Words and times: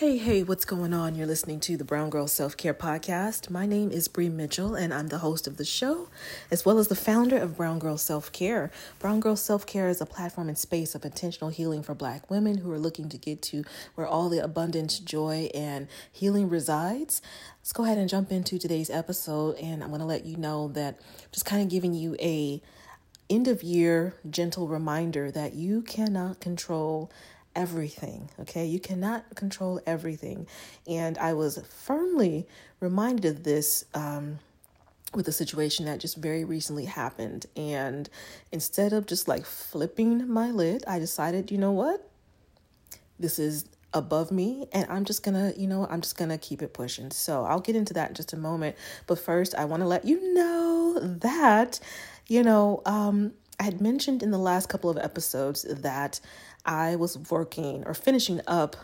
Hey, 0.00 0.16
hey, 0.16 0.42
what's 0.42 0.64
going 0.64 0.94
on? 0.94 1.14
You're 1.14 1.26
listening 1.26 1.60
to 1.60 1.76
the 1.76 1.84
Brown 1.84 2.08
Girl 2.08 2.26
Self 2.26 2.56
Care 2.56 2.72
Podcast. 2.72 3.50
My 3.50 3.66
name 3.66 3.90
is 3.90 4.08
Bree 4.08 4.30
Mitchell, 4.30 4.74
and 4.74 4.94
I'm 4.94 5.08
the 5.08 5.18
host 5.18 5.46
of 5.46 5.58
the 5.58 5.64
show, 5.66 6.08
as 6.50 6.64
well 6.64 6.78
as 6.78 6.88
the 6.88 6.94
founder 6.94 7.36
of 7.36 7.58
Brown 7.58 7.78
Girl 7.78 7.98
Self 7.98 8.32
Care. 8.32 8.70
Brown 8.98 9.20
Girl 9.20 9.36
Self 9.36 9.66
Care 9.66 9.90
is 9.90 10.00
a 10.00 10.06
platform 10.06 10.48
and 10.48 10.56
space 10.56 10.94
of 10.94 11.04
intentional 11.04 11.50
healing 11.50 11.82
for 11.82 11.94
Black 11.94 12.30
women 12.30 12.56
who 12.56 12.72
are 12.72 12.78
looking 12.78 13.10
to 13.10 13.18
get 13.18 13.42
to 13.42 13.62
where 13.94 14.06
all 14.06 14.30
the 14.30 14.42
abundance, 14.42 14.98
joy, 14.98 15.50
and 15.52 15.86
healing 16.10 16.48
resides. 16.48 17.20
Let's 17.60 17.74
go 17.74 17.84
ahead 17.84 17.98
and 17.98 18.08
jump 18.08 18.32
into 18.32 18.58
today's 18.58 18.88
episode, 18.88 19.56
and 19.56 19.82
I'm 19.84 19.90
going 19.90 20.00
to 20.00 20.06
let 20.06 20.24
you 20.24 20.38
know 20.38 20.68
that 20.68 20.98
just 21.30 21.44
kind 21.44 21.60
of 21.62 21.68
giving 21.68 21.92
you 21.92 22.16
a 22.20 22.62
end 23.28 23.48
of 23.48 23.62
year 23.62 24.14
gentle 24.30 24.66
reminder 24.66 25.30
that 25.30 25.52
you 25.52 25.82
cannot 25.82 26.40
control 26.40 27.12
everything. 27.54 28.30
Okay, 28.40 28.66
you 28.66 28.80
cannot 28.80 29.34
control 29.34 29.80
everything. 29.86 30.46
And 30.86 31.18
I 31.18 31.32
was 31.32 31.58
firmly 31.68 32.46
reminded 32.80 33.24
of 33.36 33.44
this 33.44 33.84
um, 33.94 34.38
with 35.14 35.26
a 35.28 35.32
situation 35.32 35.86
that 35.86 36.00
just 36.00 36.16
very 36.16 36.44
recently 36.44 36.84
happened. 36.84 37.46
And 37.56 38.08
instead 38.52 38.92
of 38.92 39.06
just 39.06 39.28
like 39.28 39.44
flipping 39.44 40.28
my 40.28 40.50
lid, 40.50 40.84
I 40.86 40.98
decided, 40.98 41.50
you 41.50 41.58
know 41.58 41.72
what? 41.72 42.08
This 43.18 43.38
is 43.38 43.66
above 43.92 44.30
me 44.30 44.68
and 44.72 44.86
I'm 44.88 45.04
just 45.04 45.22
gonna, 45.24 45.52
you 45.56 45.66
know, 45.66 45.86
I'm 45.90 46.00
just 46.00 46.16
gonna 46.16 46.38
keep 46.38 46.62
it 46.62 46.72
pushing. 46.72 47.10
So 47.10 47.44
I'll 47.44 47.60
get 47.60 47.74
into 47.74 47.92
that 47.94 48.10
in 48.10 48.14
just 48.14 48.32
a 48.32 48.36
moment. 48.36 48.76
But 49.06 49.18
first, 49.18 49.54
I 49.54 49.64
wanna 49.64 49.86
let 49.86 50.04
you 50.04 50.32
know 50.32 50.98
that, 51.00 51.80
you 52.28 52.42
know, 52.42 52.82
um, 52.86 53.32
I 53.58 53.64
had 53.64 53.80
mentioned 53.80 54.22
in 54.22 54.30
the 54.30 54.38
last 54.38 54.68
couple 54.68 54.88
of 54.88 54.96
episodes 54.96 55.66
that 55.68 56.20
I 56.64 56.96
was 56.96 57.18
working 57.30 57.84
or 57.86 57.94
finishing 57.94 58.40
up 58.46 58.76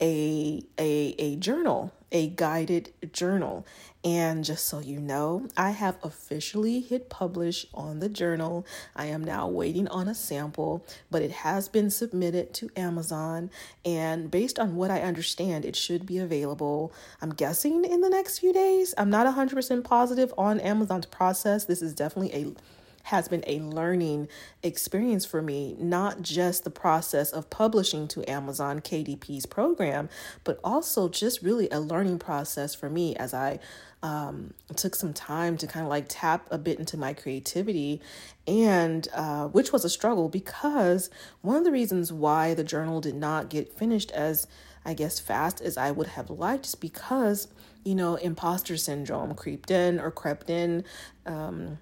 a 0.00 0.62
a 0.78 1.14
a 1.18 1.36
journal, 1.36 1.92
a 2.10 2.28
guided 2.28 2.92
journal. 3.12 3.66
And 4.02 4.44
just 4.44 4.64
so 4.64 4.78
you 4.78 4.98
know, 4.98 5.46
I 5.58 5.70
have 5.70 5.98
officially 6.02 6.80
hit 6.80 7.10
publish 7.10 7.66
on 7.74 7.98
the 7.98 8.08
journal. 8.08 8.66
I 8.96 9.06
am 9.06 9.22
now 9.22 9.46
waiting 9.46 9.88
on 9.88 10.08
a 10.08 10.14
sample, 10.14 10.86
but 11.10 11.20
it 11.20 11.30
has 11.30 11.68
been 11.68 11.90
submitted 11.90 12.54
to 12.54 12.70
Amazon. 12.76 13.50
And 13.84 14.30
based 14.30 14.58
on 14.58 14.76
what 14.76 14.90
I 14.90 15.02
understand, 15.02 15.66
it 15.66 15.76
should 15.76 16.06
be 16.06 16.16
available, 16.16 16.94
I'm 17.20 17.30
guessing, 17.30 17.84
in 17.84 18.00
the 18.00 18.08
next 18.08 18.38
few 18.38 18.54
days. 18.54 18.94
I'm 18.96 19.10
not 19.10 19.26
100% 19.26 19.84
positive 19.84 20.32
on 20.38 20.60
Amazon's 20.60 21.06
process. 21.06 21.66
This 21.66 21.82
is 21.82 21.92
definitely 21.92 22.32
a 22.32 22.54
has 23.04 23.28
been 23.28 23.44
a 23.46 23.60
learning 23.60 24.28
experience 24.62 25.24
for 25.24 25.42
me, 25.42 25.76
not 25.78 26.22
just 26.22 26.64
the 26.64 26.70
process 26.70 27.30
of 27.32 27.50
publishing 27.50 28.06
to 28.08 28.28
Amazon 28.30 28.80
KDP's 28.80 29.46
program, 29.46 30.08
but 30.44 30.60
also 30.62 31.08
just 31.08 31.42
really 31.42 31.68
a 31.70 31.80
learning 31.80 32.18
process 32.18 32.74
for 32.74 32.90
me 32.90 33.16
as 33.16 33.34
I 33.34 33.58
um, 34.02 34.54
took 34.76 34.94
some 34.94 35.12
time 35.12 35.56
to 35.58 35.66
kind 35.66 35.84
of 35.84 35.90
like 35.90 36.06
tap 36.08 36.46
a 36.50 36.58
bit 36.58 36.78
into 36.78 36.96
my 36.96 37.12
creativity, 37.12 38.00
and 38.46 39.06
uh, 39.14 39.48
which 39.48 39.72
was 39.72 39.84
a 39.84 39.90
struggle 39.90 40.28
because 40.28 41.10
one 41.42 41.56
of 41.56 41.64
the 41.64 41.72
reasons 41.72 42.12
why 42.12 42.54
the 42.54 42.64
journal 42.64 43.00
did 43.00 43.14
not 43.14 43.50
get 43.50 43.76
finished 43.76 44.10
as 44.12 44.46
I 44.84 44.94
guess 44.94 45.18
fast 45.18 45.60
as 45.60 45.76
I 45.76 45.90
would 45.90 46.08
have 46.08 46.30
liked 46.30 46.66
is 46.66 46.74
because 46.74 47.48
you 47.84 47.94
know 47.94 48.14
imposter 48.16 48.76
syndrome 48.76 49.34
creeped 49.34 49.70
in 49.70 50.00
or 50.00 50.10
crept 50.10 50.48
in. 50.48 50.84
Um, 51.26 51.78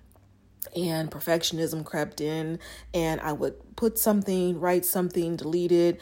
and 0.77 1.11
perfectionism 1.11 1.85
crept 1.85 2.21
in 2.21 2.59
and 2.93 3.21
i 3.21 3.33
would 3.33 3.55
put 3.77 3.99
something 3.99 4.59
write 4.59 4.85
something 4.85 5.37
delete 5.37 5.73
it 5.73 6.01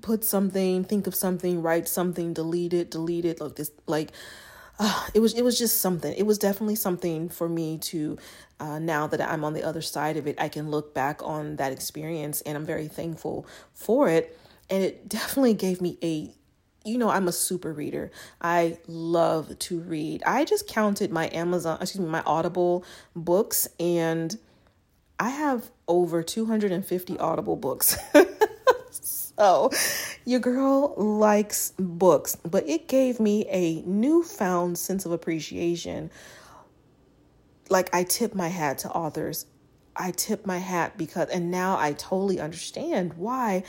put 0.00 0.24
something 0.24 0.84
think 0.84 1.06
of 1.06 1.14
something 1.14 1.62
write 1.62 1.88
something 1.88 2.32
delete 2.32 2.72
it 2.72 2.90
delete 2.90 3.24
it 3.24 3.40
like 3.40 3.54
this 3.56 3.70
like 3.86 4.12
uh, 4.78 5.06
it 5.14 5.20
was 5.20 5.34
it 5.34 5.42
was 5.42 5.58
just 5.58 5.80
something. 5.80 6.12
It 6.14 6.24
was 6.24 6.38
definitely 6.38 6.76
something 6.76 7.28
for 7.28 7.48
me 7.48 7.78
to 7.78 8.18
uh, 8.58 8.78
now 8.78 9.06
that 9.06 9.20
i'm 9.20 9.44
on 9.44 9.52
the 9.52 9.62
other 9.62 9.82
side 9.82 10.16
of 10.16 10.26
it 10.26 10.40
i 10.40 10.48
can 10.48 10.70
look 10.70 10.94
back 10.94 11.22
on 11.22 11.56
that 11.56 11.72
experience 11.72 12.40
and 12.42 12.56
i'm 12.56 12.66
very 12.66 12.88
thankful 12.88 13.46
for 13.74 14.08
it. 14.08 14.36
And 14.70 14.82
it 14.82 15.08
definitely 15.08 15.54
gave 15.54 15.80
me 15.80 15.98
a 16.02 16.34
you 16.84 16.98
know, 16.98 17.08
I'm 17.08 17.28
a 17.28 17.32
super 17.32 17.72
reader. 17.72 18.10
I 18.40 18.78
love 18.86 19.58
to 19.58 19.80
read. 19.80 20.22
I 20.24 20.44
just 20.44 20.66
counted 20.66 21.10
my 21.10 21.30
Amazon, 21.32 21.78
excuse 21.80 22.04
me, 22.04 22.10
my 22.10 22.22
Audible 22.26 22.84
books, 23.14 23.68
and 23.78 24.36
I 25.18 25.30
have 25.30 25.70
over 25.86 26.22
250 26.22 27.18
Audible 27.18 27.56
books. 27.56 27.96
so, 28.90 29.70
your 30.24 30.40
girl 30.40 30.94
likes 30.96 31.72
books, 31.78 32.36
but 32.36 32.68
it 32.68 32.88
gave 32.88 33.20
me 33.20 33.46
a 33.48 33.82
newfound 33.82 34.78
sense 34.78 35.06
of 35.06 35.12
appreciation. 35.12 36.10
Like, 37.68 37.94
I 37.94 38.04
tip 38.04 38.34
my 38.34 38.48
hat 38.48 38.78
to 38.78 38.90
authors. 38.90 39.46
I 39.94 40.10
tip 40.10 40.46
my 40.46 40.58
hat 40.58 40.96
because, 40.96 41.28
and 41.28 41.50
now 41.50 41.76
I 41.78 41.92
totally 41.92 42.40
understand 42.40 43.14
why. 43.14 43.62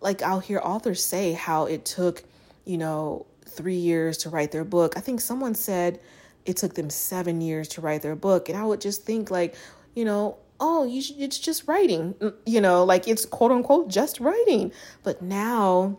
Like, 0.00 0.22
I'll 0.22 0.40
hear 0.40 0.60
authors 0.62 1.04
say 1.04 1.32
how 1.32 1.66
it 1.66 1.84
took 1.84 2.24
you 2.64 2.78
know, 2.78 3.26
three 3.46 3.76
years 3.76 4.18
to 4.18 4.30
write 4.30 4.52
their 4.52 4.64
book. 4.64 4.96
I 4.96 5.00
think 5.00 5.20
someone 5.20 5.54
said 5.54 6.00
it 6.44 6.56
took 6.56 6.74
them 6.74 6.90
seven 6.90 7.40
years 7.40 7.68
to 7.68 7.80
write 7.80 8.02
their 8.02 8.16
book. 8.16 8.48
And 8.48 8.58
I 8.58 8.64
would 8.64 8.80
just 8.80 9.04
think, 9.04 9.30
like, 9.30 9.54
you 9.94 10.04
know, 10.04 10.36
oh, 10.60 10.84
you 10.84 11.02
should, 11.02 11.20
it's 11.20 11.38
just 11.38 11.66
writing, 11.66 12.14
mm, 12.14 12.34
you 12.46 12.60
know, 12.60 12.84
like 12.84 13.08
it's 13.08 13.26
quote 13.26 13.50
unquote 13.50 13.88
just 13.88 14.20
writing. 14.20 14.72
But 15.02 15.20
now 15.20 15.98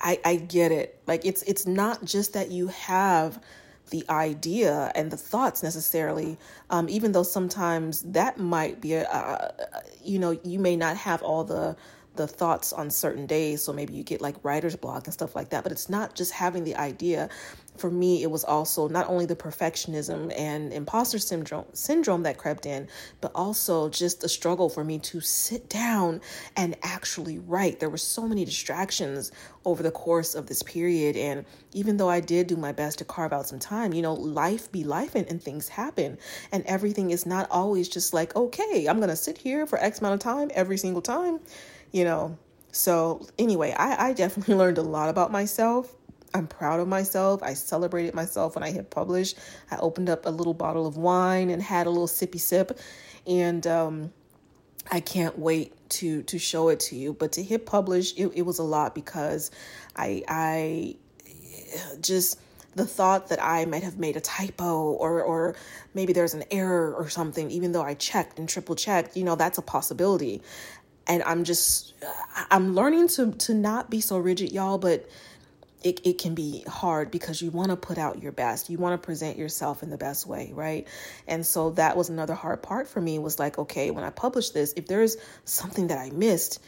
I, 0.00 0.18
I 0.24 0.36
get 0.36 0.72
it. 0.72 1.00
Like 1.06 1.24
it's 1.24 1.42
it's 1.42 1.66
not 1.66 2.04
just 2.04 2.32
that 2.32 2.50
you 2.50 2.68
have 2.68 3.40
the 3.90 4.04
idea 4.08 4.90
and 4.94 5.10
the 5.10 5.16
thoughts 5.18 5.62
necessarily 5.62 6.38
um, 6.70 6.88
even 6.88 7.12
though 7.12 7.22
sometimes 7.22 8.00
that 8.02 8.38
might 8.38 8.80
be 8.80 8.94
a, 8.94 9.04
a, 9.04 9.82
you 10.02 10.18
know 10.18 10.30
you 10.44 10.58
may 10.58 10.76
not 10.76 10.96
have 10.96 11.22
all 11.22 11.44
the 11.44 11.76
the 12.14 12.26
thoughts 12.26 12.72
on 12.72 12.90
certain 12.90 13.26
days. 13.26 13.62
So 13.62 13.72
maybe 13.72 13.94
you 13.94 14.02
get 14.02 14.20
like 14.20 14.36
writer's 14.42 14.76
block 14.76 15.06
and 15.06 15.14
stuff 15.14 15.34
like 15.34 15.50
that. 15.50 15.62
But 15.62 15.72
it's 15.72 15.88
not 15.88 16.14
just 16.14 16.32
having 16.32 16.64
the 16.64 16.76
idea. 16.76 17.28
For 17.78 17.90
me, 17.90 18.22
it 18.22 18.30
was 18.30 18.44
also 18.44 18.86
not 18.86 19.08
only 19.08 19.24
the 19.24 19.34
perfectionism 19.34 20.30
and 20.38 20.74
imposter 20.74 21.18
syndrome 21.18 21.64
syndrome 21.72 22.24
that 22.24 22.36
crept 22.36 22.66
in, 22.66 22.86
but 23.22 23.32
also 23.34 23.88
just 23.88 24.20
the 24.20 24.28
struggle 24.28 24.68
for 24.68 24.84
me 24.84 24.98
to 24.98 25.20
sit 25.20 25.70
down 25.70 26.20
and 26.54 26.76
actually 26.82 27.38
write. 27.38 27.80
There 27.80 27.88
were 27.88 27.96
so 27.96 28.28
many 28.28 28.44
distractions 28.44 29.32
over 29.64 29.82
the 29.82 29.90
course 29.90 30.34
of 30.34 30.48
this 30.48 30.62
period. 30.62 31.16
And 31.16 31.46
even 31.72 31.96
though 31.96 32.10
I 32.10 32.20
did 32.20 32.46
do 32.46 32.56
my 32.56 32.72
best 32.72 32.98
to 32.98 33.06
carve 33.06 33.32
out 33.32 33.46
some 33.46 33.58
time, 33.58 33.94
you 33.94 34.02
know, 34.02 34.12
life 34.12 34.70
be 34.70 34.84
life 34.84 35.14
and, 35.14 35.26
and 35.28 35.42
things 35.42 35.68
happen. 35.68 36.18
And 36.50 36.64
everything 36.66 37.10
is 37.10 37.24
not 37.24 37.50
always 37.50 37.88
just 37.88 38.12
like, 38.12 38.36
okay, 38.36 38.86
I'm 38.86 39.00
gonna 39.00 39.16
sit 39.16 39.38
here 39.38 39.66
for 39.66 39.78
X 39.78 40.00
amount 40.00 40.14
of 40.14 40.20
time 40.20 40.50
every 40.54 40.76
single 40.76 41.02
time 41.02 41.40
you 41.92 42.04
know. 42.04 42.38
So, 42.72 43.26
anyway, 43.38 43.74
I, 43.78 44.08
I 44.08 44.12
definitely 44.14 44.54
learned 44.62 44.78
a 44.78 44.82
lot 44.82 45.08
about 45.08 45.30
myself. 45.30 45.94
I'm 46.34 46.46
proud 46.46 46.80
of 46.80 46.88
myself. 46.88 47.42
I 47.42 47.54
celebrated 47.54 48.14
myself 48.14 48.54
when 48.54 48.62
I 48.62 48.70
hit 48.70 48.90
publish. 48.90 49.34
I 49.70 49.76
opened 49.76 50.08
up 50.08 50.24
a 50.24 50.30
little 50.30 50.54
bottle 50.54 50.86
of 50.86 50.96
wine 50.96 51.50
and 51.50 51.62
had 51.62 51.86
a 51.86 51.90
little 51.90 52.06
sippy 52.06 52.40
sip. 52.40 52.78
And 53.26 53.66
um, 53.66 54.12
I 54.90 55.00
can't 55.00 55.38
wait 55.38 55.74
to 55.90 56.22
to 56.22 56.38
show 56.38 56.68
it 56.70 56.80
to 56.80 56.96
you. 56.96 57.12
But 57.12 57.32
to 57.32 57.42
hit 57.42 57.66
publish, 57.66 58.14
it, 58.16 58.32
it 58.34 58.42
was 58.42 58.58
a 58.58 58.62
lot 58.62 58.94
because 58.94 59.50
I 59.94 60.22
I 60.26 60.96
just 62.00 62.40
the 62.74 62.86
thought 62.86 63.28
that 63.28 63.42
I 63.42 63.66
might 63.66 63.82
have 63.82 63.98
made 63.98 64.16
a 64.16 64.20
typo 64.20 64.92
or 64.92 65.22
or 65.22 65.54
maybe 65.94 66.14
there's 66.14 66.34
an 66.34 66.44
error 66.50 66.94
or 66.94 67.08
something, 67.10 67.50
even 67.50 67.72
though 67.72 67.82
I 67.82 67.94
checked 67.94 68.38
and 68.38 68.48
triple 68.48 68.74
checked, 68.74 69.16
you 69.16 69.24
know, 69.24 69.36
that's 69.36 69.58
a 69.58 69.62
possibility 69.62 70.42
and 71.06 71.22
I'm 71.22 71.44
just 71.44 71.94
I'm 72.50 72.74
learning 72.74 73.08
to 73.08 73.32
to 73.32 73.54
not 73.54 73.90
be 73.90 74.00
so 74.00 74.18
rigid, 74.18 74.52
y'all, 74.52 74.78
but 74.78 75.08
it, 75.82 76.00
it 76.04 76.18
can 76.18 76.34
be 76.34 76.62
hard 76.68 77.10
because 77.10 77.42
you 77.42 77.50
want 77.50 77.70
to 77.70 77.76
put 77.76 77.98
out 77.98 78.22
your 78.22 78.32
best. 78.32 78.70
You 78.70 78.78
want 78.78 79.00
to 79.00 79.04
present 79.04 79.36
yourself 79.36 79.82
in 79.82 79.90
the 79.90 79.98
best 79.98 80.26
way, 80.26 80.52
right? 80.54 80.86
And 81.26 81.44
so 81.44 81.70
that 81.70 81.96
was 81.96 82.08
another 82.08 82.34
hard 82.34 82.62
part 82.62 82.88
for 82.88 83.00
me 83.00 83.18
was 83.18 83.38
like, 83.38 83.58
okay, 83.58 83.90
when 83.90 84.04
I 84.04 84.10
publish 84.10 84.50
this, 84.50 84.72
if 84.76 84.86
there's 84.86 85.16
something 85.44 85.88
that 85.88 85.98
I 85.98 86.10
missed, 86.10 86.60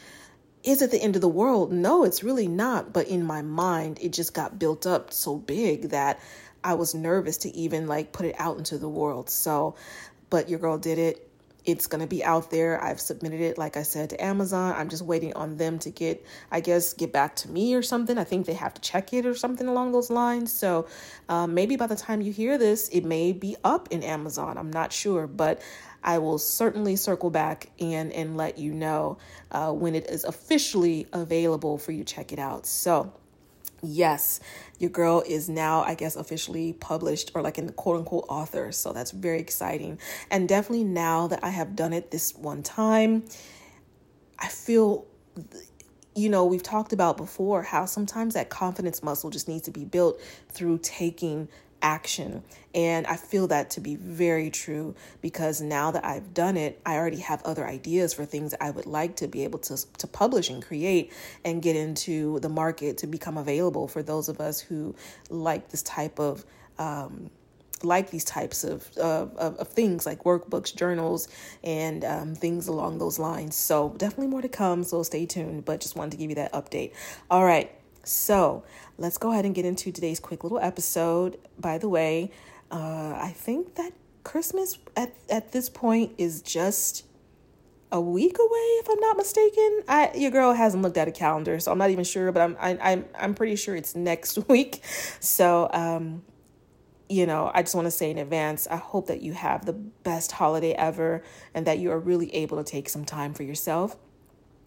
is 0.63 0.81
it 0.81 0.91
the 0.91 1.01
end 1.01 1.15
of 1.15 1.21
the 1.21 1.29
world? 1.29 1.71
No, 1.71 2.03
it's 2.03 2.23
really 2.23 2.47
not. 2.47 2.91
But 2.91 3.07
in 3.07 3.23
my 3.23 3.41
mind, 3.41 3.99
it 4.01 4.11
just 4.11 4.33
got 4.33 4.59
built 4.59 4.85
up 4.85 5.13
so 5.13 5.37
big 5.37 5.89
that 5.89 6.19
I 6.63 6.73
was 6.73 6.95
nervous 6.95 7.37
to 7.37 7.55
even 7.55 7.87
like 7.87 8.11
put 8.11 8.25
it 8.25 8.35
out 8.37 8.57
into 8.57 8.77
the 8.77 8.89
world. 8.89 9.29
So, 9.29 9.75
but 10.29 10.49
your 10.49 10.59
girl 10.59 10.77
did 10.77 10.97
it. 10.97 11.29
It's 11.65 11.87
going 11.87 12.01
to 12.01 12.07
be 12.07 12.23
out 12.23 12.51
there. 12.51 12.83
I've 12.83 12.99
submitted 12.99 13.41
it, 13.41 13.57
like 13.57 13.77
I 13.77 13.83
said, 13.83 14.11
to 14.11 14.23
Amazon. 14.23 14.73
I'm 14.75 14.89
just 14.89 15.03
waiting 15.03 15.33
on 15.33 15.57
them 15.57 15.79
to 15.79 15.89
get, 15.89 16.25
I 16.51 16.59
guess, 16.59 16.93
get 16.93 17.11
back 17.11 17.35
to 17.37 17.49
me 17.49 17.73
or 17.73 17.81
something. 17.81 18.17
I 18.17 18.23
think 18.23 18.45
they 18.45 18.53
have 18.53 18.73
to 18.75 18.81
check 18.81 19.13
it 19.13 19.25
or 19.25 19.35
something 19.35 19.67
along 19.67 19.91
those 19.91 20.09
lines. 20.09 20.51
So 20.51 20.87
um, 21.27 21.53
maybe 21.53 21.75
by 21.75 21.87
the 21.87 21.95
time 21.95 22.21
you 22.21 22.31
hear 22.31 22.57
this, 22.57 22.89
it 22.89 23.03
may 23.03 23.31
be 23.31 23.55
up 23.63 23.89
in 23.91 24.03
Amazon. 24.03 24.57
I'm 24.57 24.71
not 24.71 24.93
sure, 24.93 25.27
but 25.27 25.61
I 26.03 26.19
will 26.19 26.37
certainly 26.37 26.95
circle 26.95 27.31
back 27.31 27.71
and 27.79 28.13
and 28.13 28.37
let 28.37 28.59
you 28.59 28.71
know 28.71 29.17
uh, 29.51 29.71
when 29.71 29.95
it 29.95 30.07
is 30.07 30.23
officially 30.23 31.07
available 31.11 31.79
for 31.79 31.91
you 31.91 32.03
to 32.03 32.13
check 32.13 32.31
it 32.31 32.37
out. 32.37 32.67
So 32.67 33.11
yes, 33.87 34.39
your 34.79 34.89
girl 34.89 35.23
is 35.27 35.49
now, 35.49 35.83
I 35.83 35.95
guess, 35.95 36.15
officially 36.15 36.73
published 36.73 37.31
or 37.33 37.41
like 37.41 37.57
in 37.57 37.67
the 37.67 37.73
quote 37.73 37.97
unquote 37.97 38.25
author. 38.29 38.71
So 38.71 38.93
that's 38.93 39.11
very 39.11 39.39
exciting. 39.39 39.99
And 40.29 40.47
definitely 40.47 40.83
now 40.83 41.27
that 41.27 41.43
I 41.43 41.49
have 41.49 41.75
done 41.75 41.93
it 41.93 42.11
this 42.11 42.35
one 42.35 42.63
time, 42.63 43.25
I 44.39 44.47
feel, 44.47 45.05
you 46.15 46.29
know, 46.29 46.45
we've 46.45 46.63
talked 46.63 46.93
about 46.93 47.17
before 47.17 47.63
how 47.63 47.85
sometimes 47.85 48.33
that 48.33 48.49
confidence 48.49 49.01
muscle 49.03 49.29
just 49.29 49.47
needs 49.47 49.63
to 49.63 49.71
be 49.71 49.85
built 49.85 50.19
through 50.49 50.79
taking 50.79 51.47
action. 51.85 52.43
And 52.73 53.05
I 53.05 53.15
feel 53.15 53.47
that 53.47 53.69
to 53.71 53.79
be 53.79 53.95
very 53.95 54.49
true 54.49 54.95
because 55.21 55.61
now 55.61 55.91
that 55.91 56.03
I've 56.03 56.33
done 56.33 56.57
it, 56.57 56.81
I 56.85 56.95
already 56.95 57.19
have 57.19 57.43
other 57.43 57.65
ideas 57.65 58.13
for 58.13 58.25
things 58.25 58.55
I 58.59 58.71
would 58.71 58.87
like 58.87 59.15
to 59.17 59.27
be 59.27 59.43
able 59.43 59.59
to, 59.59 59.77
to 59.99 60.07
publish 60.07 60.49
and 60.49 60.65
create 60.65 61.13
and 61.45 61.61
get 61.61 61.75
into 61.75 62.39
the 62.39 62.49
market 62.49 62.97
to 62.97 63.07
become 63.07 63.37
available 63.37 63.87
for 63.87 64.01
those 64.01 64.27
of 64.27 64.41
us 64.41 64.59
who 64.59 64.95
like 65.29 65.69
this 65.69 65.83
type 65.83 66.19
of. 66.19 66.43
Um, 66.77 67.29
like 67.83 68.09
these 68.09 68.23
types 68.23 68.63
of, 68.63 68.89
of, 68.97 69.35
of 69.37 69.67
things 69.67 70.05
like 70.05 70.23
workbooks, 70.23 70.73
journals, 70.73 71.27
and 71.63 72.03
um, 72.05 72.33
things 72.33 72.67
along 72.67 72.97
those 72.97 73.19
lines. 73.19 73.55
So, 73.55 73.93
definitely 73.97 74.27
more 74.27 74.41
to 74.41 74.49
come. 74.49 74.83
So, 74.83 75.03
stay 75.03 75.25
tuned. 75.25 75.65
But 75.65 75.81
just 75.81 75.95
wanted 75.95 76.11
to 76.11 76.17
give 76.17 76.29
you 76.29 76.35
that 76.37 76.53
update. 76.53 76.93
All 77.29 77.43
right. 77.43 77.69
So, 78.05 78.63
let's 78.97 79.17
go 79.17 79.31
ahead 79.31 79.45
and 79.45 79.53
get 79.53 79.65
into 79.65 79.91
today's 79.91 80.19
quick 80.19 80.43
little 80.43 80.59
episode. 80.59 81.37
By 81.59 81.77
the 81.77 81.89
way, 81.89 82.31
uh, 82.71 83.17
I 83.21 83.33
think 83.35 83.75
that 83.75 83.93
Christmas 84.23 84.77
at, 84.95 85.13
at 85.29 85.51
this 85.51 85.69
point 85.69 86.13
is 86.17 86.41
just 86.41 87.05
a 87.91 88.01
week 88.01 88.37
away, 88.39 88.67
if 88.79 88.89
I'm 88.89 88.99
not 88.99 89.17
mistaken. 89.17 89.81
I 89.87 90.11
your 90.15 90.31
girl 90.31 90.53
hasn't 90.53 90.83
looked 90.83 90.97
at 90.97 91.07
a 91.07 91.11
calendar, 91.11 91.59
so 91.59 91.71
I'm 91.71 91.77
not 91.77 91.91
even 91.91 92.03
sure, 92.03 92.31
but 92.31 92.41
I'm 92.41 92.57
I, 92.59 92.91
I'm 92.91 93.05
I'm 93.17 93.33
pretty 93.33 93.55
sure 93.55 93.75
it's 93.75 93.95
next 93.95 94.37
week. 94.49 94.83
So 95.19 95.69
um, 95.71 96.23
you 97.07 97.25
know, 97.25 97.51
I 97.53 97.61
just 97.61 97.75
want 97.75 97.85
to 97.85 97.91
say 97.91 98.09
in 98.09 98.17
advance, 98.17 98.67
I 98.67 98.77
hope 98.77 99.07
that 99.07 99.21
you 99.21 99.33
have 99.33 99.65
the 99.65 99.73
best 99.73 100.31
holiday 100.31 100.73
ever, 100.73 101.23
and 101.53 101.67
that 101.67 101.77
you 101.79 101.91
are 101.91 101.99
really 101.99 102.33
able 102.33 102.57
to 102.57 102.69
take 102.69 102.89
some 102.89 103.05
time 103.05 103.33
for 103.33 103.43
yourself, 103.43 103.95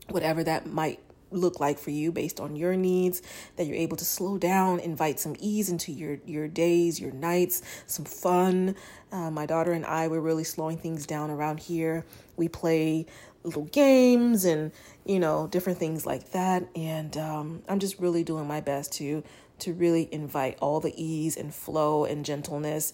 whatever 0.09 0.45
that 0.45 0.67
might 0.67 1.01
look 1.31 1.61
like 1.61 1.79
for 1.79 1.91
you 1.91 2.11
based 2.11 2.41
on 2.41 2.57
your 2.57 2.77
needs 2.77 3.23
that 3.57 3.67
you're 3.67 3.77
able 3.77 3.97
to 3.97 4.05
slow 4.05 4.39
down 4.39 4.81
invite 4.81 5.21
some 5.21 5.37
ease 5.39 5.69
into 5.69 5.93
your 5.93 6.19
your 6.27 6.49
days 6.49 7.01
your 7.01 7.13
nights 7.13 7.63
some 7.87 8.05
fun. 8.05 8.75
Uh, 9.11 9.31
my 9.31 9.47
daughter 9.47 9.73
and 9.73 9.87
i 9.87 10.09
we're 10.09 10.21
really 10.21 10.45
slowing 10.45 10.77
things 10.77 11.07
down 11.07 11.31
around 11.31 11.61
here. 11.61 12.05
We 12.37 12.49
play 12.49 13.07
little 13.45 13.65
games 13.65 14.45
and 14.45 14.73
you 15.05 15.19
know 15.19 15.47
different 15.47 15.79
things 15.79 16.05
like 16.07 16.31
that. 16.33 16.69
And 16.75 17.17
um, 17.17 17.63
i'm 17.69 17.79
just 17.79 17.99
really 17.99 18.25
doing 18.25 18.47
my 18.47 18.61
best 18.61 18.93
to 18.95 19.23
to 19.61 19.73
really 19.73 20.09
invite 20.13 20.57
all 20.61 20.81
the 20.81 20.95
ease 20.97 21.37
and 21.37 21.55
flow 21.55 22.05
and 22.05 22.25
gentleness 22.25 22.93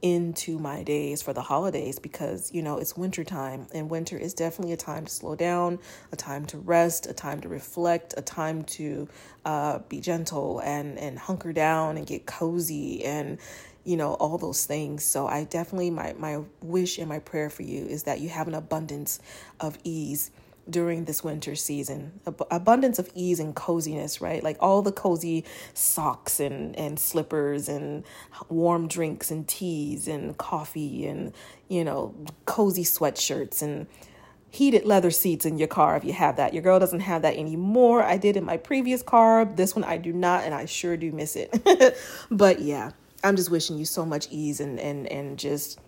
into 0.00 0.58
my 0.58 0.82
days 0.82 1.22
for 1.22 1.32
the 1.32 1.42
holidays 1.42 1.98
because 1.98 2.52
you 2.52 2.62
know 2.62 2.78
it's 2.78 2.96
winter 2.96 3.24
time 3.24 3.66
and 3.74 3.90
winter 3.90 4.16
is 4.16 4.32
definitely 4.32 4.72
a 4.72 4.76
time 4.76 5.04
to 5.04 5.10
slow 5.10 5.34
down 5.34 5.78
a 6.12 6.16
time 6.16 6.46
to 6.46 6.56
rest 6.58 7.06
a 7.06 7.12
time 7.12 7.40
to 7.40 7.48
reflect 7.48 8.14
a 8.16 8.22
time 8.22 8.62
to 8.62 9.08
uh, 9.44 9.80
be 9.88 10.00
gentle 10.00 10.60
and 10.60 10.98
and 10.98 11.18
hunker 11.18 11.52
down 11.52 11.96
and 11.96 12.06
get 12.06 12.26
cozy 12.26 13.04
and 13.04 13.38
you 13.84 13.96
know 13.96 14.14
all 14.14 14.38
those 14.38 14.66
things. 14.66 15.02
So 15.02 15.26
i 15.26 15.44
definitely 15.44 15.90
my 15.90 16.14
my 16.18 16.42
wish 16.62 16.98
and 16.98 17.08
my 17.08 17.18
prayer 17.18 17.50
for 17.50 17.62
you 17.62 17.86
is 17.86 18.04
that 18.04 18.20
you 18.20 18.28
have 18.28 18.46
an 18.46 18.54
abundance 18.54 19.18
of 19.58 19.78
ease 19.82 20.30
during 20.68 21.04
this 21.04 21.24
winter 21.24 21.54
season. 21.54 22.20
Ab- 22.26 22.46
abundance 22.50 22.98
of 22.98 23.10
ease 23.14 23.40
and 23.40 23.54
coziness, 23.54 24.20
right? 24.20 24.42
Like 24.42 24.56
all 24.60 24.82
the 24.82 24.92
cozy 24.92 25.44
socks 25.74 26.40
and, 26.40 26.76
and 26.76 26.98
slippers 26.98 27.68
and 27.68 28.04
warm 28.48 28.88
drinks 28.88 29.30
and 29.30 29.46
teas 29.46 30.08
and 30.08 30.36
coffee 30.36 31.06
and, 31.06 31.32
you 31.68 31.84
know, 31.84 32.14
cozy 32.44 32.84
sweatshirts 32.84 33.62
and 33.62 33.86
heated 34.50 34.84
leather 34.84 35.10
seats 35.10 35.44
in 35.44 35.58
your 35.58 35.68
car 35.68 35.96
if 35.96 36.04
you 36.04 36.12
have 36.12 36.36
that. 36.36 36.54
Your 36.54 36.62
girl 36.62 36.78
doesn't 36.78 37.00
have 37.00 37.22
that 37.22 37.36
anymore. 37.36 38.02
I 38.02 38.16
did 38.16 38.36
in 38.36 38.44
my 38.44 38.56
previous 38.56 39.02
car. 39.02 39.44
This 39.44 39.74
one 39.74 39.84
I 39.84 39.98
do 39.98 40.12
not, 40.12 40.44
and 40.44 40.54
I 40.54 40.64
sure 40.64 40.96
do 40.96 41.12
miss 41.12 41.36
it. 41.36 41.96
but 42.30 42.60
yeah, 42.60 42.92
I'm 43.22 43.36
just 43.36 43.50
wishing 43.50 43.76
you 43.76 43.84
so 43.84 44.06
much 44.06 44.28
ease 44.30 44.60
and, 44.60 44.78
and, 44.80 45.06
and 45.08 45.38
just 45.38 45.78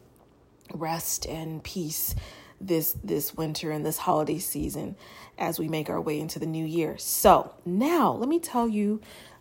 rest 0.75 1.27
and 1.27 1.63
peace 1.63 2.15
this 2.61 2.97
this 3.03 3.35
winter 3.35 3.71
and 3.71 3.85
this 3.85 3.99
holiday 3.99 4.39
season 4.39 4.97
as 5.39 5.59
we 5.59 5.69
make 5.69 5.89
our 5.89 6.01
way 6.01 6.21
into 6.21 6.39
the 6.39 6.47
new 6.47 6.65
year. 6.65 6.99
So, 6.99 7.55
now 7.65 8.13
let 8.13 8.29
me 8.29 8.39
tell 8.39 8.69
you 8.69 9.01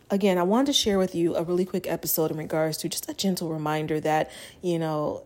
again, 0.10 0.38
I 0.38 0.44
wanted 0.44 0.68
to 0.68 0.74
share 0.74 0.98
with 0.98 1.13
you 1.13 1.36
a 1.36 1.44
really 1.44 1.66
quick 1.66 1.88
episode 1.88 2.31
in 2.31 2.38
regards 2.38 2.77
to 2.77 2.89
just 2.89 3.10
a 3.10 3.13
gentle 3.13 3.51
reminder 3.51 4.00
that, 4.00 4.31
you 4.62 4.80
know, 4.80 5.24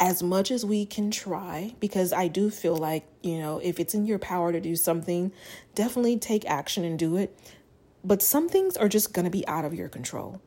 as 0.00 0.22
much 0.22 0.50
as 0.50 0.66
we 0.66 0.84
can 0.84 1.10
try, 1.10 1.74
because 1.78 2.12
I 2.12 2.28
do 2.28 2.50
feel 2.50 2.76
like, 2.76 3.06
you 3.22 3.38
know, 3.38 3.58
if 3.58 3.78
it's 3.78 3.94
in 3.94 4.06
your 4.06 4.18
power 4.18 4.52
to 4.52 4.60
do 4.60 4.74
something, 4.74 5.32
definitely 5.74 6.18
take 6.18 6.44
action 6.46 6.84
and 6.84 6.98
do 6.98 7.16
it. 7.16 7.38
But 8.02 8.20
some 8.20 8.48
things 8.48 8.76
are 8.76 8.88
just 8.88 9.12
going 9.14 9.24
to 9.24 9.30
be 9.30 9.46
out 9.46 9.64
of 9.64 9.72
your 9.72 9.88
control. 9.88 10.40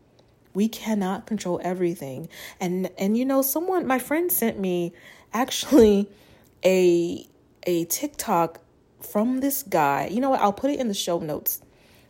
We 0.53 0.67
cannot 0.67 1.25
control 1.25 1.61
everything. 1.63 2.29
And 2.59 2.89
and 2.97 3.17
you 3.17 3.25
know, 3.25 3.41
someone 3.41 3.87
my 3.87 3.99
friend 3.99 4.31
sent 4.31 4.59
me 4.59 4.93
actually 5.33 6.09
a 6.63 7.27
a 7.63 7.85
TikTok 7.85 8.61
from 9.01 9.39
this 9.39 9.63
guy. 9.63 10.07
You 10.07 10.21
know 10.21 10.29
what? 10.31 10.41
I'll 10.41 10.53
put 10.53 10.71
it 10.71 10.79
in 10.79 10.87
the 10.87 10.93
show 10.93 11.19
notes. 11.19 11.61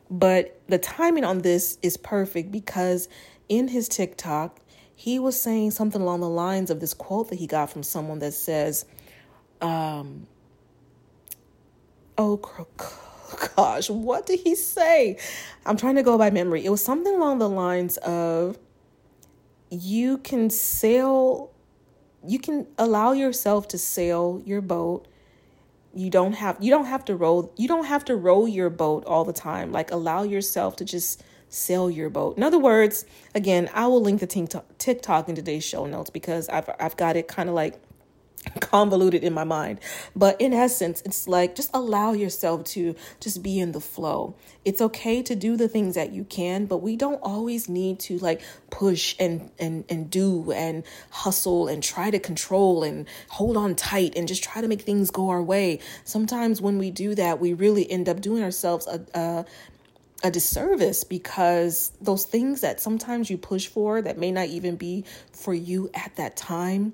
But 0.10 0.60
the 0.68 0.78
timing 0.78 1.24
on 1.24 1.40
this 1.40 1.78
is 1.82 1.98
perfect 1.98 2.52
because 2.52 3.10
in 3.50 3.68
his 3.68 3.90
TikTok, 3.90 4.60
he 4.96 5.20
was 5.20 5.40
saying 5.40 5.72
something 5.72 6.02
along 6.02 6.22
the 6.22 6.30
lines 6.30 6.70
of 6.70 6.80
this 6.80 6.94
quote 6.94 7.30
that 7.30 7.36
he 7.36 7.48
got 7.48 7.70
from 7.70 7.84
someone 7.84 8.20
that 8.20 8.34
says, 8.34 8.86
um, 9.62 10.28
oh 12.18 12.38
gosh, 13.56 13.90
what 13.90 14.26
did 14.26 14.40
he 14.40 14.56
say? 14.56 15.18
I'm 15.66 15.78
trying 15.78 15.96
to 15.96 16.04
go 16.04 16.18
by 16.18 16.30
memory. 16.30 16.66
It 16.66 16.70
was 16.70 16.84
something 16.84 17.14
along 17.14 17.40
the 17.40 17.50
lines 17.50 17.98
of, 17.98 18.58
you 19.70 20.18
can 20.20 20.50
sail 20.50 21.52
you 22.28 22.40
can 22.40 22.68
allow 22.78 23.14
yourself 23.14 23.68
to 23.70 23.78
sail 23.78 24.42
your 24.46 24.62
boat. 24.62 25.08
You 25.94 26.10
don't 26.10 26.34
have 26.34 26.58
you 26.60 26.70
don't 26.70 26.86
have 26.86 27.06
to 27.06 27.16
row 27.16 27.52
you 27.58 27.68
don't 27.68 27.86
have 27.86 28.06
to 28.06 28.16
row 28.16 28.46
your 28.46 28.70
boat 28.70 29.06
all 29.06 29.24
the 29.24 29.34
time. 29.34 29.72
Like 29.72 29.92
allow 29.92 30.24
yourself 30.24 30.76
to 30.78 30.86
just 30.86 31.24
sail 31.50 31.90
your 31.90 32.10
boat. 32.10 32.38
In 32.38 32.44
other 32.44 32.60
words 32.60 33.06
again 33.34 33.70
i 33.74 33.88
will 33.88 34.02
link 34.02 34.20
the 34.20 34.28
tiktok, 34.28 34.66
TikTok 34.78 35.30
in 35.30 35.36
today's 35.36 35.64
show 35.64 35.86
notes 35.86 36.10
because 36.10 36.50
i've, 36.50 36.70
I've 36.80 36.98
got 36.98 37.16
it 37.16 37.28
kind 37.28 37.48
of 37.48 37.56
like 37.56 37.80
convoluted 38.60 39.24
in 39.24 39.34
my 39.34 39.44
mind. 39.44 39.80
But 40.16 40.40
in 40.42 40.54
essence, 40.54 41.02
it's 41.06 41.28
like 41.28 41.56
just 41.56 41.70
allow 41.74 42.14
yourself 42.14 42.64
to 42.66 42.96
just 43.20 43.44
be 43.44 43.60
in 43.60 43.72
the 43.72 43.82
flow. 43.82 44.36
It's 44.66 44.82
okay 44.82 45.22
to 45.24 45.36
do 45.36 45.56
the 45.56 45.68
things 45.68 45.96
that 45.96 46.12
you 46.12 46.24
can, 46.24 46.66
but 46.66 46.78
we 46.78 46.96
don't 46.96 47.22
always 47.22 47.70
need 47.70 48.00
to 48.02 48.18
like 48.20 48.42
push 48.70 49.16
and 49.20 49.52
and 49.60 49.86
and 49.90 50.10
do 50.10 50.52
and 50.52 50.84
hustle 51.10 51.68
and 51.68 51.84
try 51.84 52.12
to 52.12 52.20
control 52.20 52.84
and 52.84 53.08
hold 53.30 53.58
on 53.58 53.76
tight 53.76 54.14
and 54.16 54.28
just 54.28 54.44
try 54.44 54.62
to 54.62 54.68
make 54.68 54.82
things 54.82 55.12
go 55.12 55.30
our 55.30 55.44
way. 55.44 55.80
Sometimes 56.04 56.62
when 56.62 56.78
we 56.78 56.92
do 56.92 57.16
that, 57.16 57.40
we 57.40 57.54
really 57.54 57.90
end 57.90 58.10
up 58.10 58.22
doing 58.22 58.44
ourselves 58.44 58.88
a, 58.88 59.06
a 59.14 59.46
a 60.24 60.32
disservice 60.32 61.04
because 61.04 61.92
those 62.02 62.26
things 62.26 62.62
that 62.62 62.82
sometimes 62.82 63.30
you 63.30 63.38
push 63.38 63.68
for 63.68 64.02
that 64.02 64.18
may 64.18 64.32
not 64.32 64.48
even 64.48 64.76
be 64.76 65.06
for 65.32 65.54
you 65.54 65.92
at 65.94 66.16
that 66.16 66.36
time 66.36 66.92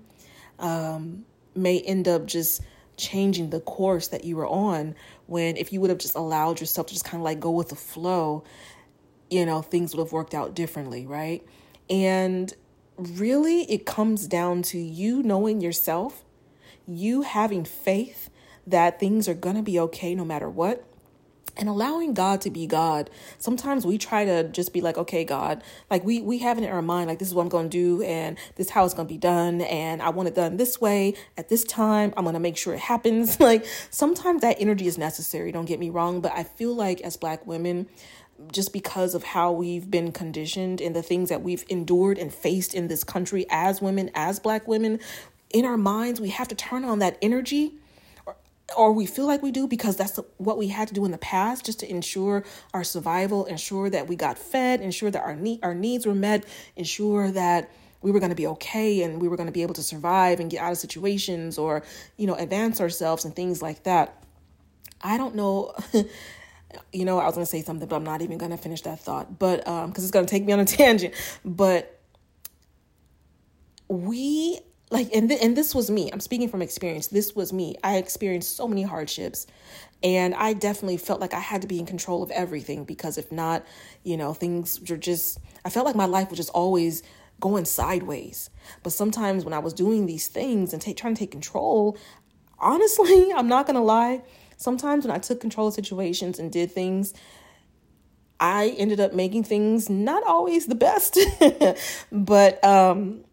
um, 0.60 1.26
may 1.56 1.80
end 1.82 2.08
up 2.08 2.26
just 2.26 2.62
changing 2.98 3.50
the 3.50 3.60
course 3.60 4.10
that 4.10 4.24
you 4.24 4.36
were 4.36 4.48
on 4.48 4.96
when 5.26 5.58
if 5.58 5.74
you 5.74 5.82
would 5.82 5.90
have 5.90 6.00
just 6.00 6.16
allowed 6.16 6.60
yourself 6.60 6.88
to 6.88 6.94
just 6.94 7.06
kind 7.06 7.20
of 7.20 7.24
like 7.24 7.40
go 7.40 7.50
with 7.50 7.70
the 7.70 7.76
flow 7.76 8.44
you 9.30 9.46
know 9.46 9.62
things 9.62 9.96
would 9.96 10.04
have 10.04 10.12
worked 10.12 10.34
out 10.34 10.54
differently 10.54 11.06
right? 11.06 11.44
And 11.90 12.54
really 12.98 13.64
it 13.72 13.86
comes 13.86 14.28
down 14.28 14.62
to 14.62 14.78
you 14.78 15.24
knowing 15.24 15.62
yourself 15.62 16.24
you 16.88 17.24
having 17.24 17.66
faith 17.66 18.30
that 18.68 19.00
things 19.00 19.28
are 19.28 19.34
going 19.34 19.56
to 19.56 19.64
be 19.64 19.80
okay 19.80 20.14
no 20.14 20.24
matter 20.24 20.50
what 20.50 20.86
and 21.56 21.70
allowing 21.70 22.14
God 22.14 22.42
to 22.42 22.50
be 22.50 22.66
God. 22.66 23.10
Sometimes 23.38 23.86
we 23.86 23.98
try 23.98 24.26
to 24.26 24.44
just 24.50 24.74
be 24.74 24.82
like, 24.82 24.98
okay, 24.98 25.24
God, 25.24 25.64
like 25.90 26.04
we 26.04 26.22
we 26.22 26.40
have 26.40 26.58
it 26.58 26.64
in 26.64 26.70
our 26.70 26.82
mind, 26.82 27.08
like 27.10 27.20
this 27.20 27.28
is 27.28 27.34
what 27.34 27.44
I'm 27.44 27.50
going 27.50 27.70
to 27.70 27.78
do, 27.78 28.04
and 28.04 28.38
this 28.56 28.68
is 28.68 28.72
how 28.72 28.86
it's 28.86 28.94
going 28.94 29.08
to 29.08 29.14
be 29.14 29.18
done, 29.18 29.62
and 29.62 30.02
I 30.02 30.10
want 30.10 30.28
it 30.28 30.36
done 30.36 30.58
this 30.58 30.82
way 30.82 31.14
at 31.38 31.50
this 31.50 31.64
time. 31.64 32.14
I'm 32.18 32.24
going 32.24 32.34
to 32.34 32.40
make 32.40 32.58
sure 32.58 32.74
it 32.74 32.80
happens. 32.80 33.38
Like 33.44 33.66
sometimes 33.90 34.42
that 34.42 34.56
energy 34.60 34.88
is 34.88 34.98
necessary. 34.98 35.52
Don't 35.52 35.66
get 35.66 35.78
me 35.78 35.90
wrong, 35.90 36.22
but 36.22 36.32
I 36.32 36.44
feel 36.44 36.74
like 36.74 37.02
as 37.02 37.18
Black 37.18 37.46
women. 37.46 37.88
Just 38.52 38.74
because 38.74 39.14
of 39.14 39.24
how 39.24 39.52
we've 39.52 39.92
been 39.92 40.12
conditioned 40.12 40.82
and 40.82 40.96
the 40.96 41.04
things 41.04 41.30
that 41.30 41.44
we've 41.44 41.64
endured 41.70 42.18
and 42.18 42.34
faced 42.34 42.74
in 42.74 42.88
this 42.88 43.04
country 43.04 43.46
as 43.50 43.82
women, 43.82 44.10
as 44.16 44.40
Black 44.40 44.68
women, 44.68 45.00
in 45.54 45.66
our 45.66 45.78
minds, 45.78 46.20
we 46.20 46.30
have 46.30 46.48
to 46.48 46.56
turn 46.56 46.84
on 46.84 47.00
that 47.00 47.18
energy 47.22 47.76
or 48.78 48.92
we 48.92 49.06
feel 49.06 49.28
like 49.28 49.42
we 49.42 49.52
do 49.52 49.68
because 49.68 49.96
that's 49.96 50.20
what 50.38 50.58
we 50.58 50.68
had 50.68 50.88
to 50.88 50.94
do 50.94 51.06
in 51.06 51.12
the 51.12 51.18
past 51.18 51.66
just 51.66 51.80
to 51.82 51.90
ensure 51.90 52.44
our 52.74 52.84
survival, 52.84 53.46
ensure 53.46 53.90
that 53.90 54.08
we 54.08 54.16
got 54.16 54.38
fed, 54.38 54.82
ensure 54.82 55.12
that 55.12 55.22
our 55.22 55.36
need 55.36 55.60
our 55.64 55.76
needs 55.76 56.06
were 56.06 56.16
met, 56.16 56.46
ensure 56.76 57.32
that 57.32 57.70
we 58.02 58.12
were 58.12 58.20
going 58.20 58.32
to 58.32 58.36
be 58.36 58.48
okay 58.48 59.04
and 59.04 59.22
we 59.22 59.28
were 59.28 59.38
going 59.38 59.48
to 59.48 59.54
be 59.54 59.62
able 59.62 59.74
to 59.74 59.84
survive 59.84 60.40
and 60.40 60.50
get 60.50 60.60
out 60.62 60.72
of 60.72 60.78
situations 60.78 61.58
or 61.58 61.84
you 62.18 62.28
know 62.28 62.36
advance 62.36 62.82
ourselves 62.82 63.26
and 63.26 63.36
things 63.36 63.62
like 63.62 63.84
that. 63.84 64.24
I 65.02 65.18
don't 65.18 65.36
know 65.36 65.74
you 66.92 67.06
know, 67.06 67.20
I 67.20 67.26
was 67.26 67.36
going 67.36 67.46
to 67.46 67.50
say 67.50 67.62
something 67.62 67.88
but 67.88 67.96
I'm 67.96 68.04
not 68.04 68.22
even 68.22 68.38
going 68.38 68.52
to 68.52 68.58
finish 68.58 68.82
that 68.82 69.00
thought. 69.00 69.38
But 69.40 69.68
um 69.68 69.92
cuz 69.92 70.04
it's 70.04 70.12
going 70.12 70.26
to 70.26 70.30
take 70.30 70.46
me 70.46 70.54
on 70.54 70.60
a 70.60 70.66
tangent, 70.80 71.14
but 71.44 72.00
we 73.88 74.60
like 74.94 75.10
and 75.14 75.30
th- 75.30 75.42
and 75.44 75.58
this 75.58 75.76
was 75.76 75.92
me. 75.92 76.10
I'm 76.12 76.22
speaking 76.22 76.48
from 76.50 76.62
experience. 76.62 77.08
This 77.08 77.36
was 77.36 77.52
me. 77.52 77.76
I 77.84 77.98
experienced 77.98 78.56
so 78.56 78.68
many 78.68 78.84
hardships 78.84 79.48
and 80.04 80.36
i 80.36 80.54
definitely 80.54 80.98
felt 80.98 81.22
like 81.22 81.34
i 81.34 81.40
had 81.40 81.62
to 81.62 81.68
be 81.68 81.80
in 81.80 81.86
control 81.86 82.22
of 82.22 82.30
everything 82.32 82.84
because 82.84 83.18
if 83.18 83.32
not 83.32 83.66
you 84.04 84.18
know 84.18 84.34
things 84.34 84.80
were 84.90 84.98
just 84.98 85.40
i 85.66 85.70
felt 85.70 85.86
like 85.86 85.96
my 85.96 86.06
life 86.06 86.30
was 86.30 86.38
just 86.38 86.50
always 86.50 87.04
going 87.40 87.66
sideways. 87.66 88.50
But 88.84 88.94
sometimes 88.94 89.44
when 89.44 89.54
i 89.54 89.60
was 89.60 89.74
doing 89.74 90.06
these 90.06 90.28
things 90.28 90.72
and 90.74 90.82
trying 90.82 91.16
to 91.16 91.20
take 91.20 91.32
control 91.32 91.98
honestly 92.60 93.32
i'm 93.36 93.48
not 93.48 93.66
gonna 93.66 93.84
lie 93.84 94.22
sometimes 94.58 95.06
when 95.06 95.16
i 95.16 95.20
took 95.20 95.42
control 95.42 95.68
of 95.68 95.74
situations 95.74 96.40
and 96.40 96.52
did 96.52 96.72
things 96.72 97.14
i 98.40 98.70
ended 98.78 99.00
up 99.00 99.14
making 99.14 99.44
things 99.44 99.90
not 99.90 100.24
always 100.24 100.68
the 100.68 100.76
best. 100.76 101.18
But 102.12 102.64
um 102.64 103.24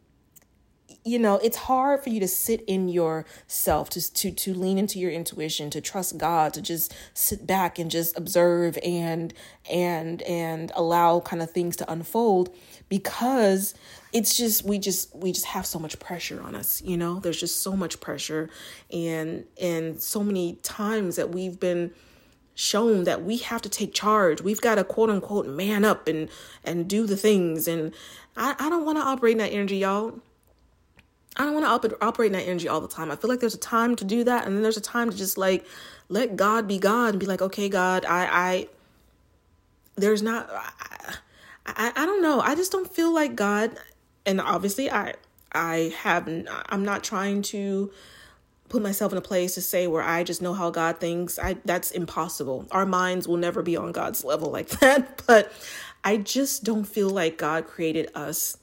you 1.10 1.18
know 1.18 1.36
it's 1.42 1.56
hard 1.56 2.02
for 2.02 2.10
you 2.10 2.20
to 2.20 2.28
sit 2.28 2.62
in 2.66 2.88
yourself 2.88 3.90
to 3.90 4.12
to 4.14 4.30
to 4.30 4.54
lean 4.54 4.78
into 4.78 4.98
your 4.98 5.10
intuition 5.10 5.70
to 5.70 5.80
trust 5.80 6.16
god 6.18 6.54
to 6.54 6.62
just 6.62 6.94
sit 7.14 7.46
back 7.46 7.78
and 7.78 7.90
just 7.90 8.16
observe 8.16 8.78
and 8.84 9.34
and 9.70 10.22
and 10.22 10.70
allow 10.76 11.20
kind 11.20 11.42
of 11.42 11.50
things 11.50 11.76
to 11.76 11.90
unfold 11.90 12.54
because 12.88 13.74
it's 14.12 14.36
just 14.36 14.64
we 14.64 14.78
just 14.78 15.14
we 15.16 15.32
just 15.32 15.46
have 15.46 15.66
so 15.66 15.78
much 15.78 15.98
pressure 15.98 16.40
on 16.42 16.54
us 16.54 16.80
you 16.82 16.96
know? 16.96 17.20
There's 17.20 17.40
just 17.40 17.62
so 17.62 17.76
much 17.76 18.00
pressure 18.00 18.50
and 18.92 19.44
and 19.60 20.00
so 20.00 20.22
many 20.22 20.54
times 20.62 21.16
that 21.16 21.30
we've 21.30 21.58
been 21.58 21.92
shown 22.54 23.04
that 23.04 23.22
we 23.22 23.38
have 23.38 23.62
to 23.62 23.68
take 23.68 23.94
charge. 23.94 24.42
We've 24.42 24.60
got 24.60 24.74
to 24.74 24.84
quote 24.84 25.10
unquote 25.10 25.46
man 25.46 25.84
up 25.84 26.08
and 26.08 26.28
and 26.64 26.88
do 26.88 27.06
the 27.06 27.16
things 27.16 27.66
and 27.66 27.92
i, 28.36 28.54
I 28.58 28.68
don't 28.68 28.84
want 28.84 28.98
to 28.98 29.02
operate 29.02 29.32
in 29.32 29.38
that 29.38 29.52
energy 29.52 29.78
y'all 29.78 30.20
I 31.40 31.44
don't 31.44 31.54
want 31.54 31.64
to 31.82 31.96
op- 31.96 32.02
operate 32.02 32.26
in 32.26 32.32
that 32.34 32.46
energy 32.46 32.68
all 32.68 32.82
the 32.82 32.88
time. 32.88 33.10
I 33.10 33.16
feel 33.16 33.30
like 33.30 33.40
there's 33.40 33.54
a 33.54 33.58
time 33.58 33.96
to 33.96 34.04
do 34.04 34.24
that, 34.24 34.46
and 34.46 34.54
then 34.54 34.62
there's 34.62 34.76
a 34.76 34.82
time 34.82 35.10
to 35.10 35.16
just 35.16 35.38
like 35.38 35.64
let 36.10 36.36
God 36.36 36.68
be 36.68 36.78
God 36.78 37.10
and 37.14 37.18
be 37.18 37.24
like, 37.24 37.40
okay, 37.40 37.70
God, 37.70 38.04
I, 38.04 38.26
I, 38.30 38.68
there's 39.96 40.20
not, 40.20 40.50
I, 40.52 41.14
I, 41.64 41.92
I 41.96 42.04
don't 42.04 42.20
know. 42.20 42.40
I 42.40 42.54
just 42.54 42.70
don't 42.70 42.92
feel 42.92 43.10
like 43.10 43.36
God, 43.36 43.74
and 44.26 44.38
obviously, 44.38 44.90
I, 44.90 45.14
I 45.50 45.94
have, 46.00 46.28
I'm 46.68 46.84
not 46.84 47.02
trying 47.02 47.40
to 47.42 47.90
put 48.68 48.82
myself 48.82 49.10
in 49.10 49.16
a 49.16 49.22
place 49.22 49.54
to 49.54 49.62
say 49.62 49.86
where 49.86 50.02
I 50.02 50.24
just 50.24 50.42
know 50.42 50.52
how 50.52 50.68
God 50.68 51.00
thinks. 51.00 51.38
I 51.38 51.56
that's 51.64 51.90
impossible. 51.90 52.66
Our 52.70 52.84
minds 52.84 53.26
will 53.26 53.38
never 53.38 53.62
be 53.62 53.78
on 53.78 53.92
God's 53.92 54.24
level 54.24 54.50
like 54.50 54.68
that. 54.80 55.22
But 55.26 55.50
I 56.04 56.18
just 56.18 56.64
don't 56.64 56.84
feel 56.84 57.08
like 57.08 57.38
God 57.38 57.66
created 57.66 58.10
us 58.14 58.58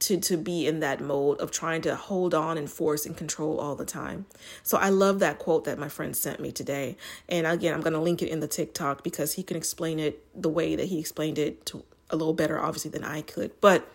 to 0.00 0.18
to 0.18 0.36
be 0.36 0.66
in 0.66 0.80
that 0.80 1.00
mode 1.00 1.38
of 1.40 1.50
trying 1.50 1.82
to 1.82 1.96
hold 1.96 2.34
on 2.34 2.58
and 2.58 2.70
force 2.70 3.06
and 3.06 3.16
control 3.16 3.58
all 3.58 3.74
the 3.74 3.84
time. 3.84 4.26
So 4.62 4.78
I 4.78 4.88
love 4.88 5.18
that 5.20 5.38
quote 5.38 5.64
that 5.64 5.78
my 5.78 5.88
friend 5.88 6.16
sent 6.16 6.40
me 6.40 6.52
today. 6.52 6.96
And 7.28 7.46
again, 7.46 7.74
I'm 7.74 7.80
going 7.80 7.92
to 7.92 8.00
link 8.00 8.22
it 8.22 8.28
in 8.28 8.40
the 8.40 8.48
TikTok 8.48 9.02
because 9.02 9.34
he 9.34 9.42
can 9.42 9.56
explain 9.56 9.98
it 9.98 10.24
the 10.40 10.48
way 10.48 10.76
that 10.76 10.86
he 10.86 10.98
explained 10.98 11.38
it 11.38 11.66
to 11.66 11.84
a 12.10 12.16
little 12.16 12.34
better 12.34 12.58
obviously 12.58 12.90
than 12.90 13.04
I 13.04 13.22
could. 13.22 13.52
But 13.60 13.90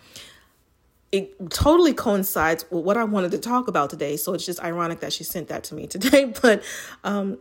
it 1.12 1.50
totally 1.50 1.93
coincides 1.93 2.65
with 2.72 2.86
what 2.86 2.98
I 2.98 3.03
wanted 3.03 3.31
to 3.31 3.38
talk 3.38 3.67
about 3.67 3.89
today. 3.89 4.17
So 4.17 4.34
it's 4.34 4.46
just 4.46 4.63
ironic 4.63 5.01
that 5.01 5.13
she 5.13 5.24
sent 5.24 5.50
that 5.50 5.63
to 5.65 5.75
me 5.75 5.88
today, 5.96 6.34
but 6.41 6.63
um 7.03 7.38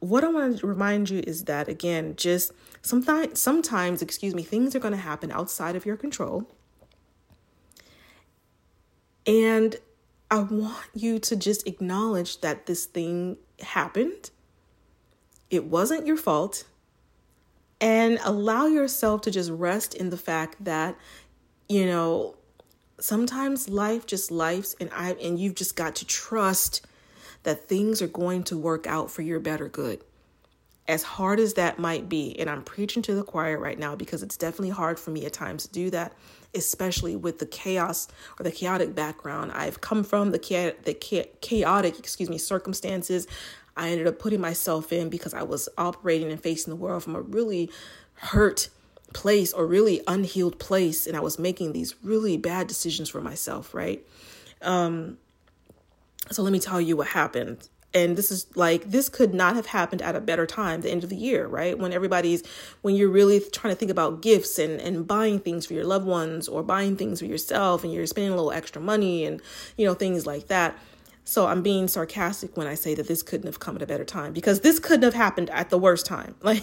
what 0.00 0.22
I 0.22 0.28
want 0.28 0.58
to 0.58 0.66
remind 0.66 1.08
you 1.08 1.22
is 1.26 1.44
that 1.44 1.66
again, 1.66 2.14
just 2.16 2.52
sometimes 2.82 3.40
sometimes, 3.40 4.02
excuse 4.02 4.34
me, 4.34 4.42
things 4.42 4.76
are 4.76 4.78
going 4.78 4.92
to 4.92 4.98
happen 4.98 5.30
outside 5.30 5.76
of 5.76 5.86
your 5.86 5.96
control 5.96 6.46
and 9.26 9.76
I 10.30 10.38
want 10.40 10.86
you 10.94 11.18
to 11.20 11.36
just 11.36 11.66
acknowledge 11.66 12.40
that 12.40 12.66
this 12.66 12.86
thing 12.86 13.36
happened. 13.60 14.30
It 15.50 15.64
wasn't 15.64 16.06
your 16.06 16.16
fault. 16.16 16.64
And 17.80 18.18
allow 18.24 18.66
yourself 18.66 19.22
to 19.22 19.30
just 19.30 19.50
rest 19.50 19.94
in 19.94 20.10
the 20.10 20.16
fact 20.16 20.64
that, 20.64 20.96
you 21.68 21.86
know, 21.86 22.36
sometimes 22.98 23.68
life 23.68 24.06
just 24.06 24.30
lives 24.30 24.74
and 24.80 24.90
I 24.94 25.12
and 25.12 25.38
you've 25.38 25.56
just 25.56 25.76
got 25.76 25.96
to 25.96 26.06
trust 26.06 26.86
that 27.42 27.68
things 27.68 28.00
are 28.00 28.08
going 28.08 28.42
to 28.44 28.56
work 28.56 28.86
out 28.86 29.10
for 29.10 29.22
your 29.22 29.40
better 29.40 29.68
good. 29.68 30.02
As 30.86 31.02
hard 31.02 31.40
as 31.40 31.54
that 31.54 31.78
might 31.78 32.08
be, 32.08 32.38
and 32.38 32.48
I'm 32.48 32.62
preaching 32.62 33.02
to 33.02 33.14
the 33.14 33.22
choir 33.22 33.58
right 33.58 33.78
now 33.78 33.94
because 33.96 34.22
it's 34.22 34.36
definitely 34.36 34.70
hard 34.70 34.98
for 34.98 35.10
me 35.10 35.26
at 35.26 35.32
times 35.32 35.66
to 35.66 35.72
do 35.72 35.90
that 35.90 36.12
especially 36.54 37.16
with 37.16 37.38
the 37.38 37.46
chaos 37.46 38.08
or 38.38 38.44
the 38.44 38.50
chaotic 38.50 38.94
background 38.94 39.52
I've 39.52 39.80
come 39.80 40.04
from, 40.04 40.30
the 40.30 40.38
cha- 40.38 40.72
the 40.84 40.94
cha- 40.94 41.30
chaotic, 41.40 41.98
excuse 41.98 42.30
me, 42.30 42.38
circumstances 42.38 43.26
I 43.76 43.90
ended 43.90 44.06
up 44.06 44.18
putting 44.18 44.40
myself 44.40 44.92
in 44.92 45.08
because 45.08 45.34
I 45.34 45.42
was 45.42 45.68
operating 45.76 46.30
and 46.30 46.40
facing 46.40 46.70
the 46.70 46.76
world 46.76 47.02
from 47.02 47.16
a 47.16 47.20
really 47.20 47.70
hurt 48.14 48.68
place 49.12 49.52
or 49.52 49.66
really 49.66 50.00
unhealed 50.06 50.58
place 50.58 51.06
and 51.06 51.16
I 51.16 51.20
was 51.20 51.38
making 51.38 51.72
these 51.72 51.94
really 52.02 52.36
bad 52.36 52.66
decisions 52.66 53.08
for 53.08 53.20
myself, 53.20 53.74
right? 53.74 54.04
Um 54.62 55.18
so 56.30 56.42
let 56.42 56.52
me 56.52 56.60
tell 56.60 56.80
you 56.80 56.96
what 56.96 57.08
happened 57.08 57.68
and 57.94 58.16
this 58.16 58.30
is 58.30 58.46
like 58.56 58.90
this 58.90 59.08
could 59.08 59.32
not 59.32 59.54
have 59.54 59.66
happened 59.66 60.02
at 60.02 60.16
a 60.16 60.20
better 60.20 60.46
time 60.46 60.80
the 60.80 60.90
end 60.90 61.04
of 61.04 61.10
the 61.10 61.16
year 61.16 61.46
right? 61.46 61.78
When 61.78 61.92
everybody's 61.92 62.42
when 62.82 62.96
you're 62.96 63.08
really 63.08 63.40
trying 63.40 63.72
to 63.72 63.78
think 63.78 63.90
about 63.90 64.20
gifts 64.20 64.58
and 64.58 64.80
and 64.80 65.06
buying 65.06 65.38
things 65.38 65.66
for 65.66 65.74
your 65.74 65.84
loved 65.84 66.06
ones 66.06 66.48
or 66.48 66.62
buying 66.62 66.96
things 66.96 67.20
for 67.20 67.26
yourself 67.26 67.84
and 67.84 67.92
you're 67.92 68.06
spending 68.06 68.32
a 68.32 68.36
little 68.36 68.52
extra 68.52 68.82
money 68.82 69.24
and 69.24 69.40
you 69.76 69.86
know 69.86 69.94
things 69.94 70.26
like 70.26 70.48
that. 70.48 70.76
So 71.26 71.46
i'm 71.46 71.62
being 71.62 71.88
sarcastic 71.88 72.56
when 72.56 72.66
i 72.66 72.74
say 72.74 72.94
that 72.94 73.08
this 73.08 73.22
couldn't 73.22 73.46
have 73.46 73.60
come 73.60 73.76
at 73.76 73.82
a 73.82 73.86
better 73.86 74.04
time 74.04 74.32
because 74.32 74.60
this 74.60 74.78
couldn't 74.78 75.04
have 75.04 75.14
happened 75.14 75.48
at 75.50 75.70
the 75.70 75.78
worst 75.78 76.04
time. 76.04 76.34
Like 76.42 76.62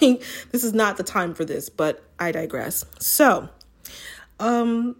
this 0.52 0.64
is 0.64 0.74
not 0.74 0.98
the 0.98 1.04
time 1.04 1.34
for 1.34 1.46
this 1.46 1.70
but 1.70 2.04
i 2.20 2.32
digress. 2.32 2.86
So 3.00 3.50
um 4.40 4.98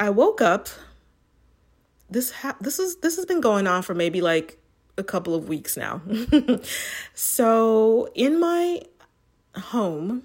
i 0.00 0.10
woke 0.10 0.40
up. 0.40 0.68
This 2.10 2.30
ha- 2.30 2.56
this 2.60 2.78
is 2.78 2.96
this 2.96 3.16
has 3.16 3.24
been 3.24 3.40
going 3.40 3.66
on 3.66 3.82
for 3.82 3.94
maybe 3.94 4.20
like 4.20 4.61
a 5.02 5.04
couple 5.04 5.34
of 5.34 5.48
weeks 5.48 5.76
now. 5.76 6.00
so, 7.14 8.08
in 8.14 8.40
my 8.40 8.82
home, 9.56 10.22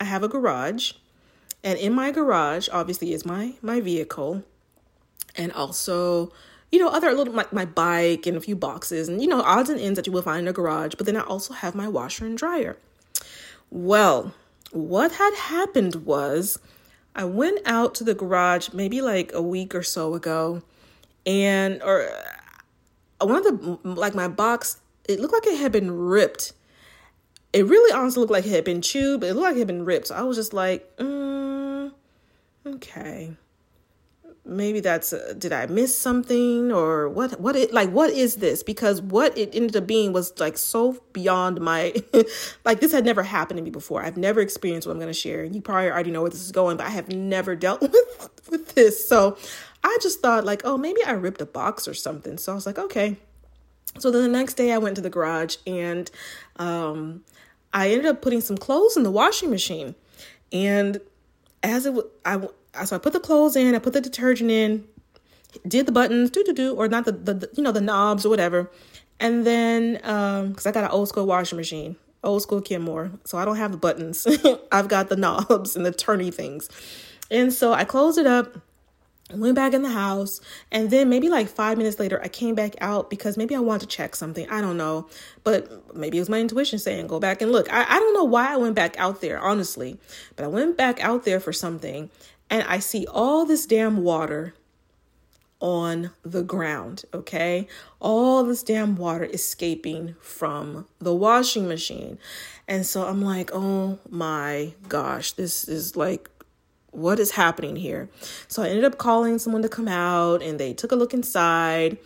I 0.00 0.04
have 0.04 0.22
a 0.22 0.28
garage, 0.28 0.92
and 1.62 1.78
in 1.78 1.92
my 1.92 2.10
garage, 2.10 2.68
obviously, 2.72 3.12
is 3.12 3.26
my 3.26 3.54
my 3.60 3.80
vehicle, 3.80 4.44
and 5.36 5.52
also, 5.52 6.32
you 6.70 6.78
know, 6.78 6.88
other 6.88 7.12
little 7.12 7.34
my, 7.34 7.46
my 7.52 7.66
bike 7.66 8.26
and 8.26 8.36
a 8.36 8.40
few 8.40 8.56
boxes, 8.56 9.08
and 9.08 9.20
you 9.20 9.28
know, 9.28 9.42
odds 9.42 9.68
and 9.68 9.80
ends 9.80 9.96
that 9.96 10.06
you 10.06 10.12
will 10.12 10.22
find 10.22 10.42
in 10.42 10.48
a 10.48 10.52
garage. 10.52 10.94
But 10.96 11.06
then 11.06 11.16
I 11.16 11.22
also 11.22 11.52
have 11.52 11.74
my 11.74 11.88
washer 11.88 12.24
and 12.24 12.38
dryer. 12.38 12.78
Well, 13.70 14.32
what 14.70 15.12
had 15.12 15.34
happened 15.34 16.06
was 16.06 16.58
I 17.14 17.24
went 17.24 17.60
out 17.66 17.94
to 17.96 18.04
the 18.04 18.14
garage 18.14 18.70
maybe 18.72 19.02
like 19.02 19.32
a 19.34 19.42
week 19.42 19.74
or 19.74 19.82
so 19.82 20.14
ago, 20.14 20.62
and 21.26 21.82
or 21.82 22.08
one 23.24 23.38
of 23.38 23.44
the 23.44 23.78
like 23.88 24.14
my 24.14 24.28
box 24.28 24.80
it 25.08 25.20
looked 25.20 25.34
like 25.34 25.46
it 25.46 25.58
had 25.58 25.72
been 25.72 25.90
ripped. 25.90 26.52
It 27.52 27.66
really 27.66 27.92
honestly 27.92 28.20
looked 28.20 28.32
like 28.32 28.46
it 28.46 28.50
had 28.50 28.64
been 28.64 28.82
chewed 28.82 29.20
but 29.20 29.28
it 29.28 29.34
looked 29.34 29.44
like 29.44 29.56
it 29.56 29.60
had 29.60 29.66
been 29.66 29.84
ripped. 29.84 30.08
So 30.08 30.14
i 30.14 30.22
was 30.22 30.36
just 30.36 30.52
like 30.52 30.96
mm, 30.96 31.92
okay. 32.66 33.36
Maybe 34.44 34.80
that's 34.80 35.12
uh, 35.12 35.34
did 35.38 35.52
i 35.52 35.66
miss 35.66 35.96
something 35.96 36.72
or 36.72 37.08
what 37.08 37.40
what 37.40 37.54
it 37.54 37.72
like 37.72 37.90
what 37.90 38.10
is 38.10 38.36
this? 38.36 38.62
Because 38.62 39.00
what 39.00 39.36
it 39.38 39.54
ended 39.54 39.76
up 39.76 39.86
being 39.86 40.12
was 40.12 40.38
like 40.40 40.58
so 40.58 41.00
beyond 41.12 41.60
my 41.60 41.94
like 42.64 42.80
this 42.80 42.92
had 42.92 43.04
never 43.04 43.22
happened 43.22 43.58
to 43.58 43.62
me 43.62 43.70
before. 43.70 44.02
I've 44.02 44.16
never 44.16 44.40
experienced 44.40 44.86
what 44.86 44.94
i'm 44.94 44.98
going 44.98 45.12
to 45.12 45.18
share. 45.18 45.44
You 45.44 45.60
probably 45.60 45.90
already 45.90 46.10
know 46.10 46.22
where 46.22 46.30
this 46.30 46.42
is 46.42 46.52
going 46.52 46.76
but 46.76 46.86
i 46.86 46.90
have 46.90 47.08
never 47.08 47.54
dealt 47.54 47.80
with 47.82 48.30
with 48.50 48.74
this. 48.74 49.06
So 49.06 49.36
I 49.84 49.98
just 50.00 50.20
thought, 50.20 50.44
like, 50.44 50.62
oh, 50.64 50.76
maybe 50.76 51.02
I 51.04 51.12
ripped 51.12 51.40
a 51.40 51.46
box 51.46 51.88
or 51.88 51.94
something. 51.94 52.38
So 52.38 52.52
I 52.52 52.54
was 52.54 52.66
like, 52.66 52.78
okay. 52.78 53.16
So 53.98 54.10
then 54.10 54.22
the 54.22 54.28
next 54.28 54.54
day 54.54 54.72
I 54.72 54.78
went 54.78 54.96
to 54.96 55.02
the 55.02 55.10
garage 55.10 55.56
and 55.66 56.10
um, 56.56 57.24
I 57.72 57.90
ended 57.90 58.06
up 58.06 58.22
putting 58.22 58.40
some 58.40 58.56
clothes 58.56 58.96
in 58.96 59.02
the 59.02 59.10
washing 59.10 59.50
machine. 59.50 59.94
And 60.52 61.00
as 61.62 61.86
it, 61.86 61.94
I, 62.24 62.40
so 62.84 62.96
I 62.96 62.98
put 62.98 63.12
the 63.12 63.20
clothes 63.20 63.56
in, 63.56 63.74
I 63.74 63.78
put 63.78 63.92
the 63.92 64.00
detergent 64.00 64.50
in, 64.50 64.86
did 65.66 65.86
the 65.86 65.92
buttons, 65.92 66.30
do 66.30 66.42
do 66.44 66.52
do, 66.52 66.74
or 66.74 66.88
not 66.88 67.04
the, 67.04 67.12
the, 67.12 67.50
you 67.54 67.62
know, 67.62 67.72
the 67.72 67.80
knobs 67.80 68.24
or 68.24 68.30
whatever. 68.30 68.70
And 69.20 69.46
then, 69.46 69.94
because 69.94 70.66
um, 70.66 70.70
I 70.70 70.72
got 70.72 70.84
an 70.84 70.90
old 70.90 71.08
school 71.08 71.26
washing 71.26 71.56
machine, 71.56 71.96
old 72.24 72.42
school 72.42 72.60
Kenmore, 72.60 73.12
so 73.24 73.38
I 73.38 73.44
don't 73.44 73.56
have 73.56 73.72
the 73.72 73.78
buttons. 73.78 74.26
I've 74.72 74.88
got 74.88 75.08
the 75.08 75.16
knobs 75.16 75.76
and 75.76 75.84
the 75.84 75.92
turny 75.92 76.32
things. 76.32 76.68
And 77.30 77.52
so 77.52 77.72
I 77.72 77.84
closed 77.84 78.18
it 78.18 78.26
up 78.26 78.58
went 79.34 79.54
back 79.54 79.72
in 79.72 79.82
the 79.82 79.90
house 79.90 80.40
and 80.70 80.90
then 80.90 81.08
maybe 81.08 81.28
like 81.28 81.48
five 81.48 81.78
minutes 81.78 81.98
later 81.98 82.20
i 82.22 82.28
came 82.28 82.54
back 82.54 82.74
out 82.80 83.10
because 83.10 83.36
maybe 83.36 83.54
i 83.54 83.58
wanted 83.60 83.88
to 83.88 83.96
check 83.96 84.14
something. 84.16 84.48
I 84.48 84.60
don't 84.60 84.76
know. 84.76 85.06
But 85.44 85.94
maybe 85.96 86.18
it 86.18 86.20
was 86.20 86.28
my 86.28 86.40
intuition 86.40 86.78
saying 86.78 87.06
go 87.06 87.20
back 87.20 87.42
and 87.42 87.52
look. 87.52 87.72
I, 87.72 87.84
I 87.88 87.98
don't 87.98 88.14
know 88.14 88.24
why 88.24 88.52
i 88.52 88.56
went 88.56 88.74
back 88.74 88.98
out 88.98 89.20
there 89.20 89.38
honestly. 89.40 89.98
But 90.36 90.44
i 90.44 90.48
went 90.48 90.76
back 90.76 91.02
out 91.02 91.24
there 91.24 91.40
for 91.40 91.52
something 91.52 92.10
and 92.50 92.62
i 92.64 92.78
see 92.78 93.06
all 93.06 93.44
this 93.44 93.66
damn 93.66 94.02
water 94.02 94.54
on 95.60 96.10
the 96.24 96.42
ground 96.42 97.04
okay? 97.14 97.68
All 98.00 98.42
this 98.42 98.64
damn 98.64 98.96
water 98.96 99.24
escaping 99.24 100.16
from 100.20 100.88
the 100.98 101.14
washing 101.14 101.68
machine. 101.68 102.18
And 102.66 102.84
so 102.84 103.06
i'm 103.06 103.22
like 103.22 103.50
oh 103.52 103.98
my 104.08 104.74
gosh 104.88 105.32
this 105.32 105.68
is 105.68 105.96
like 105.96 106.30
what 106.92 107.18
is 107.18 107.32
happening 107.32 107.74
here? 107.76 108.08
So 108.46 108.62
I 108.62 108.68
ended 108.68 108.84
up 108.84 108.98
calling 108.98 109.38
someone 109.38 109.62
to 109.62 109.68
come 109.68 109.88
out 109.88 110.42
and 110.42 110.60
they 110.60 110.72
took 110.72 110.92
a 110.92 110.96
look 110.96 111.12
inside 111.12 111.98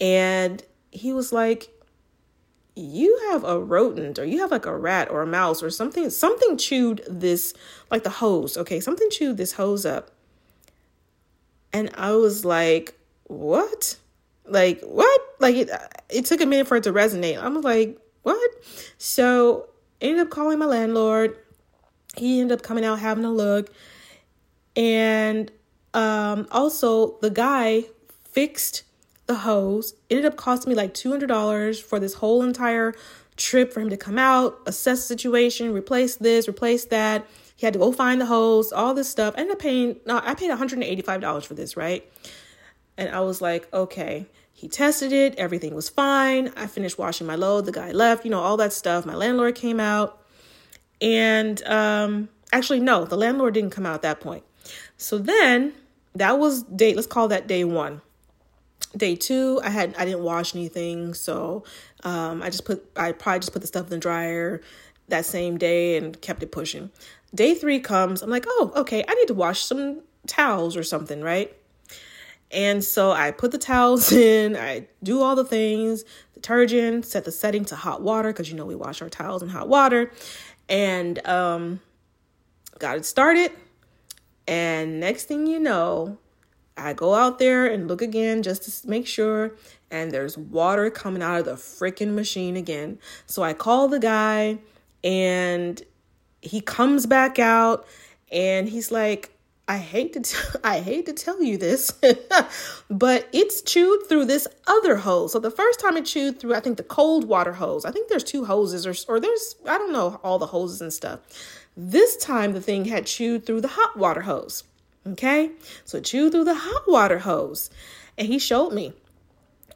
and 0.00 0.62
he 0.90 1.12
was 1.12 1.32
like, 1.32 1.70
you 2.74 3.16
have 3.30 3.44
a 3.44 3.60
rodent 3.60 4.18
or 4.18 4.24
you 4.24 4.40
have 4.40 4.50
like 4.50 4.66
a 4.66 4.76
rat 4.76 5.08
or 5.08 5.22
a 5.22 5.26
mouse 5.26 5.62
or 5.62 5.70
something 5.70 6.10
something 6.10 6.56
chewed 6.56 7.04
this 7.08 7.54
like 7.90 8.02
the 8.02 8.10
hose 8.10 8.56
okay? 8.56 8.80
Something 8.80 9.08
chewed 9.10 9.36
this 9.36 9.52
hose 9.52 9.86
up. 9.86 10.10
And 11.72 11.90
i 11.94 12.12
was 12.12 12.44
like 12.44 12.98
what? 13.24 13.96
Like 14.46 14.80
what? 14.82 15.20
Like 15.38 15.54
it, 15.54 15.70
it 16.08 16.24
took 16.24 16.40
a 16.40 16.46
minute 16.46 16.66
for 16.66 16.76
it 16.76 16.84
to 16.84 16.92
resonate. 16.92 17.38
I 17.38 17.48
was 17.48 17.64
like 17.64 17.98
what? 18.22 18.50
So 18.98 19.68
ended 20.00 20.26
up 20.26 20.30
calling 20.30 20.58
my 20.58 20.66
landlord. 20.66 21.36
He 22.16 22.40
ended 22.40 22.58
up 22.58 22.64
coming 22.64 22.84
out 22.84 22.98
having 23.00 23.24
a 23.24 23.32
look 23.32 23.70
and 24.76 25.50
um, 25.94 26.48
also, 26.50 27.18
the 27.20 27.30
guy 27.30 27.84
fixed 28.24 28.82
the 29.26 29.36
hose. 29.36 29.94
It 30.10 30.16
ended 30.16 30.32
up 30.32 30.36
costing 30.36 30.70
me 30.70 30.76
like 30.76 30.92
$200 30.92 31.80
for 31.80 32.00
this 32.00 32.14
whole 32.14 32.42
entire 32.42 32.94
trip 33.36 33.72
for 33.72 33.80
him 33.80 33.90
to 33.90 33.96
come 33.96 34.18
out, 34.18 34.60
assess 34.66 35.00
the 35.00 35.06
situation, 35.06 35.72
replace 35.72 36.16
this, 36.16 36.48
replace 36.48 36.84
that. 36.86 37.26
He 37.56 37.64
had 37.64 37.72
to 37.72 37.78
go 37.78 37.92
find 37.92 38.20
the 38.20 38.26
hose, 38.26 38.72
all 38.72 38.94
this 38.94 39.08
stuff. 39.08 39.34
I 39.36 39.40
ended 39.40 39.54
up 39.54 39.60
paying, 39.60 39.96
no, 40.04 40.20
I 40.22 40.34
paid 40.34 40.50
$185 40.50 41.46
for 41.46 41.54
this, 41.54 41.76
right? 41.76 42.08
And 42.96 43.08
I 43.10 43.20
was 43.20 43.40
like, 43.40 43.72
okay. 43.72 44.26
He 44.52 44.68
tested 44.68 45.12
it, 45.12 45.34
everything 45.36 45.74
was 45.74 45.88
fine. 45.88 46.52
I 46.56 46.66
finished 46.66 46.96
washing 46.96 47.26
my 47.26 47.34
load, 47.34 47.66
the 47.66 47.72
guy 47.72 47.90
left, 47.90 48.24
you 48.24 48.30
know, 48.30 48.40
all 48.40 48.56
that 48.58 48.72
stuff. 48.72 49.04
My 49.04 49.14
landlord 49.14 49.54
came 49.56 49.80
out. 49.80 50.22
And 51.00 51.62
um, 51.66 52.28
actually, 52.52 52.80
no, 52.80 53.04
the 53.04 53.16
landlord 53.16 53.54
didn't 53.54 53.70
come 53.70 53.84
out 53.84 53.94
at 53.94 54.02
that 54.02 54.20
point. 54.20 54.44
So 55.04 55.18
then 55.18 55.74
that 56.14 56.38
was 56.38 56.62
day, 56.62 56.94
let's 56.94 57.06
call 57.06 57.28
that 57.28 57.46
day 57.46 57.64
one. 57.64 58.00
Day 58.96 59.16
two, 59.16 59.60
I 59.62 59.68
had 59.68 59.94
I 59.96 60.04
didn't 60.04 60.22
wash 60.22 60.54
anything, 60.54 61.14
so 61.14 61.64
um, 62.04 62.42
I 62.42 62.48
just 62.48 62.64
put 62.64 62.88
I 62.96 63.12
probably 63.12 63.40
just 63.40 63.52
put 63.52 63.60
the 63.60 63.68
stuff 63.68 63.84
in 63.84 63.90
the 63.90 63.98
dryer 63.98 64.62
that 65.08 65.26
same 65.26 65.58
day 65.58 65.96
and 65.96 66.18
kept 66.22 66.42
it 66.42 66.52
pushing. 66.52 66.90
Day 67.34 67.54
three 67.54 67.80
comes, 67.80 68.22
I'm 68.22 68.30
like, 68.30 68.44
oh, 68.46 68.72
okay, 68.76 69.04
I 69.06 69.14
need 69.14 69.26
to 69.26 69.34
wash 69.34 69.64
some 69.64 70.00
towels 70.26 70.76
or 70.76 70.84
something, 70.84 71.20
right? 71.20 71.54
And 72.50 72.82
so 72.84 73.10
I 73.10 73.32
put 73.32 73.50
the 73.50 73.58
towels 73.58 74.12
in, 74.30 74.56
I 74.56 74.86
do 75.02 75.20
all 75.20 75.34
the 75.34 75.44
things, 75.44 76.04
detergent, 76.34 77.04
set 77.04 77.24
the 77.24 77.32
setting 77.32 77.64
to 77.66 77.76
hot 77.76 78.00
water 78.00 78.32
because 78.32 78.48
you 78.48 78.56
know 78.56 78.64
we 78.64 78.76
wash 78.76 79.02
our 79.02 79.10
towels 79.10 79.42
in 79.42 79.48
hot 79.48 79.68
water, 79.68 80.12
and 80.68 81.26
um, 81.26 81.80
got 82.78 82.96
it 82.96 83.04
started. 83.04 83.50
And 84.46 85.00
next 85.00 85.24
thing 85.24 85.46
you 85.46 85.58
know, 85.58 86.18
I 86.76 86.92
go 86.92 87.14
out 87.14 87.38
there 87.38 87.66
and 87.66 87.88
look 87.88 88.02
again 88.02 88.42
just 88.42 88.82
to 88.82 88.88
make 88.88 89.06
sure, 89.06 89.52
and 89.90 90.10
there's 90.10 90.36
water 90.36 90.90
coming 90.90 91.22
out 91.22 91.38
of 91.38 91.44
the 91.44 91.52
freaking 91.52 92.14
machine 92.14 92.56
again. 92.56 92.98
So 93.26 93.42
I 93.42 93.52
call 93.52 93.88
the 93.88 94.00
guy, 94.00 94.58
and 95.02 95.80
he 96.42 96.60
comes 96.60 97.06
back 97.06 97.38
out, 97.38 97.86
and 98.32 98.68
he's 98.68 98.90
like, 98.90 99.30
I 99.66 99.78
hate 99.78 100.12
to 100.14 100.20
t- 100.20 100.36
I 100.64 100.80
hate 100.80 101.06
to 101.06 101.12
tell 101.12 101.42
you 101.42 101.56
this, 101.56 101.92
but 102.90 103.28
it's 103.32 103.62
chewed 103.62 104.08
through 104.08 104.26
this 104.26 104.46
other 104.66 104.96
hose. 104.96 105.32
So 105.32 105.38
the 105.38 105.50
first 105.50 105.80
time 105.80 105.96
it 105.96 106.04
chewed 106.06 106.40
through, 106.40 106.54
I 106.54 106.60
think 106.60 106.76
the 106.76 106.82
cold 106.82 107.26
water 107.26 107.52
hose. 107.52 107.84
I 107.84 107.90
think 107.90 108.08
there's 108.08 108.24
two 108.24 108.44
hoses, 108.44 108.86
or 108.86 108.94
or 109.08 109.20
there's 109.20 109.56
I 109.66 109.78
don't 109.78 109.92
know 109.92 110.20
all 110.22 110.38
the 110.38 110.46
hoses 110.46 110.80
and 110.80 110.92
stuff. 110.92 111.20
This 111.76 112.16
time 112.16 112.52
the 112.52 112.60
thing 112.60 112.84
had 112.86 113.06
chewed 113.06 113.44
through 113.44 113.60
the 113.60 113.68
hot 113.68 113.96
water 113.96 114.22
hose. 114.22 114.64
Okay, 115.06 115.50
so 115.84 115.98
it 115.98 116.04
chewed 116.04 116.32
through 116.32 116.44
the 116.44 116.54
hot 116.54 116.88
water 116.88 117.18
hose, 117.18 117.68
and 118.16 118.28
he 118.28 118.38
showed 118.38 118.70
me. 118.70 118.94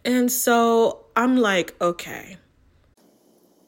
And 0.05 0.33
so 0.33 1.05
I'm 1.15 1.37
like, 1.37 1.75
okay. 1.81 2.39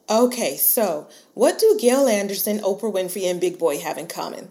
Okay, 0.09 0.57
so 0.57 1.07
what 1.33 1.59
do 1.59 1.77
Gail 1.79 2.07
Anderson, 2.07 2.59
Oprah 2.59 2.91
Winfrey, 2.91 3.29
and 3.29 3.39
Big 3.39 3.59
Boy 3.59 3.79
have 3.79 3.97
in 3.97 4.07
common? 4.07 4.49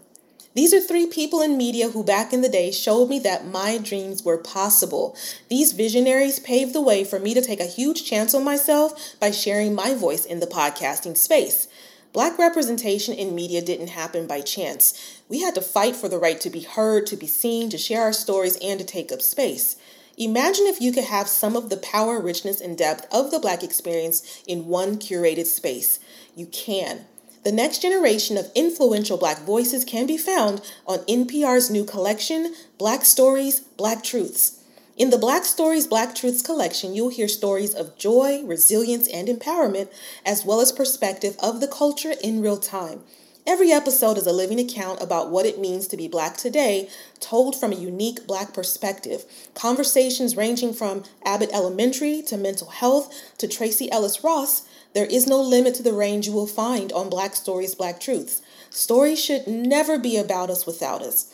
These 0.53 0.73
are 0.73 0.81
three 0.81 1.07
people 1.07 1.41
in 1.41 1.55
media 1.55 1.89
who 1.89 2.03
back 2.03 2.33
in 2.33 2.41
the 2.41 2.49
day 2.49 2.71
showed 2.71 3.07
me 3.09 3.19
that 3.19 3.45
my 3.45 3.77
dreams 3.77 4.23
were 4.23 4.37
possible. 4.37 5.15
These 5.49 5.71
visionaries 5.71 6.39
paved 6.39 6.73
the 6.73 6.81
way 6.81 7.05
for 7.05 7.19
me 7.19 7.33
to 7.33 7.41
take 7.41 7.61
a 7.61 7.65
huge 7.65 8.03
chance 8.03 8.33
on 8.33 8.43
myself 8.43 9.15
by 9.19 9.31
sharing 9.31 9.73
my 9.73 9.93
voice 9.93 10.25
in 10.25 10.41
the 10.41 10.47
podcasting 10.47 11.15
space. 11.15 11.67
Black 12.13 12.37
representation 12.37 13.13
in 13.13 13.33
media 13.33 13.61
didn't 13.61 13.87
happen 13.87 14.27
by 14.27 14.41
chance. 14.41 15.21
We 15.29 15.41
had 15.41 15.55
to 15.55 15.61
fight 15.61 15.95
for 15.95 16.09
the 16.09 16.17
right 16.17 16.41
to 16.41 16.49
be 16.49 16.61
heard, 16.61 17.07
to 17.07 17.15
be 17.15 17.27
seen, 17.27 17.69
to 17.69 17.77
share 17.77 18.01
our 18.01 18.11
stories, 18.11 18.57
and 18.61 18.79
to 18.79 18.85
take 18.85 19.13
up 19.13 19.21
space. 19.21 19.77
Imagine 20.17 20.65
if 20.65 20.81
you 20.81 20.91
could 20.91 21.05
have 21.05 21.29
some 21.29 21.55
of 21.55 21.69
the 21.69 21.77
power, 21.77 22.19
richness, 22.19 22.59
and 22.59 22.77
depth 22.77 23.07
of 23.13 23.31
the 23.31 23.39
Black 23.39 23.63
experience 23.63 24.43
in 24.45 24.67
one 24.67 24.97
curated 24.97 25.45
space. 25.45 25.99
You 26.35 26.47
can. 26.47 27.05
The 27.43 27.51
next 27.51 27.81
generation 27.81 28.37
of 28.37 28.51
influential 28.53 29.17
Black 29.17 29.39
voices 29.39 29.85
can 29.85 30.05
be 30.05 30.17
found 30.17 30.61
on 30.85 30.99
NPR's 31.05 31.71
new 31.71 31.85
collection, 31.85 32.53
Black 32.77 33.05
Stories, 33.05 33.61
Black 33.61 34.03
Truths. 34.03 34.60
In 35.01 35.09
the 35.09 35.17
Black 35.17 35.45
Stories, 35.45 35.87
Black 35.87 36.13
Truths 36.13 36.43
collection, 36.43 36.93
you'll 36.93 37.09
hear 37.09 37.27
stories 37.27 37.73
of 37.73 37.97
joy, 37.97 38.43
resilience, 38.43 39.07
and 39.07 39.27
empowerment, 39.27 39.89
as 40.23 40.45
well 40.45 40.61
as 40.61 40.71
perspective 40.71 41.35
of 41.39 41.59
the 41.59 41.67
culture 41.67 42.13
in 42.23 42.39
real 42.39 42.57
time. 42.57 43.01
Every 43.47 43.71
episode 43.71 44.19
is 44.19 44.27
a 44.27 44.31
living 44.31 44.59
account 44.59 45.01
about 45.01 45.31
what 45.31 45.47
it 45.47 45.59
means 45.59 45.87
to 45.87 45.97
be 45.97 46.07
Black 46.07 46.37
today, 46.37 46.87
told 47.19 47.59
from 47.59 47.71
a 47.71 47.77
unique 47.77 48.27
Black 48.27 48.53
perspective. 48.53 49.25
Conversations 49.55 50.37
ranging 50.37 50.71
from 50.71 51.03
Abbott 51.25 51.49
Elementary 51.51 52.21
to 52.27 52.37
mental 52.37 52.69
health 52.69 53.11
to 53.39 53.47
Tracee 53.47 53.89
Ellis 53.89 54.23
Ross. 54.23 54.67
There 54.93 55.07
is 55.07 55.25
no 55.25 55.41
limit 55.41 55.73
to 55.75 55.83
the 55.83 55.93
range 55.93 56.27
you 56.27 56.33
will 56.33 56.45
find 56.45 56.93
on 56.93 57.09
Black 57.09 57.35
Stories, 57.35 57.73
Black 57.73 57.99
Truths. 57.99 58.43
Stories 58.69 59.19
should 59.19 59.47
never 59.47 59.97
be 59.97 60.15
about 60.15 60.51
us 60.51 60.67
without 60.67 61.01
us. 61.01 61.33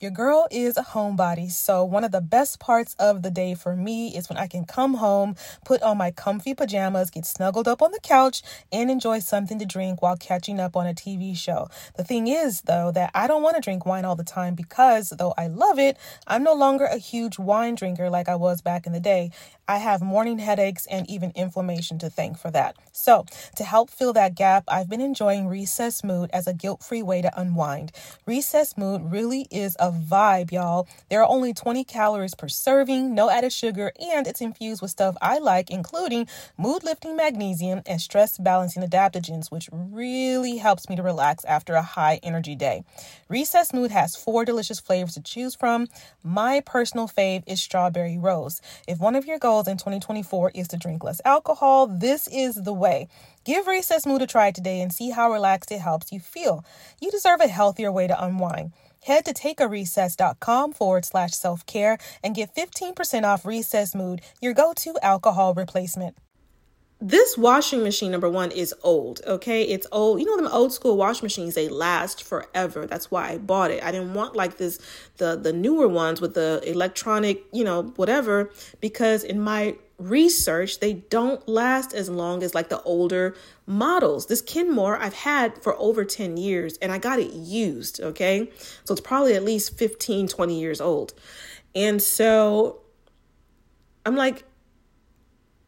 Your 0.00 0.10
girl 0.10 0.48
is 0.50 0.78
a 0.78 0.82
homebody, 0.82 1.50
so 1.50 1.84
one 1.84 2.04
of 2.04 2.10
the 2.10 2.22
best 2.22 2.58
parts 2.58 2.96
of 2.98 3.20
the 3.20 3.30
day 3.30 3.54
for 3.54 3.76
me 3.76 4.16
is 4.16 4.30
when 4.30 4.38
I 4.38 4.46
can 4.46 4.64
come 4.64 4.94
home, 4.94 5.36
put 5.66 5.82
on 5.82 5.98
my 5.98 6.10
comfy 6.10 6.54
pajamas, 6.54 7.10
get 7.10 7.26
snuggled 7.26 7.68
up 7.68 7.82
on 7.82 7.92
the 7.92 8.00
couch, 8.00 8.40
and 8.72 8.90
enjoy 8.90 9.18
something 9.18 9.58
to 9.58 9.66
drink 9.66 10.00
while 10.00 10.16
catching 10.16 10.58
up 10.58 10.74
on 10.74 10.86
a 10.86 10.94
TV 10.94 11.36
show. 11.36 11.68
The 11.98 12.04
thing 12.04 12.28
is, 12.28 12.62
though, 12.62 12.90
that 12.92 13.10
I 13.14 13.26
don't 13.26 13.42
want 13.42 13.56
to 13.56 13.60
drink 13.60 13.84
wine 13.84 14.06
all 14.06 14.16
the 14.16 14.24
time 14.24 14.54
because, 14.54 15.10
though 15.10 15.34
I 15.36 15.48
love 15.48 15.78
it, 15.78 15.98
I'm 16.26 16.44
no 16.44 16.54
longer 16.54 16.86
a 16.86 16.96
huge 16.96 17.38
wine 17.38 17.74
drinker 17.74 18.08
like 18.08 18.26
I 18.26 18.36
was 18.36 18.62
back 18.62 18.86
in 18.86 18.94
the 18.94 19.00
day. 19.00 19.32
I 19.70 19.78
have 19.78 20.02
morning 20.02 20.40
headaches 20.40 20.84
and 20.86 21.08
even 21.08 21.30
inflammation 21.36 22.00
to 22.00 22.10
thank 22.10 22.36
for 22.36 22.50
that. 22.50 22.74
So, 22.90 23.24
to 23.54 23.62
help 23.62 23.88
fill 23.88 24.12
that 24.14 24.34
gap, 24.34 24.64
I've 24.66 24.88
been 24.88 25.00
enjoying 25.00 25.46
Recess 25.46 26.02
Mood 26.02 26.28
as 26.32 26.48
a 26.48 26.52
guilt 26.52 26.82
free 26.82 27.04
way 27.04 27.22
to 27.22 27.40
unwind. 27.40 27.92
Recess 28.26 28.76
Mood 28.76 29.12
really 29.12 29.46
is 29.48 29.76
a 29.78 29.92
vibe, 29.92 30.50
y'all. 30.50 30.88
There 31.08 31.22
are 31.22 31.28
only 31.28 31.54
20 31.54 31.84
calories 31.84 32.34
per 32.34 32.48
serving, 32.48 33.14
no 33.14 33.30
added 33.30 33.52
sugar, 33.52 33.92
and 34.12 34.26
it's 34.26 34.40
infused 34.40 34.82
with 34.82 34.90
stuff 34.90 35.16
I 35.22 35.38
like, 35.38 35.70
including 35.70 36.26
mood 36.58 36.82
lifting 36.82 37.14
magnesium 37.14 37.82
and 37.86 38.00
stress 38.00 38.38
balancing 38.38 38.82
adaptogens, 38.82 39.52
which 39.52 39.68
really 39.72 40.56
helps 40.56 40.88
me 40.88 40.96
to 40.96 41.02
relax 41.04 41.44
after 41.44 41.74
a 41.74 41.82
high 41.82 42.18
energy 42.24 42.56
day. 42.56 42.82
Recess 43.28 43.72
Mood 43.72 43.92
has 43.92 44.16
four 44.16 44.44
delicious 44.44 44.80
flavors 44.80 45.14
to 45.14 45.20
choose 45.20 45.54
from. 45.54 45.86
My 46.24 46.58
personal 46.58 47.06
fave 47.06 47.44
is 47.46 47.62
strawberry 47.62 48.18
rose. 48.18 48.60
If 48.88 48.98
one 48.98 49.14
of 49.14 49.26
your 49.26 49.38
goals 49.38 49.59
goals 49.60 49.68
in 49.68 49.76
2024 49.76 50.52
is 50.54 50.68
to 50.68 50.76
drink 50.76 51.04
less 51.04 51.20
alcohol, 51.24 51.86
this 51.86 52.28
is 52.28 52.54
the 52.54 52.72
way. 52.72 53.08
Give 53.44 53.66
Recess 53.66 54.06
Mood 54.06 54.22
a 54.22 54.26
try 54.26 54.50
today 54.50 54.80
and 54.80 54.92
see 54.92 55.10
how 55.10 55.30
relaxed 55.30 55.70
it 55.72 55.80
helps 55.80 56.12
you 56.12 56.20
feel. 56.20 56.64
You 57.00 57.10
deserve 57.10 57.40
a 57.40 57.48
healthier 57.48 57.92
way 57.92 58.06
to 58.06 58.24
unwind. 58.24 58.72
Head 59.04 59.24
to 59.26 59.34
takearecess.com 59.34 60.72
forward 60.72 61.04
slash 61.04 61.32
self 61.32 61.66
care 61.66 61.98
and 62.22 62.34
get 62.34 62.54
15% 62.54 63.24
off 63.24 63.44
Recess 63.44 63.94
Mood, 63.94 64.20
your 64.40 64.54
go 64.54 64.72
to 64.76 64.94
alcohol 65.02 65.54
replacement 65.54 66.16
this 67.00 67.38
washing 67.38 67.82
machine 67.82 68.10
number 68.10 68.28
one 68.28 68.50
is 68.50 68.74
old 68.82 69.22
okay? 69.26 69.62
It's 69.62 69.86
old 69.90 70.20
you 70.20 70.26
know 70.26 70.36
them 70.36 70.52
old 70.52 70.72
school 70.72 70.96
washing 70.96 71.24
machines 71.24 71.54
they 71.54 71.68
last 71.68 72.22
forever. 72.22 72.86
That's 72.86 73.10
why 73.10 73.30
i 73.30 73.38
bought 73.38 73.70
it. 73.70 73.82
I 73.82 73.90
didn't 73.90 74.12
want 74.12 74.36
like 74.36 74.58
this 74.58 74.78
the 75.16 75.36
the 75.36 75.52
newer 75.52 75.88
ones 75.88 76.20
with 76.20 76.34
the 76.34 76.62
electronic 76.66 77.44
you 77.52 77.64
know 77.64 77.84
whatever 77.96 78.50
because 78.80 79.24
in 79.24 79.40
my 79.40 79.76
research 79.98 80.80
they 80.80 80.94
don't 80.94 81.46
last 81.46 81.94
as 81.94 82.08
long 82.08 82.42
as 82.42 82.54
like 82.54 82.68
the 82.68 82.82
older 82.82 83.34
models. 83.66 84.26
This 84.26 84.42
kenmore 84.42 84.98
i've 84.98 85.14
had 85.14 85.62
for 85.62 85.74
over 85.78 86.04
10 86.04 86.36
years 86.36 86.76
and 86.82 86.92
i 86.92 86.98
got 86.98 87.18
it 87.18 87.32
used 87.32 88.00
okay? 88.00 88.50
So 88.84 88.92
it's 88.92 89.00
probably 89.00 89.34
at 89.34 89.42
least 89.44 89.78
15 89.78 90.28
20 90.28 90.60
years 90.60 90.82
old. 90.82 91.14
And 91.74 92.02
so 92.02 92.82
i'm 94.04 94.16
like 94.16 94.44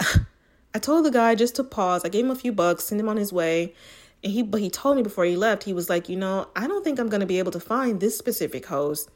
I 0.74 0.78
told 0.78 1.04
the 1.04 1.10
guy 1.10 1.34
just 1.34 1.56
to 1.56 1.64
pause. 1.64 2.04
I 2.04 2.08
gave 2.08 2.24
him 2.24 2.30
a 2.30 2.36
few 2.36 2.52
bucks, 2.52 2.84
send 2.84 3.00
him 3.00 3.08
on 3.08 3.16
his 3.16 3.32
way. 3.32 3.74
And 4.24 4.32
he 4.32 4.42
but 4.42 4.60
he 4.60 4.70
told 4.70 4.96
me 4.96 5.02
before 5.02 5.24
he 5.24 5.36
left, 5.36 5.64
he 5.64 5.72
was 5.72 5.90
like, 5.90 6.08
you 6.08 6.16
know, 6.16 6.48
I 6.54 6.66
don't 6.66 6.84
think 6.84 6.98
I'm 6.98 7.08
gonna 7.08 7.26
be 7.26 7.38
able 7.38 7.52
to 7.52 7.60
find 7.60 8.00
this 8.00 8.16
specific 8.16 8.66
hose 8.66 9.08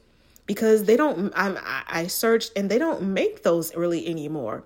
because 0.47 0.85
they 0.85 0.97
don't 0.97 1.33
I'm 1.35 1.59
I 1.63 2.07
searched 2.09 2.53
and 2.57 2.71
they 2.71 2.79
don't 2.79 3.03
make 3.03 3.43
those 3.43 3.75
really 3.75 4.07
anymore. 4.07 4.65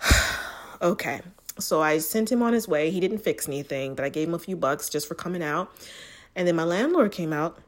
okay. 0.82 1.20
So 1.58 1.82
I 1.82 1.98
sent 1.98 2.30
him 2.30 2.42
on 2.42 2.52
his 2.52 2.68
way. 2.68 2.90
He 2.90 3.00
didn't 3.00 3.18
fix 3.18 3.48
anything, 3.48 3.94
but 3.94 4.04
I 4.04 4.08
gave 4.08 4.28
him 4.28 4.34
a 4.34 4.38
few 4.38 4.56
bucks 4.56 4.88
just 4.88 5.08
for 5.08 5.14
coming 5.14 5.42
out. 5.42 5.70
And 6.36 6.46
then 6.46 6.54
my 6.54 6.64
landlord 6.64 7.10
came 7.10 7.32
out 7.32 7.58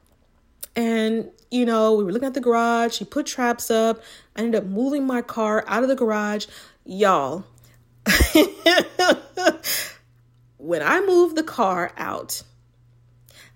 and, 0.76 1.30
you 1.50 1.66
know, 1.66 1.94
we 1.94 2.04
were 2.04 2.12
looking 2.12 2.28
at 2.28 2.34
the 2.34 2.40
garage. 2.40 2.98
He 2.98 3.04
put 3.04 3.26
traps 3.26 3.70
up. 3.70 4.00
I 4.36 4.42
ended 4.42 4.62
up 4.62 4.68
moving 4.68 5.06
my 5.06 5.22
car 5.22 5.64
out 5.66 5.82
of 5.82 5.88
the 5.88 5.96
garage. 5.96 6.46
Y'all, 6.84 7.44
when 10.58 10.82
I 10.82 11.00
moved 11.06 11.36
the 11.36 11.42
car 11.42 11.92
out, 11.96 12.42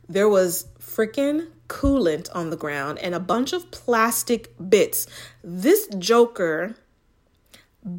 there 0.09 0.29
was 0.29 0.67
freaking 0.81 1.49
coolant 1.69 2.29
on 2.35 2.51
the 2.51 2.57
ground 2.57 2.99
and 2.99 3.15
a 3.15 3.21
bunch 3.21 3.53
of 3.53 3.71
plastic 3.71 4.55
bits. 4.69 5.07
This 5.43 5.89
joker 5.99 6.77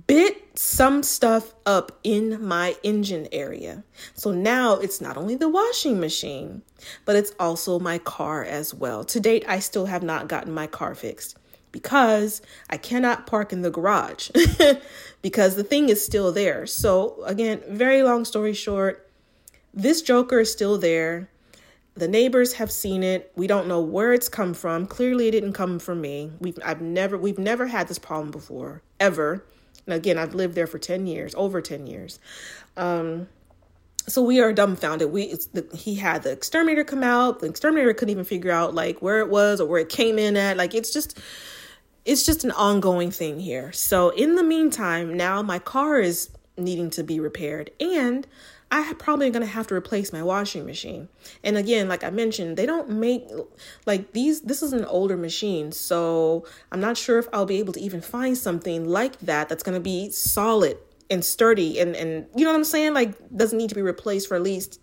bit 0.07 0.57
some 0.57 1.03
stuff 1.03 1.53
up 1.65 1.99
in 2.03 2.43
my 2.43 2.75
engine 2.83 3.27
area. 3.31 3.83
So 4.15 4.31
now 4.31 4.73
it's 4.75 4.99
not 4.99 5.15
only 5.15 5.35
the 5.35 5.49
washing 5.49 5.99
machine, 5.99 6.63
but 7.05 7.15
it's 7.15 7.33
also 7.39 7.79
my 7.79 7.99
car 7.99 8.43
as 8.43 8.73
well. 8.73 9.03
To 9.05 9.19
date, 9.19 9.45
I 9.47 9.59
still 9.59 9.85
have 9.85 10.01
not 10.01 10.27
gotten 10.27 10.53
my 10.53 10.67
car 10.67 10.95
fixed 10.95 11.37
because 11.75 12.41
I 12.69 12.77
cannot 12.77 13.27
park 13.27 13.51
in 13.51 13.61
the 13.61 13.69
garage 13.69 14.29
because 15.21 15.57
the 15.57 15.63
thing 15.63 15.89
is 15.89 16.03
still 16.03 16.31
there. 16.31 16.65
So, 16.65 17.21
again, 17.25 17.61
very 17.67 18.01
long 18.01 18.23
story 18.23 18.53
short, 18.53 19.11
this 19.73 20.01
Joker 20.01 20.39
is 20.39 20.49
still 20.49 20.77
there. 20.77 21.29
The 21.95 22.07
neighbors 22.07 22.53
have 22.53 22.71
seen 22.71 23.03
it. 23.03 23.29
We 23.35 23.45
don't 23.45 23.67
know 23.67 23.81
where 23.81 24.13
it's 24.13 24.29
come 24.29 24.53
from. 24.53 24.87
Clearly, 24.87 25.27
it 25.27 25.31
didn't 25.31 25.51
come 25.51 25.77
from 25.79 25.99
me. 25.99 26.31
We've 26.39 26.57
I've 26.63 26.79
never 26.79 27.17
we've 27.17 27.37
never 27.37 27.67
had 27.67 27.89
this 27.89 27.99
problem 27.99 28.31
before 28.31 28.81
ever. 29.01 29.43
And 29.85 29.95
again, 29.95 30.17
I've 30.17 30.33
lived 30.33 30.55
there 30.55 30.67
for 30.67 30.79
ten 30.79 31.07
years, 31.07 31.35
over 31.35 31.59
ten 31.59 31.87
years. 31.87 32.19
Um, 32.77 33.27
so 34.07 34.21
we 34.21 34.39
are 34.39 34.53
dumbfounded. 34.53 35.11
We 35.11 35.35
the, 35.51 35.67
he 35.73 35.95
had 35.95 36.23
the 36.23 36.31
exterminator 36.31 36.85
come 36.85 37.03
out. 37.03 37.41
The 37.41 37.47
exterminator 37.47 37.93
couldn't 37.93 38.11
even 38.11 38.23
figure 38.23 38.51
out 38.51 38.73
like 38.73 39.01
where 39.01 39.19
it 39.19 39.29
was 39.29 39.59
or 39.59 39.67
where 39.67 39.81
it 39.81 39.89
came 39.89 40.17
in 40.17 40.37
at. 40.37 40.55
Like 40.55 40.73
it's 40.73 40.93
just 40.93 41.19
it's 42.05 42.25
just 42.25 42.43
an 42.43 42.51
ongoing 42.51 43.11
thing 43.11 43.39
here. 43.39 43.71
So 43.71 44.09
in 44.09 44.35
the 44.35 44.43
meantime, 44.43 45.17
now 45.17 45.41
my 45.41 45.59
car 45.59 45.99
is 45.99 46.29
needing 46.57 46.89
to 46.91 47.03
be 47.03 47.19
repaired 47.19 47.71
and 47.79 48.25
I 48.71 48.93
probably 48.97 49.29
going 49.29 49.45
to 49.45 49.51
have 49.51 49.67
to 49.67 49.75
replace 49.75 50.11
my 50.11 50.23
washing 50.23 50.65
machine. 50.65 51.07
And 51.43 51.57
again, 51.57 51.87
like 51.87 52.03
I 52.03 52.09
mentioned, 52.09 52.57
they 52.57 52.65
don't 52.65 52.89
make 52.89 53.27
like 53.85 54.11
these 54.13 54.41
this 54.41 54.63
is 54.63 54.73
an 54.73 54.85
older 54.85 55.15
machine, 55.15 55.71
so 55.71 56.45
I'm 56.71 56.79
not 56.79 56.97
sure 56.97 57.19
if 57.19 57.27
I'll 57.31 57.45
be 57.45 57.59
able 57.59 57.73
to 57.73 57.79
even 57.79 58.01
find 58.01 58.37
something 58.37 58.87
like 58.87 59.19
that 59.19 59.49
that's 59.49 59.63
going 59.63 59.75
to 59.75 59.81
be 59.81 60.09
solid 60.09 60.77
and 61.09 61.23
sturdy 61.23 61.79
and 61.79 61.95
and 61.95 62.25
you 62.35 62.43
know 62.43 62.51
what 62.51 62.57
I'm 62.57 62.63
saying? 62.63 62.93
Like 62.93 63.13
doesn't 63.35 63.57
need 63.57 63.69
to 63.69 63.75
be 63.75 63.83
replaced 63.83 64.27
for 64.27 64.35
at 64.35 64.41
least 64.41 64.79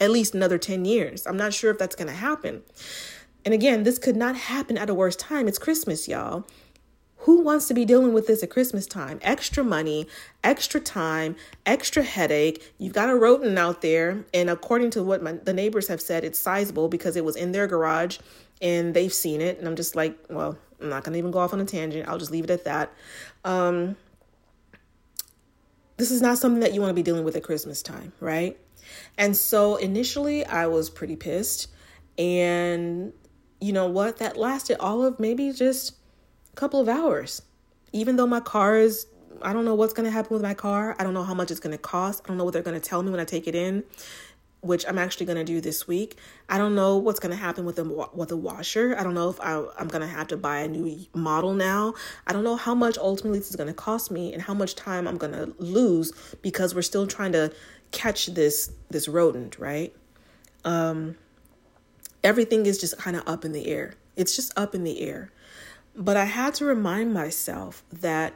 at 0.00 0.10
least 0.10 0.34
another 0.34 0.58
10 0.58 0.84
years. 0.84 1.26
I'm 1.26 1.36
not 1.36 1.54
sure 1.54 1.70
if 1.70 1.78
that's 1.78 1.94
going 1.94 2.08
to 2.08 2.14
happen. 2.14 2.62
And 3.44 3.52
again, 3.52 3.82
this 3.82 3.98
could 3.98 4.16
not 4.16 4.36
happen 4.36 4.78
at 4.78 4.90
a 4.90 4.94
worse 4.94 5.16
time. 5.16 5.48
It's 5.48 5.58
Christmas, 5.58 6.08
y'all. 6.08 6.46
Who 7.18 7.40
wants 7.40 7.68
to 7.68 7.74
be 7.74 7.84
dealing 7.84 8.12
with 8.12 8.26
this 8.26 8.42
at 8.42 8.50
Christmas 8.50 8.84
time? 8.84 9.20
Extra 9.22 9.62
money, 9.62 10.08
extra 10.42 10.80
time, 10.80 11.36
extra 11.64 12.02
headache. 12.02 12.72
You've 12.78 12.94
got 12.94 13.10
a 13.10 13.14
rodent 13.14 13.56
out 13.58 13.80
there, 13.80 14.24
and 14.34 14.50
according 14.50 14.90
to 14.90 15.04
what 15.04 15.22
my, 15.22 15.32
the 15.32 15.52
neighbors 15.52 15.86
have 15.86 16.00
said, 16.00 16.24
it's 16.24 16.38
sizable 16.38 16.88
because 16.88 17.14
it 17.14 17.24
was 17.24 17.36
in 17.36 17.52
their 17.52 17.68
garage 17.68 18.18
and 18.60 18.92
they've 18.94 19.12
seen 19.12 19.40
it. 19.40 19.58
And 19.58 19.68
I'm 19.68 19.76
just 19.76 19.94
like, 19.94 20.18
well, 20.30 20.58
I'm 20.80 20.88
not 20.88 21.04
going 21.04 21.12
to 21.12 21.18
even 21.18 21.30
go 21.30 21.38
off 21.38 21.52
on 21.52 21.60
a 21.60 21.64
tangent. 21.64 22.08
I'll 22.08 22.18
just 22.18 22.32
leave 22.32 22.44
it 22.44 22.50
at 22.50 22.64
that. 22.64 22.92
Um, 23.44 23.96
this 25.96 26.10
is 26.10 26.22
not 26.22 26.38
something 26.38 26.60
that 26.60 26.74
you 26.74 26.80
want 26.80 26.90
to 26.90 26.94
be 26.94 27.04
dealing 27.04 27.22
with 27.22 27.36
at 27.36 27.44
Christmas 27.44 27.82
time, 27.82 28.12
right? 28.18 28.58
And 29.16 29.36
so 29.36 29.76
initially, 29.76 30.44
I 30.44 30.66
was 30.66 30.90
pretty 30.90 31.14
pissed. 31.14 31.68
And 32.18 33.12
you 33.62 33.72
know 33.72 33.86
what? 33.86 34.18
That 34.18 34.36
lasted 34.36 34.78
all 34.80 35.04
of 35.04 35.20
maybe 35.20 35.52
just 35.52 35.94
a 36.52 36.56
couple 36.56 36.80
of 36.80 36.88
hours. 36.88 37.42
Even 37.92 38.16
though 38.16 38.26
my 38.26 38.40
car 38.40 38.76
is, 38.76 39.06
I 39.40 39.52
don't 39.52 39.64
know 39.64 39.76
what's 39.76 39.92
going 39.92 40.04
to 40.04 40.10
happen 40.10 40.32
with 40.32 40.42
my 40.42 40.54
car. 40.54 40.96
I 40.98 41.04
don't 41.04 41.14
know 41.14 41.22
how 41.22 41.34
much 41.34 41.50
it's 41.50 41.60
going 41.60 41.76
to 41.76 41.78
cost. 41.78 42.22
I 42.24 42.28
don't 42.28 42.38
know 42.38 42.44
what 42.44 42.54
they're 42.54 42.62
going 42.62 42.80
to 42.80 42.86
tell 42.88 43.02
me 43.04 43.10
when 43.10 43.20
I 43.20 43.24
take 43.24 43.46
it 43.46 43.54
in, 43.54 43.84
which 44.62 44.84
I'm 44.88 44.98
actually 44.98 45.26
going 45.26 45.38
to 45.38 45.44
do 45.44 45.60
this 45.60 45.86
week. 45.86 46.16
I 46.48 46.58
don't 46.58 46.74
know 46.74 46.96
what's 46.96 47.20
going 47.20 47.30
to 47.30 47.36
happen 47.36 47.64
with 47.64 47.76
the 47.76 47.84
with 48.12 48.30
the 48.30 48.36
washer. 48.36 48.96
I 48.98 49.04
don't 49.04 49.14
know 49.14 49.30
if 49.30 49.40
I, 49.40 49.64
I'm 49.78 49.86
going 49.86 50.02
to 50.02 50.08
have 50.08 50.26
to 50.28 50.36
buy 50.36 50.58
a 50.58 50.68
new 50.68 51.06
model 51.14 51.54
now. 51.54 51.94
I 52.26 52.32
don't 52.32 52.44
know 52.44 52.56
how 52.56 52.74
much 52.74 52.98
ultimately 52.98 53.38
this 53.38 53.50
is 53.50 53.56
going 53.56 53.68
to 53.68 53.74
cost 53.74 54.10
me 54.10 54.32
and 54.32 54.42
how 54.42 54.54
much 54.54 54.74
time 54.74 55.06
I'm 55.06 55.18
going 55.18 55.34
to 55.34 55.54
lose 55.58 56.12
because 56.42 56.74
we're 56.74 56.82
still 56.82 57.06
trying 57.06 57.32
to 57.32 57.52
catch 57.92 58.26
this 58.26 58.72
this 58.90 59.06
rodent, 59.06 59.60
right? 59.60 59.94
Um 60.64 61.16
everything 62.24 62.66
is 62.66 62.78
just 62.78 62.98
kind 62.98 63.16
of 63.16 63.26
up 63.26 63.44
in 63.44 63.52
the 63.52 63.66
air. 63.66 63.94
It's 64.16 64.36
just 64.36 64.56
up 64.58 64.74
in 64.74 64.84
the 64.84 65.00
air. 65.00 65.30
But 65.94 66.16
I 66.16 66.24
had 66.24 66.54
to 66.54 66.64
remind 66.64 67.12
myself 67.12 67.82
that, 67.92 68.34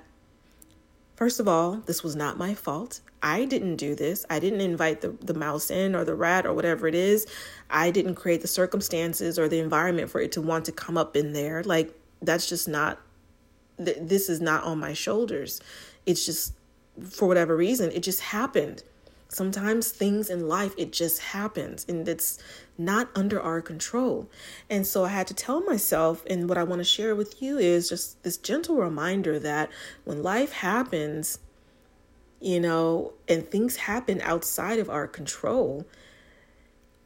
first 1.15 1.41
of 1.41 1.49
all, 1.49 1.77
this 1.87 2.03
was 2.03 2.15
not 2.15 2.37
my 2.37 2.55
fault. 2.55 3.01
I 3.23 3.45
didn't 3.45 3.77
do 3.77 3.95
this. 3.95 4.27
I 4.29 4.39
didn't 4.39 4.61
invite 4.61 5.01
the, 5.01 5.11
the 5.21 5.35
mouse 5.35 5.71
in 5.71 5.95
or 5.95 6.05
the 6.05 6.15
rat 6.15 6.47
or 6.47 6.53
whatever 6.53 6.87
it 6.87 6.95
is. 6.95 7.27
I 7.71 7.91
didn't 7.91 8.15
create 8.15 8.43
the 8.43 8.49
circumstances 8.49 9.39
or 9.39 9.49
the 9.49 9.59
environment 9.59 10.11
for 10.11 10.21
it 10.21 10.33
to 10.33 10.43
want 10.43 10.67
to 10.67 10.73
come 10.73 10.99
up 10.99 11.17
in 11.17 11.33
there. 11.33 11.63
Like, 11.63 11.99
that's 12.21 12.49
just 12.49 12.69
not, 12.69 13.01
th- 13.83 13.99
this 14.01 14.29
is 14.29 14.41
not 14.41 14.65
on 14.65 14.79
my 14.79 14.93
shoulders. 14.93 15.61
It's 16.05 16.27
just, 16.27 16.53
for 17.11 17.27
whatever 17.27 17.57
reason, 17.57 17.91
it 17.93 18.03
just 18.03 18.21
happened. 18.21 18.83
Sometimes 19.37 19.91
things 19.91 20.31
in 20.31 20.49
life, 20.49 20.73
it 20.79 20.93
just 20.93 21.21
happens 21.21 21.85
and 21.91 22.09
it's 22.09 22.39
not 22.79 23.11
under 23.15 23.39
our 23.39 23.61
control. 23.61 24.31
And 24.71 24.87
so 24.87 25.05
I 25.05 25.11
had 25.11 25.27
to 25.27 25.35
tell 25.35 25.61
myself, 25.61 26.25
and 26.31 26.49
what 26.49 26.57
I 26.57 26.63
want 26.63 26.81
to 26.81 26.85
share 26.85 27.15
with 27.15 27.43
you 27.43 27.59
is 27.59 27.87
just 27.87 28.23
this 28.23 28.39
gentle 28.39 28.77
reminder 28.77 29.39
that 29.41 29.69
when 30.05 30.23
life 30.23 30.53
happens, 30.53 31.39
you 32.41 32.59
know, 32.61 33.13
and 33.29 33.47
things 33.47 33.77
happen 33.77 34.23
outside 34.23 34.79
of 34.79 34.89
our 34.89 35.07
control, 35.07 35.85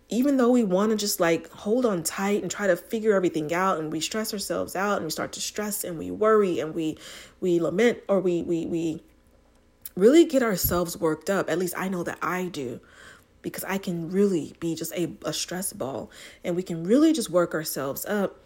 even 0.08 0.36
though 0.36 0.50
we 0.52 0.62
want 0.62 0.90
to 0.90 0.96
just 0.96 1.18
like 1.18 1.50
hold 1.50 1.84
on 1.84 2.04
tight 2.04 2.42
and 2.42 2.50
try 2.50 2.68
to 2.68 2.76
figure 2.76 3.12
everything 3.12 3.52
out 3.52 3.80
and 3.80 3.90
we 3.90 3.98
stress 3.98 4.32
ourselves 4.32 4.76
out 4.76 4.98
and 4.98 5.04
we 5.04 5.10
start 5.10 5.32
to 5.32 5.40
stress 5.40 5.82
and 5.82 5.98
we 5.98 6.12
worry 6.12 6.60
and 6.60 6.76
we 6.76 6.96
we 7.40 7.58
lament 7.58 7.98
or 8.06 8.20
we 8.20 8.42
we 8.42 8.66
we 8.66 9.02
really 9.96 10.24
get 10.24 10.42
ourselves 10.42 10.96
worked 10.96 11.30
up. 11.30 11.50
At 11.50 11.58
least 11.58 11.74
I 11.76 11.88
know 11.88 12.02
that 12.02 12.18
I 12.22 12.46
do 12.46 12.80
because 13.42 13.64
I 13.64 13.78
can 13.78 14.10
really 14.10 14.54
be 14.60 14.74
just 14.74 14.92
a, 14.92 15.12
a 15.24 15.32
stress 15.32 15.72
ball 15.72 16.10
and 16.44 16.56
we 16.56 16.62
can 16.62 16.84
really 16.84 17.12
just 17.12 17.30
work 17.30 17.54
ourselves 17.54 18.04
up. 18.06 18.38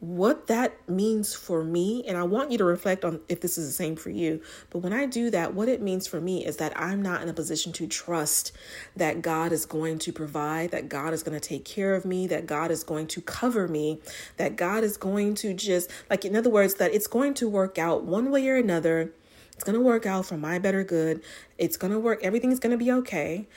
What 0.00 0.48
that 0.48 0.86
means 0.86 1.34
for 1.34 1.64
me, 1.64 2.04
and 2.06 2.18
I 2.18 2.24
want 2.24 2.50
you 2.50 2.58
to 2.58 2.64
reflect 2.64 3.06
on 3.06 3.20
if 3.28 3.40
this 3.40 3.56
is 3.56 3.66
the 3.66 3.72
same 3.72 3.96
for 3.96 4.10
you, 4.10 4.42
but 4.68 4.80
when 4.80 4.92
I 4.92 5.06
do 5.06 5.30
that, 5.30 5.54
what 5.54 5.68
it 5.68 5.80
means 5.80 6.06
for 6.06 6.20
me 6.20 6.44
is 6.44 6.58
that 6.58 6.78
I'm 6.78 7.00
not 7.00 7.22
in 7.22 7.28
a 7.28 7.32
position 7.32 7.72
to 7.74 7.86
trust 7.86 8.52
that 8.96 9.22
God 9.22 9.50
is 9.50 9.64
going 9.64 9.98
to 10.00 10.12
provide, 10.12 10.72
that 10.72 10.90
God 10.90 11.14
is 11.14 11.22
going 11.22 11.40
to 11.40 11.48
take 11.48 11.64
care 11.64 11.94
of 11.94 12.04
me, 12.04 12.26
that 12.26 12.44
God 12.46 12.70
is 12.70 12.84
going 12.84 13.06
to 13.06 13.22
cover 13.22 13.66
me, 13.66 14.00
that 14.36 14.56
God 14.56 14.84
is 14.84 14.98
going 14.98 15.36
to 15.36 15.54
just, 15.54 15.90
like, 16.10 16.26
in 16.26 16.36
other 16.36 16.50
words, 16.50 16.74
that 16.74 16.92
it's 16.92 17.06
going 17.06 17.32
to 17.34 17.48
work 17.48 17.78
out 17.78 18.02
one 18.04 18.30
way 18.30 18.46
or 18.48 18.56
another 18.56 19.12
it's 19.64 19.70
going 19.70 19.82
to 19.82 19.86
work 19.86 20.04
out 20.04 20.26
for 20.26 20.36
my 20.36 20.58
better 20.58 20.84
good. 20.84 21.22
It's 21.56 21.78
going 21.78 21.90
to 21.90 21.98
work. 21.98 22.22
Everything's 22.22 22.58
going 22.58 22.72
to 22.72 22.84
be 22.84 22.92
okay. 22.92 23.48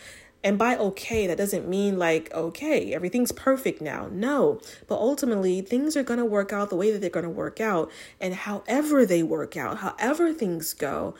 And 0.42 0.58
by 0.58 0.78
okay, 0.78 1.28
that 1.28 1.38
doesn't 1.38 1.68
mean 1.68 2.00
like, 2.00 2.34
okay, 2.34 2.94
everything's 2.94 3.34
perfect 3.34 3.82
now. 3.82 4.08
No. 4.10 4.62
But 4.88 5.00
ultimately, 5.00 5.60
things 5.60 5.98
are 5.98 6.04
going 6.04 6.20
to 6.20 6.26
work 6.26 6.54
out 6.54 6.70
the 6.70 6.78
way 6.78 6.92
that 6.92 7.02
they're 7.02 7.10
going 7.10 7.26
to 7.26 7.30
work 7.30 7.60
out. 7.60 7.92
And 8.22 8.34
however 8.34 9.06
they 9.06 9.22
work 9.22 9.58
out, 9.58 9.80
however 9.80 10.32
things 10.32 10.74
go, 10.74 11.14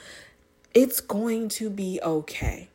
it's 0.74 1.02
going 1.02 1.50
to 1.50 1.70
be 1.70 2.00
okay. 2.02 2.70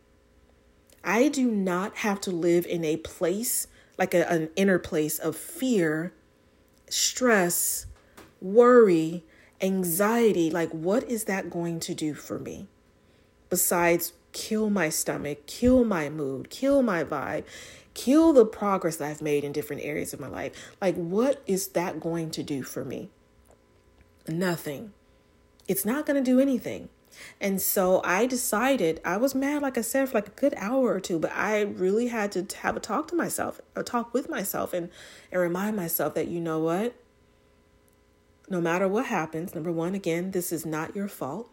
I 1.02 1.28
do 1.28 1.50
not 1.50 1.96
have 1.98 2.20
to 2.22 2.30
live 2.30 2.66
in 2.66 2.84
a 2.84 2.98
place, 2.98 3.68
like 3.96 4.12
a, 4.12 4.30
an 4.30 4.50
inner 4.54 4.78
place 4.78 5.18
of 5.18 5.34
fear, 5.34 6.12
stress, 6.90 7.86
worry, 8.42 9.24
anxiety, 9.62 10.50
like 10.50 10.70
what 10.70 11.04
is 11.04 11.24
that 11.24 11.50
going 11.50 11.80
to 11.80 11.94
do 11.94 12.14
for 12.14 12.38
me? 12.38 12.66
Besides 13.48 14.12
kill 14.32 14.70
my 14.70 14.88
stomach, 14.88 15.46
kill 15.46 15.84
my 15.84 16.08
mood, 16.08 16.50
kill 16.50 16.82
my 16.82 17.04
vibe, 17.04 17.44
kill 17.94 18.32
the 18.32 18.46
progress 18.46 18.96
that 18.96 19.10
I've 19.10 19.22
made 19.22 19.44
in 19.44 19.52
different 19.52 19.82
areas 19.82 20.12
of 20.12 20.20
my 20.20 20.28
life. 20.28 20.74
Like 20.80 20.96
what 20.96 21.42
is 21.46 21.68
that 21.68 22.00
going 22.00 22.30
to 22.32 22.42
do 22.42 22.62
for 22.62 22.84
me? 22.84 23.10
Nothing. 24.26 24.92
It's 25.68 25.84
not 25.84 26.06
going 26.06 26.22
to 26.22 26.30
do 26.30 26.40
anything. 26.40 26.88
And 27.40 27.60
so 27.60 28.00
I 28.04 28.26
decided, 28.26 29.00
I 29.04 29.18
was 29.18 29.34
mad, 29.34 29.62
like 29.62 29.76
I 29.76 29.82
said, 29.82 30.08
for 30.08 30.14
like 30.14 30.28
a 30.28 30.32
good 30.32 30.54
hour 30.56 30.94
or 30.94 31.00
two, 31.00 31.18
but 31.18 31.32
I 31.32 31.60
really 31.60 32.08
had 32.08 32.32
to 32.32 32.46
have 32.62 32.76
a 32.76 32.80
talk 32.80 33.08
to 33.08 33.14
myself, 33.14 33.60
a 33.76 33.82
talk 33.82 34.14
with 34.14 34.30
myself, 34.30 34.72
and, 34.72 34.88
and 35.30 35.40
remind 35.40 35.76
myself 35.76 36.14
that, 36.14 36.28
you 36.28 36.40
know 36.40 36.58
what? 36.58 36.94
No 38.52 38.60
matter 38.60 38.86
what 38.86 39.06
happens, 39.06 39.54
number 39.54 39.72
one, 39.72 39.94
again, 39.94 40.30
this 40.30 40.52
is 40.52 40.66
not 40.66 40.94
your 40.94 41.08
fault. 41.08 41.48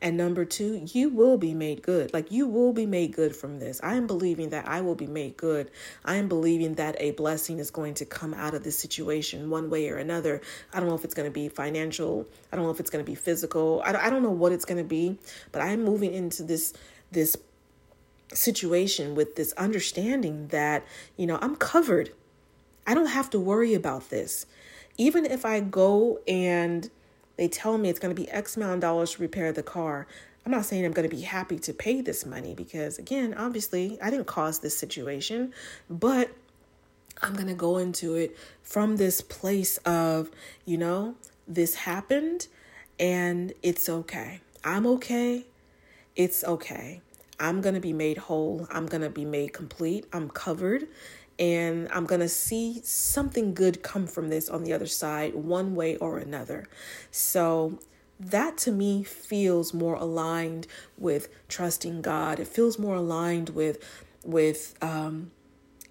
And 0.00 0.16
number 0.16 0.44
two, 0.44 0.86
you 0.92 1.08
will 1.08 1.36
be 1.36 1.52
made 1.52 1.82
good. 1.82 2.14
Like 2.14 2.30
you 2.30 2.46
will 2.46 2.72
be 2.72 2.86
made 2.86 3.12
good 3.12 3.34
from 3.34 3.58
this. 3.58 3.80
I 3.82 3.94
am 3.96 4.06
believing 4.06 4.50
that 4.50 4.68
I 4.68 4.82
will 4.82 4.94
be 4.94 5.08
made 5.08 5.36
good. 5.36 5.68
I 6.04 6.14
am 6.14 6.28
believing 6.28 6.74
that 6.74 6.94
a 7.00 7.10
blessing 7.10 7.58
is 7.58 7.72
going 7.72 7.94
to 7.94 8.04
come 8.04 8.32
out 8.34 8.54
of 8.54 8.62
this 8.62 8.78
situation 8.78 9.50
one 9.50 9.68
way 9.68 9.88
or 9.88 9.96
another. 9.96 10.40
I 10.72 10.78
don't 10.78 10.88
know 10.88 10.94
if 10.94 11.04
it's 11.04 11.14
going 11.14 11.28
to 11.28 11.34
be 11.34 11.48
financial. 11.48 12.28
I 12.52 12.56
don't 12.56 12.64
know 12.64 12.70
if 12.70 12.78
it's 12.78 12.90
going 12.90 13.04
to 13.04 13.10
be 13.10 13.16
physical. 13.16 13.82
I, 13.84 14.08
don't 14.08 14.22
know 14.22 14.30
what 14.30 14.52
it's 14.52 14.64
going 14.64 14.78
to 14.78 14.88
be, 14.88 15.18
but 15.50 15.60
I'm 15.60 15.82
moving 15.82 16.14
into 16.14 16.44
this, 16.44 16.72
this 17.10 17.36
situation 18.32 19.16
with 19.16 19.34
this 19.34 19.52
understanding 19.54 20.46
that, 20.48 20.86
you 21.16 21.26
know, 21.26 21.40
I'm 21.42 21.56
covered. 21.56 22.12
I 22.86 22.94
don't 22.94 23.06
have 23.06 23.28
to 23.30 23.40
worry 23.40 23.74
about 23.74 24.10
this 24.10 24.46
even 24.98 25.26
if 25.26 25.44
I 25.44 25.60
go 25.60 26.20
and 26.26 26.90
they 27.36 27.48
tell 27.48 27.76
me 27.78 27.88
it's 27.88 27.98
going 27.98 28.14
to 28.14 28.20
be 28.20 28.28
X 28.30 28.56
amount 28.56 28.74
of 28.74 28.80
dollars 28.80 29.12
to 29.12 29.22
repair 29.22 29.52
the 29.52 29.62
car, 29.62 30.06
I'm 30.44 30.52
not 30.52 30.64
saying 30.64 30.84
I'm 30.84 30.92
going 30.92 31.08
to 31.08 31.14
be 31.14 31.22
happy 31.22 31.58
to 31.58 31.74
pay 31.74 32.00
this 32.00 32.24
money 32.24 32.54
because, 32.54 32.98
again, 32.98 33.34
obviously, 33.34 33.98
I 34.00 34.10
didn't 34.10 34.26
cause 34.26 34.60
this 34.60 34.76
situation, 34.78 35.52
but 35.90 36.30
I'm 37.20 37.34
going 37.34 37.48
to 37.48 37.54
go 37.54 37.78
into 37.78 38.14
it 38.14 38.36
from 38.62 38.96
this 38.96 39.20
place 39.20 39.78
of, 39.78 40.30
you 40.64 40.78
know, 40.78 41.16
this 41.48 41.74
happened 41.74 42.46
and 42.98 43.52
it's 43.62 43.88
okay. 43.88 44.40
I'm 44.64 44.86
okay. 44.86 45.46
It's 46.14 46.44
okay. 46.44 47.00
I'm 47.38 47.60
going 47.60 47.74
to 47.74 47.80
be 47.80 47.92
made 47.92 48.18
whole. 48.18 48.66
I'm 48.70 48.86
going 48.86 49.02
to 49.02 49.10
be 49.10 49.24
made 49.24 49.52
complete. 49.52 50.06
I'm 50.12 50.30
covered 50.30 50.86
and 51.38 51.88
I'm 51.92 52.06
going 52.06 52.20
to 52.20 52.28
see 52.28 52.80
something 52.82 53.54
good 53.54 53.82
come 53.82 54.06
from 54.06 54.28
this 54.28 54.48
on 54.48 54.64
the 54.64 54.72
other 54.72 54.86
side, 54.86 55.34
one 55.34 55.74
way 55.74 55.96
or 55.96 56.18
another. 56.18 56.66
So, 57.10 57.78
that 58.18 58.56
to 58.58 58.72
me 58.72 59.02
feels 59.02 59.74
more 59.74 59.94
aligned 59.94 60.66
with 60.96 61.28
trusting 61.48 62.00
God. 62.00 62.40
It 62.40 62.46
feels 62.46 62.78
more 62.78 62.94
aligned 62.94 63.50
with 63.50 63.78
with 64.24 64.74
um, 64.80 65.30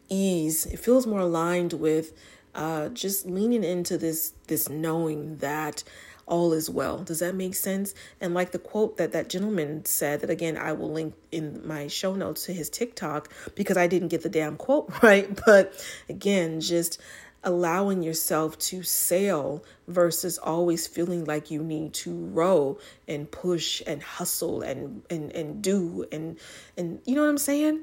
ease. 0.09 0.65
It 0.65 0.79
feels 0.79 1.05
more 1.05 1.19
aligned 1.19 1.73
with 1.73 2.13
uh, 2.55 2.89
just 2.89 3.25
leaning 3.25 3.63
into 3.63 3.97
this 3.97 4.33
this 4.47 4.69
knowing 4.69 5.37
that 5.37 5.83
all 6.27 6.53
is 6.53 6.69
well. 6.69 6.99
Does 6.99 7.19
that 7.19 7.35
make 7.35 7.55
sense? 7.55 7.93
And 8.19 8.33
like 8.33 8.51
the 8.51 8.59
quote 8.59 8.97
that 8.97 9.11
that 9.11 9.29
gentleman 9.29 9.85
said, 9.85 10.21
that 10.21 10.29
again, 10.29 10.57
I 10.57 10.71
will 10.73 10.91
link 10.91 11.13
in 11.31 11.65
my 11.67 11.87
show 11.87 12.15
notes 12.15 12.45
to 12.45 12.53
his 12.53 12.69
TikTok 12.69 13.31
because 13.55 13.77
I 13.77 13.87
didn't 13.87 14.09
get 14.09 14.23
the 14.23 14.29
damn 14.29 14.57
quote 14.57 14.91
right. 15.03 15.29
But 15.45 15.73
again, 16.09 16.61
just 16.61 16.99
allowing 17.43 18.01
yourself 18.01 18.57
to 18.57 18.81
sail 18.81 19.63
versus 19.87 20.39
always 20.39 20.87
feeling 20.87 21.25
like 21.25 21.51
you 21.51 21.63
need 21.63 21.93
to 21.93 22.11
row 22.11 22.79
and 23.07 23.29
push 23.29 23.83
and 23.85 24.01
hustle 24.01 24.63
and 24.63 25.03
and 25.11 25.31
and 25.33 25.61
do 25.61 26.05
and 26.11 26.39
and 26.75 26.99
you 27.05 27.13
know 27.13 27.21
what 27.21 27.29
I'm 27.29 27.37
saying? 27.37 27.81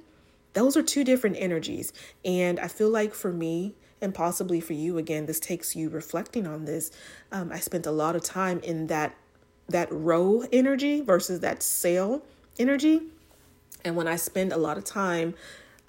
Those 0.54 0.76
are 0.76 0.82
two 0.82 1.04
different 1.04 1.36
energies. 1.38 1.92
And 2.24 2.60
I 2.60 2.68
feel 2.68 2.90
like 2.90 3.14
for 3.14 3.32
me, 3.32 3.74
and 4.02 4.14
possibly 4.14 4.60
for 4.60 4.74
you 4.74 4.98
again 4.98 5.26
this 5.26 5.40
takes 5.40 5.74
you 5.74 5.88
reflecting 5.88 6.46
on 6.46 6.64
this 6.64 6.90
um, 7.30 7.50
i 7.52 7.58
spent 7.58 7.86
a 7.86 7.90
lot 7.90 8.16
of 8.16 8.22
time 8.22 8.58
in 8.60 8.88
that 8.88 9.14
that 9.68 9.88
row 9.90 10.44
energy 10.52 11.00
versus 11.00 11.40
that 11.40 11.62
sail 11.62 12.22
energy 12.58 13.02
and 13.84 13.96
when 13.96 14.06
i 14.06 14.16
spend 14.16 14.52
a 14.52 14.58
lot 14.58 14.76
of 14.76 14.84
time 14.84 15.34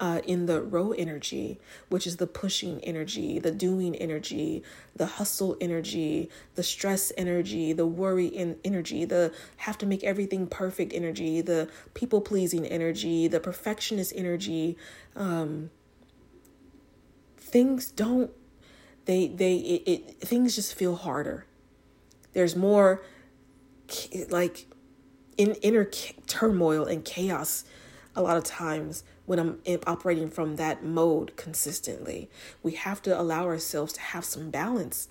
uh, 0.00 0.20
in 0.26 0.46
the 0.46 0.60
row 0.60 0.92
energy, 0.92 1.58
which 1.88 2.06
is 2.06 2.16
the 2.16 2.26
pushing 2.26 2.80
energy, 2.82 3.38
the 3.38 3.50
doing 3.50 3.94
energy, 3.96 4.62
the 4.96 5.06
hustle 5.06 5.56
energy, 5.60 6.28
the 6.56 6.62
stress 6.62 7.12
energy, 7.16 7.72
the 7.72 7.86
worry 7.86 8.26
in 8.26 8.56
energy, 8.64 9.04
the 9.04 9.32
have 9.58 9.78
to 9.78 9.86
make 9.86 10.02
everything 10.02 10.46
perfect 10.46 10.92
energy, 10.92 11.40
the 11.40 11.68
people 11.94 12.20
pleasing 12.20 12.66
energy, 12.66 13.28
the 13.28 13.40
perfectionist 13.40 14.12
energy. 14.16 14.76
Um, 15.14 15.70
things 17.54 17.92
don't 17.92 18.32
they 19.04 19.28
they 19.28 19.54
it, 19.54 19.82
it 19.86 20.20
things 20.20 20.56
just 20.56 20.74
feel 20.74 20.96
harder 20.96 21.46
there's 22.32 22.56
more 22.56 23.00
like 24.28 24.66
in 25.36 25.52
inner 25.62 25.84
turmoil 26.26 26.84
and 26.84 27.04
chaos 27.04 27.64
a 28.16 28.22
lot 28.22 28.36
of 28.36 28.42
times 28.42 29.04
when 29.26 29.38
I'm 29.38 29.58
operating 29.86 30.30
from 30.30 30.56
that 30.56 30.84
mode 30.84 31.36
consistently. 31.36 32.28
We 32.62 32.72
have 32.72 33.00
to 33.02 33.20
allow 33.20 33.44
ourselves 33.44 33.92
to 33.94 34.00
have 34.00 34.24
some 34.24 34.50
balance. 34.50 35.08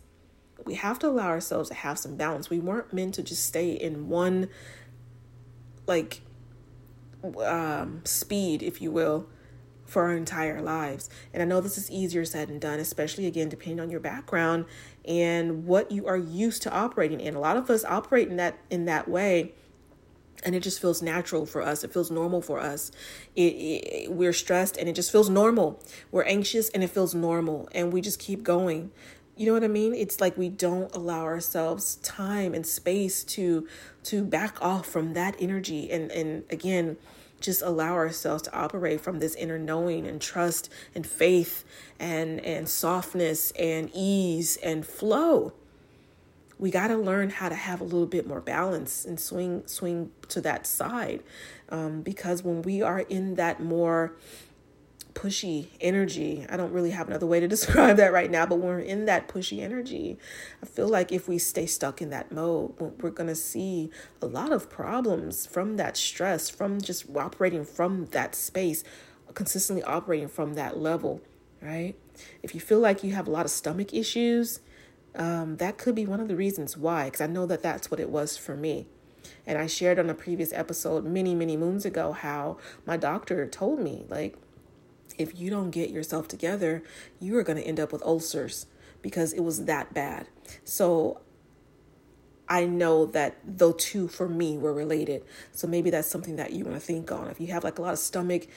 We 0.66 0.76
have 0.76 1.00
to 1.00 1.08
allow 1.08 1.28
ourselves 1.28 1.70
to 1.70 1.76
have 1.76 1.98
some 1.98 2.16
balance. 2.16 2.50
We 2.50 2.60
weren't 2.60 2.94
meant 2.94 3.16
to 3.16 3.24
just 3.24 3.46
stay 3.46 3.72
in 3.72 4.10
one 4.10 4.50
like 5.88 6.22
um 7.44 8.02
speed, 8.04 8.62
if 8.64 8.82
you 8.82 8.92
will, 8.92 9.28
for 9.94 10.04
our 10.04 10.14
entire 10.14 10.62
lives. 10.62 11.10
And 11.34 11.42
I 11.42 11.46
know 11.46 11.62
this 11.62 11.78
is 11.78 11.90
easier 11.90 12.26
said 12.26 12.50
than 12.50 12.60
done, 12.60 12.80
especially 12.80 13.28
again, 13.28 13.48
depending 13.48 13.80
on 13.80 13.90
your 13.90 14.00
background 14.00 14.66
and 15.06 15.66
what 15.66 15.92
you 15.92 16.08
are 16.08 16.18
used 16.18 16.64
to 16.64 16.72
operating 16.72 17.22
in. 17.22 17.36
A 17.36 17.40
lot 17.40 17.56
of 17.56 17.70
us 17.70 17.86
operate 17.86 18.28
in 18.28 18.38
that 18.38 18.58
in 18.70 18.86
that 18.86 19.08
way 19.08 19.54
and 20.46 20.56
it 20.56 20.62
just 20.62 20.82
feels 20.82 21.02
natural 21.02 21.46
for 21.46 21.62
us. 21.62 21.84
It 21.84 21.94
feels 21.94 22.12
normal 22.12 22.42
for 22.42 22.60
us. 22.60 22.92
It, 23.36 23.42
it, 23.42 24.12
we're 24.12 24.34
stressed 24.34 24.78
and 24.78 24.90
it 24.90 24.94
just 24.94 25.12
feels 25.12 25.30
normal. 25.30 25.82
We're 26.12 26.24
anxious 26.24 26.70
and 26.70 26.84
it 26.84 26.90
feels 26.90 27.16
normal, 27.16 27.70
and 27.72 27.94
we 27.94 28.02
just 28.02 28.20
keep 28.20 28.44
going. 28.44 28.92
You 29.36 29.48
know 29.48 29.54
what 29.54 29.64
I 29.64 29.68
mean? 29.68 29.96
It's 29.96 30.22
like 30.22 30.38
we 30.38 30.50
don't 30.50 30.94
allow 30.96 31.24
ourselves 31.24 31.96
time 31.98 32.54
and 32.54 32.66
space 32.66 33.24
to 33.24 33.68
to 34.04 34.24
back 34.24 34.62
off 34.62 34.86
from 34.86 35.14
that 35.14 35.36
energy 35.40 35.92
and 35.92 36.12
and 36.12 36.44
again 36.50 36.98
just 37.40 37.62
allow 37.62 37.94
ourselves 37.94 38.44
to 38.44 38.58
operate 38.58 39.02
from 39.02 39.20
this 39.20 39.36
inner 39.36 39.60
knowing 39.60 40.08
and 40.08 40.22
trust 40.22 40.70
and 40.96 41.06
faith 41.06 41.66
and 42.00 42.40
and 42.42 42.70
softness 42.70 43.52
and 43.52 43.90
ease 43.94 44.58
and 44.58 44.86
flow 44.86 45.54
we 46.60 46.72
got 46.72 46.88
to 46.88 46.96
learn 46.96 47.30
how 47.30 47.50
to 47.50 47.56
have 47.56 47.82
a 47.82 47.84
little 47.84 48.06
bit 48.06 48.26
more 48.26 48.40
balance 48.40 49.04
and 49.04 49.20
swing 49.20 49.64
swing 49.66 50.12
to 50.30 50.40
that 50.42 50.66
side 50.66 51.22
um, 51.70 52.02
because 52.02 52.44
when 52.44 52.62
we 52.62 52.82
are 52.82 53.02
in 53.02 53.36
that 53.36 53.62
more 53.62 54.14
pushy 55.14 55.68
energy 55.80 56.46
i 56.50 56.58
don't 56.58 56.72
really 56.72 56.92
have 56.92 57.08
another 57.08 57.26
way 57.26 57.40
to 57.40 57.48
describe 57.56 57.98
that 57.98 58.12
right 58.12 58.32
now 58.32 58.46
but 58.46 58.56
when 58.56 58.68
we're 58.68 58.80
in 58.80 59.06
that 59.06 59.28
pushy 59.28 59.62
energy 59.62 60.18
i 60.62 60.66
feel 60.66 60.88
like 60.88 61.12
if 61.12 61.28
we 61.28 61.38
stay 61.38 61.66
stuck 61.66 62.02
in 62.02 62.10
that 62.10 62.32
mode 62.32 62.74
we're 63.02 63.10
going 63.10 63.28
to 63.28 63.36
see 63.36 63.90
a 64.22 64.26
lot 64.26 64.52
of 64.52 64.70
problems 64.70 65.46
from 65.46 65.78
that 65.78 65.96
stress 65.96 66.50
from 66.50 66.82
just 66.82 67.06
operating 67.16 67.64
from 67.64 68.06
that 68.08 68.36
space 68.36 68.84
consistently 69.34 69.84
operating 69.84 70.28
from 70.28 70.54
that 70.54 70.78
level 70.78 71.22
right 71.62 71.96
if 72.42 72.54
you 72.54 72.62
feel 72.62 72.80
like 72.80 73.04
you 73.04 73.14
have 73.14 73.28
a 73.28 73.32
lot 73.32 73.46
of 73.46 73.52
stomach 73.52 73.94
issues 73.94 74.60
um, 75.16 75.58
that 75.58 75.78
could 75.78 75.96
be 75.96 76.06
one 76.06 76.20
of 76.20 76.28
the 76.28 76.36
reasons 76.36 76.76
why, 76.76 77.06
because 77.06 77.22
I 77.22 77.28
know 77.28 77.46
that 77.46 77.62
that's 77.62 77.92
what 77.92 78.00
it 78.00 78.10
was 78.10 78.38
for 78.38 78.56
me. 78.56 78.88
And 79.46 79.58
I 79.58 79.68
shared 79.68 80.00
on 80.00 80.10
a 80.10 80.14
previous 80.14 80.52
episode 80.54 81.06
many, 81.06 81.36
many 81.36 81.56
moons 81.56 81.86
ago 81.86 82.12
how 82.12 82.58
my 82.86 82.98
doctor 82.98 83.48
told 83.48 83.80
me, 83.80 84.06
like, 84.10 84.36
if 85.18 85.40
you 85.40 85.50
don't 85.50 85.72
get 85.72 85.90
yourself 85.90 86.28
together, 86.28 86.84
you 87.20 87.38
are 87.38 87.44
going 87.44 87.58
to 87.58 87.64
end 87.64 87.80
up 87.80 87.92
with 87.92 88.04
ulcers 88.04 88.66
because 89.02 89.34
it 89.34 89.42
was 89.42 89.66
that 89.66 89.94
bad. 89.94 90.28
So 90.64 91.22
I 92.48 92.66
know 92.66 93.06
that 93.08 93.38
the 93.46 93.74
two 93.74 94.08
for 94.08 94.28
me 94.28 94.58
were 94.58 94.74
related. 94.74 95.24
So 95.52 95.68
maybe 95.68 95.90
that's 95.90 96.08
something 96.08 96.36
that 96.38 96.54
you 96.54 96.66
want 96.66 96.76
to 96.76 96.82
think 96.82 97.12
on. 97.12 97.28
If 97.28 97.40
you 97.40 97.48
have 97.48 97.64
like 97.64 97.80
a 97.80 97.82
lot 97.82 97.94
of 97.94 98.00
stomach 98.00 98.48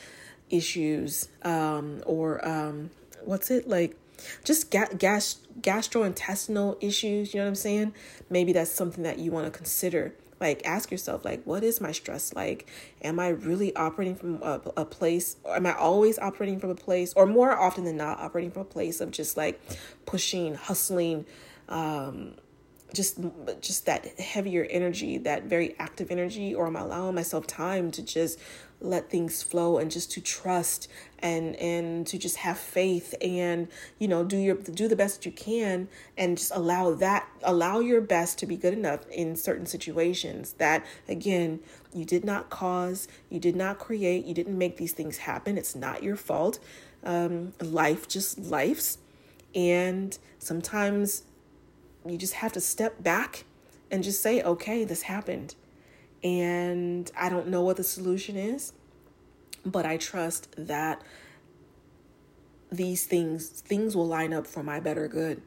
issues 0.50 1.28
um, 1.42 2.02
or 2.06 2.46
um, 2.46 2.90
what's 3.24 3.50
it 3.50 3.68
like 3.68 3.96
just 4.44 4.70
ga- 4.70 4.94
gas 4.96 5.38
gastrointestinal 5.60 6.76
issues 6.82 7.32
you 7.32 7.38
know 7.38 7.44
what 7.44 7.48
i'm 7.48 7.54
saying 7.54 7.92
maybe 8.30 8.52
that's 8.52 8.70
something 8.70 9.02
that 9.02 9.18
you 9.18 9.30
want 9.30 9.44
to 9.44 9.50
consider 9.50 10.14
like 10.40 10.66
ask 10.66 10.90
yourself 10.90 11.24
like 11.24 11.42
what 11.44 11.62
is 11.62 11.80
my 11.80 11.92
stress 11.92 12.34
like? 12.34 12.66
Am 13.02 13.18
i 13.18 13.28
really 13.28 13.74
operating 13.76 14.14
from 14.14 14.42
a, 14.42 14.60
a 14.76 14.84
place 14.84 15.36
or 15.44 15.56
am 15.56 15.66
i 15.66 15.74
always 15.74 16.18
operating 16.18 16.58
from 16.58 16.70
a 16.70 16.74
place 16.74 17.12
or 17.14 17.26
more 17.26 17.52
often 17.52 17.84
than 17.84 17.96
not 17.96 18.18
operating 18.18 18.50
from 18.50 18.62
a 18.62 18.66
place 18.66 19.00
of 19.00 19.10
just 19.10 19.36
like 19.36 19.60
pushing 20.04 20.54
hustling 20.54 21.24
um 21.68 22.34
just 22.94 23.18
just 23.60 23.86
that 23.86 24.18
heavier 24.18 24.66
energy 24.70 25.18
that 25.18 25.44
very 25.44 25.74
active 25.78 26.10
energy? 26.10 26.54
Or 26.54 26.66
am 26.66 26.76
i 26.76 26.80
allowing 26.80 27.14
myself 27.14 27.46
time 27.46 27.90
to 27.92 28.02
just 28.02 28.38
let 28.80 29.10
things 29.10 29.42
flow 29.42 29.78
and 29.78 29.90
just 29.90 30.10
to 30.12 30.20
trust 30.20 30.88
and 31.20 31.56
and 31.56 32.06
to 32.06 32.18
just 32.18 32.36
have 32.36 32.58
faith 32.58 33.14
and 33.22 33.68
you 33.98 34.06
know 34.06 34.22
do 34.22 34.36
your 34.36 34.54
do 34.56 34.86
the 34.86 34.96
best 34.96 35.24
you 35.24 35.32
can 35.32 35.88
and 36.16 36.36
just 36.36 36.52
allow 36.54 36.92
that 36.92 37.26
allow 37.42 37.80
your 37.80 38.00
best 38.00 38.38
to 38.38 38.46
be 38.46 38.56
good 38.56 38.74
enough 38.74 39.06
in 39.08 39.34
certain 39.34 39.64
situations 39.64 40.52
that 40.54 40.84
again 41.08 41.58
you 41.94 42.04
did 42.04 42.24
not 42.24 42.50
cause 42.50 43.08
you 43.30 43.40
did 43.40 43.56
not 43.56 43.78
create 43.78 44.26
you 44.26 44.34
didn't 44.34 44.56
make 44.56 44.76
these 44.76 44.92
things 44.92 45.18
happen. 45.18 45.56
It's 45.56 45.74
not 45.74 46.02
your 46.02 46.16
fault. 46.16 46.58
Um 47.02 47.54
life 47.60 48.06
just 48.06 48.38
life's. 48.38 48.98
And 49.54 50.16
sometimes 50.38 51.22
you 52.04 52.18
just 52.18 52.34
have 52.34 52.52
to 52.52 52.60
step 52.60 53.02
back 53.02 53.44
and 53.90 54.04
just 54.04 54.20
say 54.20 54.42
okay 54.42 54.84
this 54.84 55.02
happened 55.02 55.54
and 56.26 57.08
I 57.16 57.28
don't 57.28 57.46
know 57.46 57.62
what 57.62 57.76
the 57.76 57.84
solution 57.84 58.36
is, 58.36 58.72
but 59.64 59.86
I 59.86 59.96
trust 59.96 60.48
that 60.58 61.00
these 62.72 63.06
things 63.06 63.48
things 63.48 63.94
will 63.94 64.08
line 64.08 64.34
up 64.34 64.44
for 64.44 64.64
my 64.64 64.80
better 64.80 65.06
good 65.06 65.40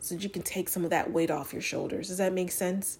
so 0.00 0.14
you 0.14 0.30
can 0.30 0.40
take 0.40 0.70
some 0.70 0.84
of 0.84 0.90
that 0.90 1.12
weight 1.12 1.30
off 1.30 1.52
your 1.52 1.60
shoulders. 1.60 2.08
Does 2.08 2.16
that 2.16 2.32
make 2.32 2.50
sense? 2.50 2.98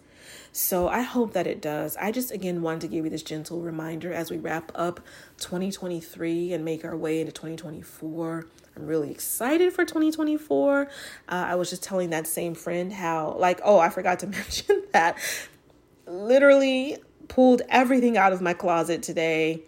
So 0.52 0.88
I 0.88 1.00
hope 1.00 1.32
that 1.32 1.46
it 1.46 1.62
does. 1.62 1.96
I 1.96 2.12
just 2.12 2.30
again 2.30 2.60
wanted 2.60 2.82
to 2.82 2.88
give 2.88 3.06
you 3.06 3.10
this 3.10 3.22
gentle 3.22 3.62
reminder 3.62 4.12
as 4.12 4.30
we 4.30 4.36
wrap 4.36 4.70
up 4.74 5.00
2023 5.38 6.52
and 6.52 6.66
make 6.66 6.84
our 6.84 6.98
way 6.98 7.20
into 7.20 7.32
2024. 7.32 8.46
I'm 8.76 8.86
really 8.86 9.10
excited 9.10 9.72
for 9.72 9.86
2024. 9.86 10.82
Uh, 10.82 10.86
I 11.28 11.54
was 11.54 11.70
just 11.70 11.82
telling 11.82 12.10
that 12.10 12.26
same 12.26 12.54
friend 12.54 12.92
how, 12.92 13.36
like, 13.38 13.58
oh, 13.64 13.78
I 13.78 13.88
forgot 13.88 14.18
to 14.18 14.26
mention 14.26 14.82
that 14.92 15.16
literally 16.06 16.98
pulled 17.28 17.62
everything 17.68 18.16
out 18.16 18.32
of 18.32 18.40
my 18.40 18.52
closet 18.52 19.02
today 19.02 19.62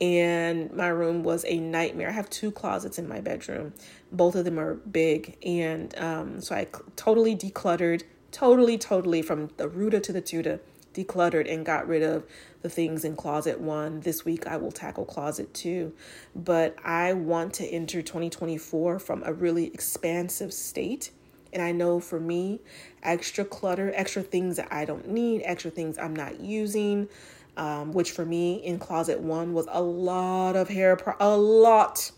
and 0.00 0.72
my 0.72 0.88
room 0.88 1.22
was 1.22 1.44
a 1.46 1.58
nightmare. 1.58 2.08
I 2.08 2.12
have 2.12 2.28
two 2.28 2.50
closets 2.50 2.98
in 2.98 3.08
my 3.08 3.20
bedroom. 3.20 3.72
Both 4.10 4.34
of 4.34 4.44
them 4.44 4.58
are 4.58 4.74
big 4.74 5.36
and 5.44 5.96
um, 5.98 6.40
so 6.40 6.54
I 6.54 6.66
totally 6.96 7.36
decluttered, 7.36 8.02
totally 8.30 8.78
totally 8.78 9.22
from 9.22 9.50
the 9.56 9.68
rooter 9.68 10.00
to 10.00 10.12
the 10.12 10.20
tutor, 10.20 10.60
decluttered 10.94 11.52
and 11.52 11.64
got 11.64 11.86
rid 11.86 12.02
of 12.02 12.24
the 12.62 12.68
things 12.68 13.04
in 13.04 13.16
closet 13.16 13.60
1. 13.60 14.00
This 14.00 14.24
week 14.24 14.46
I 14.46 14.56
will 14.56 14.72
tackle 14.72 15.04
closet 15.04 15.52
2. 15.54 15.92
But 16.34 16.76
I 16.84 17.12
want 17.12 17.54
to 17.54 17.66
enter 17.66 18.02
2024 18.02 18.98
from 18.98 19.22
a 19.24 19.32
really 19.32 19.66
expansive 19.66 20.52
state 20.52 21.10
and 21.52 21.62
I 21.62 21.72
know 21.72 22.00
for 22.00 22.18
me, 22.18 22.60
extra 23.02 23.44
clutter, 23.44 23.92
extra 23.94 24.22
things 24.22 24.56
that 24.56 24.68
I 24.70 24.84
don't 24.84 25.08
need, 25.08 25.42
extra 25.44 25.70
things 25.70 25.98
I'm 25.98 26.14
not 26.14 26.40
using, 26.40 27.08
um, 27.56 27.92
which 27.92 28.12
for 28.12 28.24
me 28.24 28.54
in 28.64 28.78
closet 28.78 29.20
one 29.20 29.52
was 29.52 29.66
a 29.70 29.82
lot 29.82 30.56
of 30.56 30.68
hair, 30.68 30.96
pro- 30.96 31.16
a 31.20 31.36
lot, 31.36 32.10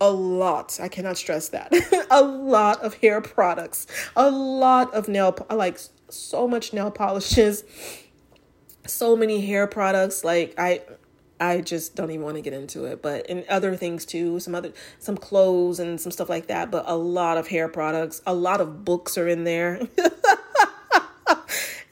a 0.00 0.10
lot. 0.10 0.78
I 0.80 0.88
cannot 0.88 1.16
stress 1.16 1.48
that. 1.48 1.72
a 2.10 2.22
lot 2.22 2.82
of 2.82 2.94
hair 2.94 3.20
products, 3.20 3.86
a 4.16 4.30
lot 4.30 4.92
of 4.94 5.08
nail, 5.08 5.36
like 5.50 5.78
so 6.08 6.46
much 6.46 6.72
nail 6.72 6.90
polishes, 6.90 7.64
so 8.86 9.16
many 9.16 9.44
hair 9.44 9.66
products. 9.66 10.22
Like 10.22 10.54
I, 10.56 10.82
I 11.40 11.60
just 11.60 11.94
don't 11.94 12.10
even 12.10 12.24
want 12.24 12.36
to 12.36 12.42
get 12.42 12.52
into 12.52 12.84
it. 12.86 13.02
But 13.02 13.26
in 13.26 13.44
other 13.48 13.76
things 13.76 14.04
too, 14.04 14.40
some 14.40 14.54
other 14.54 14.72
some 14.98 15.16
clothes 15.16 15.78
and 15.78 16.00
some 16.00 16.12
stuff 16.12 16.28
like 16.28 16.48
that, 16.48 16.70
but 16.70 16.84
a 16.86 16.96
lot 16.96 17.36
of 17.38 17.48
hair 17.48 17.68
products, 17.68 18.20
a 18.26 18.34
lot 18.34 18.60
of 18.60 18.84
books 18.84 19.16
are 19.16 19.28
in 19.28 19.44
there. 19.44 19.80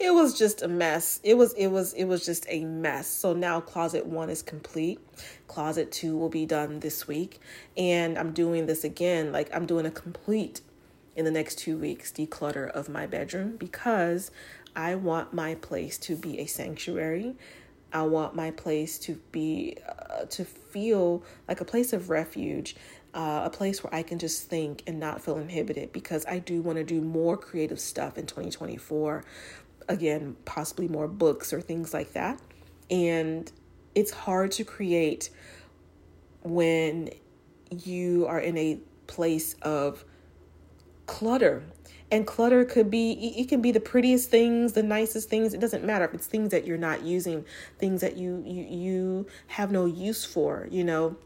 it 0.00 0.12
was 0.12 0.36
just 0.38 0.62
a 0.62 0.68
mess. 0.68 1.20
It 1.22 1.34
was 1.34 1.52
it 1.54 1.68
was 1.68 1.92
it 1.92 2.04
was 2.04 2.24
just 2.24 2.46
a 2.48 2.64
mess. 2.64 3.06
So 3.06 3.32
now 3.32 3.60
closet 3.60 4.06
1 4.06 4.30
is 4.30 4.42
complete. 4.42 4.98
Closet 5.46 5.92
2 5.92 6.16
will 6.16 6.28
be 6.28 6.46
done 6.46 6.80
this 6.80 7.06
week, 7.06 7.40
and 7.76 8.18
I'm 8.18 8.32
doing 8.32 8.66
this 8.66 8.84
again 8.84 9.32
like 9.32 9.54
I'm 9.54 9.66
doing 9.66 9.86
a 9.86 9.90
complete 9.90 10.60
in 11.14 11.24
the 11.24 11.30
next 11.30 11.58
2 11.60 11.78
weeks 11.78 12.12
declutter 12.12 12.68
of 12.70 12.88
my 12.88 13.06
bedroom 13.06 13.56
because 13.56 14.30
I 14.74 14.94
want 14.96 15.32
my 15.32 15.54
place 15.54 15.96
to 15.98 16.16
be 16.16 16.38
a 16.40 16.46
sanctuary 16.46 17.36
I 17.96 18.02
want 18.02 18.34
my 18.34 18.50
place 18.50 18.98
to 19.00 19.18
be, 19.32 19.78
uh, 19.88 20.26
to 20.26 20.44
feel 20.44 21.24
like 21.48 21.62
a 21.62 21.64
place 21.64 21.94
of 21.94 22.10
refuge, 22.10 22.76
uh, 23.14 23.40
a 23.44 23.50
place 23.50 23.82
where 23.82 23.94
I 23.94 24.02
can 24.02 24.18
just 24.18 24.50
think 24.50 24.82
and 24.86 25.00
not 25.00 25.22
feel 25.22 25.38
inhibited 25.38 25.92
because 25.92 26.26
I 26.26 26.40
do 26.40 26.60
want 26.60 26.76
to 26.76 26.84
do 26.84 27.00
more 27.00 27.38
creative 27.38 27.80
stuff 27.80 28.18
in 28.18 28.26
2024. 28.26 29.24
Again, 29.88 30.36
possibly 30.44 30.88
more 30.88 31.08
books 31.08 31.54
or 31.54 31.62
things 31.62 31.94
like 31.94 32.12
that. 32.12 32.38
And 32.90 33.50
it's 33.94 34.10
hard 34.10 34.52
to 34.52 34.64
create 34.64 35.30
when 36.42 37.08
you 37.70 38.26
are 38.26 38.38
in 38.38 38.58
a 38.58 38.78
place 39.06 39.54
of 39.62 40.04
clutter 41.06 41.64
and 42.10 42.26
clutter 42.26 42.64
could 42.64 42.90
be 42.90 43.12
it 43.36 43.48
can 43.48 43.60
be 43.60 43.72
the 43.72 43.80
prettiest 43.80 44.30
things 44.30 44.72
the 44.72 44.82
nicest 44.82 45.28
things. 45.28 45.54
It 45.54 45.60
doesn't 45.60 45.84
matter 45.84 46.04
if 46.04 46.14
it's 46.14 46.26
things 46.26 46.50
that 46.50 46.66
you're 46.66 46.78
not 46.78 47.02
using 47.02 47.44
things 47.78 48.00
that 48.00 48.16
you 48.16 48.42
you, 48.46 48.64
you 48.64 49.26
have 49.48 49.72
no 49.72 49.86
use 49.86 50.24
for 50.24 50.68
you 50.70 50.84
know? 50.84 51.16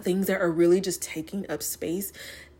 Things 0.00 0.26
that 0.26 0.40
are 0.40 0.50
really 0.50 0.80
just 0.80 1.02
taking 1.02 1.48
up 1.48 1.62
space. 1.62 2.12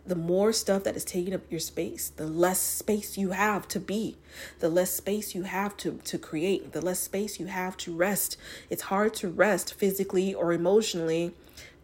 The 0.07 0.14
more 0.14 0.52
stuff 0.52 0.84
that 0.84 0.96
is 0.96 1.05
taking 1.05 1.34
up 1.34 1.42
your 1.50 1.61
space 1.61 2.09
the 2.11 2.26
less 2.26 2.59
space 2.59 3.16
you 3.16 3.30
have 3.30 3.68
to 3.68 3.80
be. 3.80 4.16
The 4.61 4.68
less 4.68 4.90
space 4.90 5.34
you 5.34 5.42
have 5.42 5.76
to 5.78 6.00
to 6.05 6.18
create. 6.18 6.72
The 6.72 6.80
less 6.80 7.00
space 7.00 7.38
you 7.40 7.46
have 7.46 7.76
to 7.78 7.94
rest. 7.94 8.36
It's 8.70 8.82
hard 8.82 9.14
to 9.14 9.28
rest 9.28 9.74
physically 9.74 10.34
or 10.34 10.52
emotionally 10.52 11.34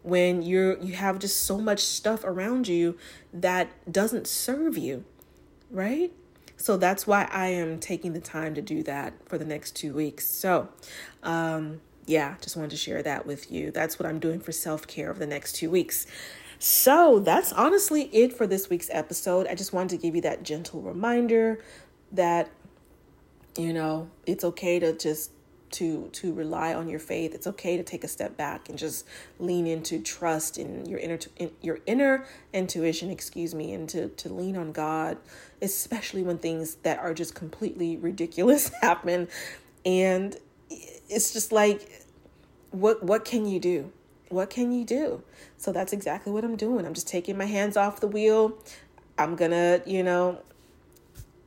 when 0.03 0.41
you're 0.41 0.77
you 0.79 0.93
have 0.93 1.19
just 1.19 1.41
so 1.41 1.59
much 1.59 1.79
stuff 1.79 2.23
around 2.23 2.67
you 2.67 2.97
that 3.33 3.69
doesn't 3.91 4.27
serve 4.27 4.77
you 4.77 5.05
right? 5.71 6.11
So 6.57 6.77
that's 6.77 7.07
why 7.07 7.27
I 7.31 7.47
am 7.47 7.79
taking 7.79 8.13
the 8.13 8.19
time 8.19 8.53
to 8.55 8.61
do 8.61 8.83
that 8.83 9.13
for 9.25 9.37
the 9.37 9.45
next 9.45 9.75
two 9.75 9.93
weeks. 9.93 10.27
So, 10.27 10.69
um, 11.23 11.81
yeah, 12.05 12.35
just 12.41 12.55
wanted 12.55 12.71
to 12.71 12.77
share 12.77 13.01
that 13.01 13.25
with 13.25 13.51
you. 13.51 13.71
That's 13.71 13.97
what 13.97 14.07
I'm 14.07 14.19
doing 14.19 14.39
for 14.39 14.51
self 14.51 14.85
care 14.85 15.09
over 15.09 15.19
the 15.19 15.27
next 15.27 15.53
two 15.53 15.69
weeks. 15.69 16.05
So 16.59 17.19
that's 17.19 17.51
honestly 17.53 18.03
it 18.13 18.33
for 18.33 18.45
this 18.45 18.69
week's 18.69 18.89
episode. 18.91 19.47
I 19.47 19.55
just 19.55 19.73
wanted 19.73 19.89
to 19.95 19.97
give 19.97 20.15
you 20.15 20.21
that 20.21 20.43
gentle 20.43 20.81
reminder 20.81 21.63
that, 22.11 22.51
you 23.57 23.73
know, 23.73 24.11
it's 24.27 24.43
okay 24.43 24.77
to 24.79 24.93
just 24.93 25.31
to 25.71 26.09
to 26.13 26.33
rely 26.33 26.73
on 26.73 26.87
your 26.87 26.99
faith. 26.99 27.33
It's 27.33 27.47
okay 27.47 27.77
to 27.77 27.83
take 27.83 28.03
a 28.03 28.07
step 28.07 28.37
back 28.37 28.69
and 28.69 28.77
just 28.77 29.05
lean 29.39 29.67
into 29.67 29.99
trust 29.99 30.57
in 30.57 30.85
your 30.85 30.99
inner 30.99 31.19
in 31.37 31.51
your 31.61 31.79
inner 31.85 32.25
intuition, 32.53 33.09
excuse 33.09 33.53
me, 33.55 33.73
and 33.73 33.87
to 33.89 34.09
to 34.09 34.33
lean 34.33 34.57
on 34.57 34.71
God, 34.71 35.17
especially 35.61 36.23
when 36.23 36.37
things 36.37 36.75
that 36.83 36.99
are 36.99 37.13
just 37.13 37.35
completely 37.35 37.97
ridiculous 37.97 38.71
happen 38.81 39.27
and 39.85 40.37
it's 40.69 41.33
just 41.33 41.51
like 41.51 42.05
what 42.71 43.03
what 43.03 43.25
can 43.25 43.45
you 43.45 43.59
do? 43.59 43.91
What 44.29 44.49
can 44.49 44.71
you 44.71 44.85
do? 44.85 45.23
So 45.57 45.71
that's 45.71 45.91
exactly 45.91 46.31
what 46.31 46.45
I'm 46.45 46.55
doing. 46.55 46.85
I'm 46.85 46.93
just 46.93 47.07
taking 47.07 47.37
my 47.37 47.45
hands 47.45 47.75
off 47.75 47.99
the 47.99 48.07
wheel. 48.07 48.57
I'm 49.17 49.35
going 49.35 49.51
to, 49.51 49.83
you 49.85 50.03
know, 50.03 50.41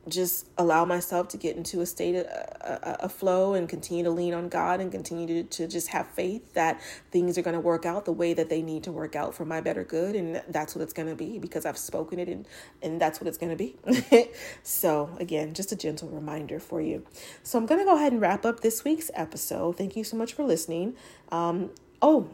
just 0.07 0.47
allow 0.57 0.85
myself 0.85 1.27
to 1.29 1.37
get 1.37 1.57
into 1.57 1.81
a 1.81 1.85
state 1.85 2.15
of 2.15 2.25
a, 2.25 2.97
a, 3.01 3.09
flow 3.09 3.55
and 3.55 3.67
continue 3.67 4.03
to 4.03 4.11
lean 4.11 4.33
on 4.33 4.49
God 4.49 4.79
and 4.79 4.91
continue 4.91 5.25
to, 5.25 5.43
to 5.43 5.67
just 5.67 5.87
have 5.87 6.07
faith 6.07 6.53
that 6.53 6.79
things 7.11 7.37
are 7.37 7.41
going 7.41 7.55
to 7.55 7.59
work 7.59 7.85
out 7.85 8.05
the 8.05 8.11
way 8.11 8.33
that 8.33 8.49
they 8.49 8.61
need 8.61 8.83
to 8.83 8.91
work 8.91 9.15
out 9.15 9.33
for 9.33 9.45
my 9.45 9.61
better 9.61 9.83
good. 9.83 10.15
And 10.15 10.43
that's 10.49 10.75
what 10.75 10.83
it's 10.83 10.93
going 10.93 11.09
to 11.09 11.15
be 11.15 11.39
because 11.39 11.65
I've 11.65 11.77
spoken 11.77 12.19
it 12.19 12.29
and, 12.29 12.47
and 12.83 13.01
that's 13.01 13.19
what 13.19 13.27
it's 13.27 13.37
going 13.37 13.55
to 13.55 13.57
be. 13.57 14.29
so, 14.63 15.09
again, 15.19 15.53
just 15.53 15.71
a 15.71 15.75
gentle 15.75 16.09
reminder 16.09 16.59
for 16.59 16.81
you. 16.81 17.03
So, 17.41 17.57
I'm 17.57 17.65
going 17.65 17.79
to 17.79 17.85
go 17.85 17.95
ahead 17.95 18.11
and 18.11 18.21
wrap 18.21 18.45
up 18.45 18.59
this 18.59 18.83
week's 18.83 19.09
episode. 19.15 19.77
Thank 19.77 19.95
you 19.95 20.03
so 20.03 20.17
much 20.17 20.33
for 20.33 20.43
listening. 20.43 20.95
Um, 21.31 21.71
oh, 22.01 22.29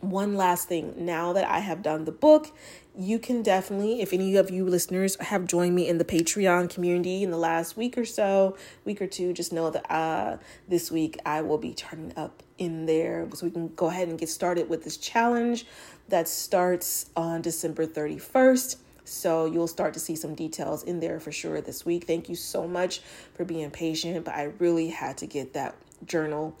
one 0.00 0.36
last 0.36 0.68
thing 0.68 0.94
now 0.96 1.32
that 1.32 1.48
I 1.48 1.60
have 1.60 1.82
done 1.82 2.04
the 2.04 2.12
book, 2.12 2.50
you 2.96 3.18
can 3.18 3.42
definitely, 3.42 4.00
if 4.00 4.12
any 4.12 4.36
of 4.36 4.50
you 4.50 4.64
listeners 4.64 5.16
have 5.16 5.46
joined 5.46 5.74
me 5.74 5.88
in 5.88 5.98
the 5.98 6.04
Patreon 6.04 6.70
community 6.70 7.22
in 7.22 7.30
the 7.30 7.36
last 7.36 7.76
week 7.76 7.98
or 7.98 8.04
so, 8.04 8.56
week 8.84 9.02
or 9.02 9.06
two, 9.06 9.32
just 9.32 9.52
know 9.52 9.70
that 9.70 9.90
uh, 9.90 10.36
this 10.68 10.92
week 10.92 11.18
I 11.26 11.42
will 11.42 11.58
be 11.58 11.74
turning 11.74 12.12
up 12.16 12.42
in 12.56 12.86
there 12.86 13.28
so 13.34 13.46
we 13.46 13.50
can 13.50 13.74
go 13.74 13.86
ahead 13.86 14.08
and 14.08 14.18
get 14.18 14.28
started 14.28 14.68
with 14.68 14.84
this 14.84 14.96
challenge 14.96 15.66
that 16.08 16.28
starts 16.28 17.10
on 17.16 17.42
December 17.42 17.86
31st. 17.86 18.76
So 19.04 19.46
you'll 19.46 19.66
start 19.66 19.92
to 19.94 20.00
see 20.00 20.14
some 20.14 20.34
details 20.34 20.84
in 20.84 21.00
there 21.00 21.18
for 21.18 21.32
sure 21.32 21.60
this 21.60 21.84
week. 21.84 22.06
Thank 22.06 22.28
you 22.28 22.36
so 22.36 22.68
much 22.68 23.00
for 23.34 23.44
being 23.44 23.70
patient, 23.70 24.24
but 24.24 24.34
I 24.34 24.52
really 24.58 24.88
had 24.88 25.18
to 25.18 25.26
get 25.26 25.52
that 25.54 25.74
journal 26.06 26.56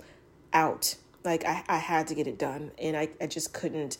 out 0.52 0.96
like 1.24 1.44
I, 1.44 1.64
I 1.68 1.78
had 1.78 2.08
to 2.08 2.14
get 2.14 2.26
it 2.26 2.38
done 2.38 2.70
and 2.78 2.96
I, 2.96 3.08
I 3.20 3.26
just 3.26 3.54
couldn't 3.54 3.96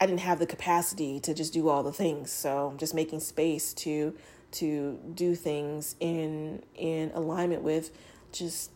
I 0.00 0.06
didn't 0.06 0.20
have 0.20 0.38
the 0.38 0.46
capacity 0.46 1.20
to 1.20 1.34
just 1.34 1.52
do 1.52 1.68
all 1.68 1.82
the 1.82 1.92
things. 1.92 2.30
So 2.30 2.74
just 2.76 2.94
making 2.94 3.20
space 3.20 3.72
to 3.74 4.14
to 4.52 4.98
do 5.14 5.34
things 5.34 5.96
in 6.00 6.62
in 6.74 7.10
alignment 7.14 7.62
with 7.62 7.90
just 8.32 8.70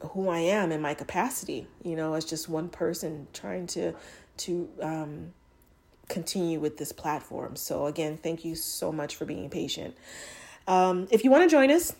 who 0.00 0.28
I 0.28 0.40
am 0.40 0.72
and 0.72 0.82
my 0.82 0.94
capacity, 0.94 1.66
you 1.82 1.96
know, 1.96 2.14
as 2.14 2.24
just 2.24 2.48
one 2.48 2.68
person 2.68 3.28
trying 3.32 3.66
to 3.68 3.94
to 4.38 4.68
um 4.80 5.32
continue 6.08 6.60
with 6.60 6.76
this 6.76 6.92
platform. 6.92 7.56
So 7.56 7.86
again, 7.86 8.18
thank 8.18 8.44
you 8.44 8.54
so 8.54 8.92
much 8.92 9.16
for 9.16 9.24
being 9.24 9.48
patient. 9.48 9.96
Um, 10.66 11.08
if 11.10 11.24
you 11.24 11.30
want 11.30 11.48
to 11.48 11.48
join 11.48 11.70
us, 11.70 11.94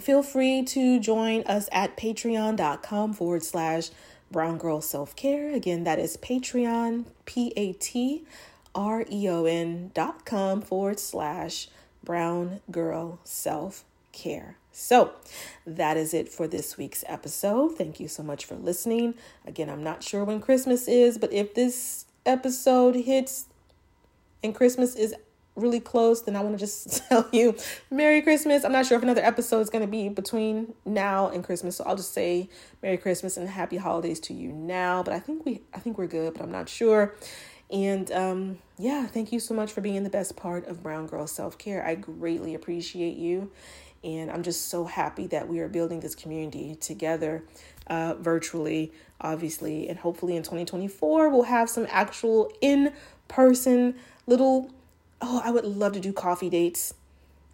feel 0.00 0.22
free 0.22 0.62
to 0.64 0.98
join 0.98 1.42
us 1.42 1.68
at 1.72 1.96
patreon.com 1.96 3.12
forward 3.12 3.42
slash 3.42 3.90
brown 4.30 4.58
girl 4.58 4.80
self 4.80 5.14
care. 5.16 5.54
Again, 5.54 5.84
that 5.84 5.98
is 5.98 6.16
Patreon, 6.16 7.06
P 7.24 7.52
A 7.56 7.72
T 7.74 8.24
R 8.74 9.04
E 9.10 9.28
O 9.28 9.44
N 9.44 9.90
dot 9.94 10.24
com 10.24 10.60
forward 10.60 11.00
slash 11.00 11.68
brown 12.04 12.60
girl 12.70 13.18
self 13.24 13.84
care. 14.12 14.56
So 14.72 15.12
that 15.66 15.96
is 15.96 16.14
it 16.14 16.28
for 16.28 16.46
this 16.46 16.76
week's 16.78 17.04
episode. 17.08 17.76
Thank 17.76 17.98
you 17.98 18.06
so 18.06 18.22
much 18.22 18.44
for 18.44 18.54
listening. 18.54 19.14
Again, 19.44 19.68
I'm 19.68 19.82
not 19.82 20.02
sure 20.04 20.24
when 20.24 20.40
Christmas 20.40 20.86
is, 20.86 21.18
but 21.18 21.32
if 21.32 21.54
this 21.54 22.06
episode 22.24 22.94
hits 22.94 23.46
and 24.42 24.54
Christmas 24.54 24.94
is 24.94 25.14
really 25.58 25.80
close, 25.80 26.22
then 26.22 26.36
I 26.36 26.40
want 26.40 26.54
to 26.54 26.58
just 26.58 27.02
tell 27.08 27.28
you 27.32 27.56
Merry 27.90 28.22
Christmas. 28.22 28.64
I'm 28.64 28.72
not 28.72 28.86
sure 28.86 28.96
if 28.96 29.02
another 29.02 29.24
episode 29.24 29.60
is 29.60 29.70
going 29.70 29.84
to 29.84 29.90
be 29.90 30.08
between 30.08 30.74
now 30.84 31.28
and 31.28 31.44
Christmas, 31.44 31.76
so 31.76 31.84
I'll 31.84 31.96
just 31.96 32.12
say 32.12 32.48
Merry 32.82 32.96
Christmas 32.96 33.36
and 33.36 33.48
Happy 33.48 33.76
Holidays 33.76 34.20
to 34.20 34.34
you 34.34 34.52
now. 34.52 35.02
But 35.02 35.14
I 35.14 35.20
think 35.20 35.44
we, 35.44 35.62
I 35.74 35.78
think 35.78 35.98
we're 35.98 36.06
good, 36.06 36.34
but 36.34 36.42
I'm 36.42 36.52
not 36.52 36.68
sure. 36.68 37.14
And 37.70 38.10
um, 38.12 38.58
yeah, 38.78 39.06
thank 39.06 39.32
you 39.32 39.40
so 39.40 39.54
much 39.54 39.72
for 39.72 39.80
being 39.80 40.02
the 40.04 40.10
best 40.10 40.36
part 40.36 40.66
of 40.66 40.82
Brown 40.82 41.06
Girl 41.06 41.26
Self 41.26 41.58
Care. 41.58 41.84
I 41.84 41.94
greatly 41.94 42.54
appreciate 42.54 43.16
you. 43.16 43.50
And 44.04 44.30
I'm 44.30 44.42
just 44.42 44.68
so 44.68 44.84
happy 44.84 45.26
that 45.28 45.48
we 45.48 45.58
are 45.58 45.68
building 45.68 46.00
this 46.00 46.14
community 46.14 46.76
together 46.76 47.42
uh, 47.88 48.14
virtually, 48.14 48.92
obviously. 49.20 49.88
And 49.88 49.98
hopefully 49.98 50.36
in 50.36 50.42
2024, 50.42 51.28
we'll 51.30 51.42
have 51.42 51.68
some 51.68 51.86
actual 51.90 52.52
in 52.60 52.92
person 53.26 53.96
little 54.26 54.70
oh, 55.20 55.42
I 55.44 55.50
would 55.50 55.64
love 55.64 55.92
to 55.92 56.00
do 56.00 56.12
coffee 56.12 56.50
dates, 56.50 56.94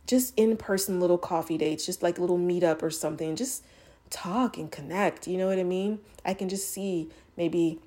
just 0.07 0.35
in 0.37 0.57
person 0.57 1.01
little 1.01 1.19
coffee 1.19 1.59
dates, 1.59 1.87
just 1.87 2.03
like 2.03 2.19
a 2.19 2.21
little 2.21 2.39
meetup 2.39 2.83
or 2.83 2.91
something. 2.91 3.37
Just 3.37 3.65
talk 4.11 4.57
and 4.57 4.71
connect. 4.71 5.27
You 5.27 5.39
know 5.39 5.47
what 5.47 5.59
I 5.59 5.65
mean? 5.65 6.01
I 6.25 6.35
can 6.35 6.49
just 6.49 6.71
see 6.71 7.09
maybe 7.37 7.79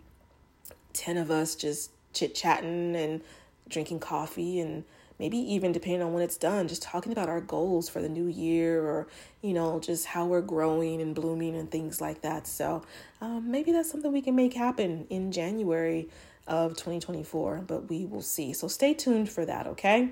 10 0.93 1.17
of 1.17 1.31
us 1.31 1.55
just 1.55 1.91
chit 2.13 2.33
chatting 2.33 2.95
and 2.95 3.21
drinking 3.69 3.99
coffee 3.99 4.59
and 4.59 4.83
maybe 5.19 5.37
even 5.37 5.71
depending 5.71 6.01
on 6.01 6.13
when 6.13 6.23
it's 6.23 6.37
done, 6.37 6.67
just 6.67 6.81
talking 6.81 7.11
about 7.11 7.29
our 7.29 7.41
goals 7.41 7.89
for 7.89 8.01
the 8.01 8.09
new 8.09 8.27
year 8.27 8.83
or, 8.83 9.07
you 9.41 9.53
know, 9.53 9.79
just 9.79 10.05
how 10.05 10.25
we're 10.25 10.41
growing 10.41 11.01
and 11.01 11.15
blooming 11.15 11.55
and 11.55 11.71
things 11.71 11.99
like 11.99 12.21
that. 12.21 12.45
So 12.45 12.83
um, 13.19 13.49
maybe 13.49 13.71
that's 13.71 13.89
something 13.89 14.11
we 14.11 14.21
can 14.21 14.35
make 14.35 14.53
happen 14.53 15.07
in 15.09 15.31
January 15.31 16.07
of 16.47 16.71
2024, 16.71 17.63
but 17.67 17.89
we 17.89 18.05
will 18.05 18.21
see. 18.21 18.53
So 18.53 18.67
stay 18.67 18.93
tuned 18.93 19.29
for 19.29 19.45
that, 19.45 19.67
okay? 19.67 20.11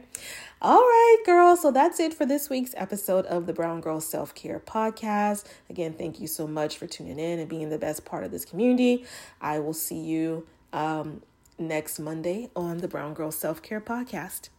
All 0.62 0.80
right, 0.80 1.18
girls. 1.26 1.62
So 1.62 1.72
that's 1.72 2.00
it 2.00 2.14
for 2.14 2.26
this 2.26 2.50
week's 2.50 2.74
episode 2.78 3.26
of 3.26 3.46
the 3.46 3.54
Brown 3.54 3.82
Girl 3.82 4.02
Self 4.02 4.36
Care 4.36 4.60
Podcast. 4.60 5.46
Again, 5.70 5.94
thank 5.94 6.20
you 6.20 6.28
so 6.28 6.48
much 6.48 6.78
for 6.78 6.88
tuning 6.88 7.20
in 7.20 7.40
and 7.40 7.50
being 7.50 7.70
the 7.70 7.78
best 7.78 8.06
part 8.06 8.24
of 8.24 8.32
this 8.32 8.46
community. 8.46 9.06
I 9.42 9.60
will 9.60 9.74
see 9.74 10.00
you 10.00 10.48
um, 10.74 11.22
next 11.58 12.00
Monday 12.00 12.50
on 12.56 12.80
the 12.80 12.88
Brown 12.88 13.14
Girl 13.14 13.32
Self 13.32 13.62
Care 13.62 13.82
Podcast. 13.82 14.50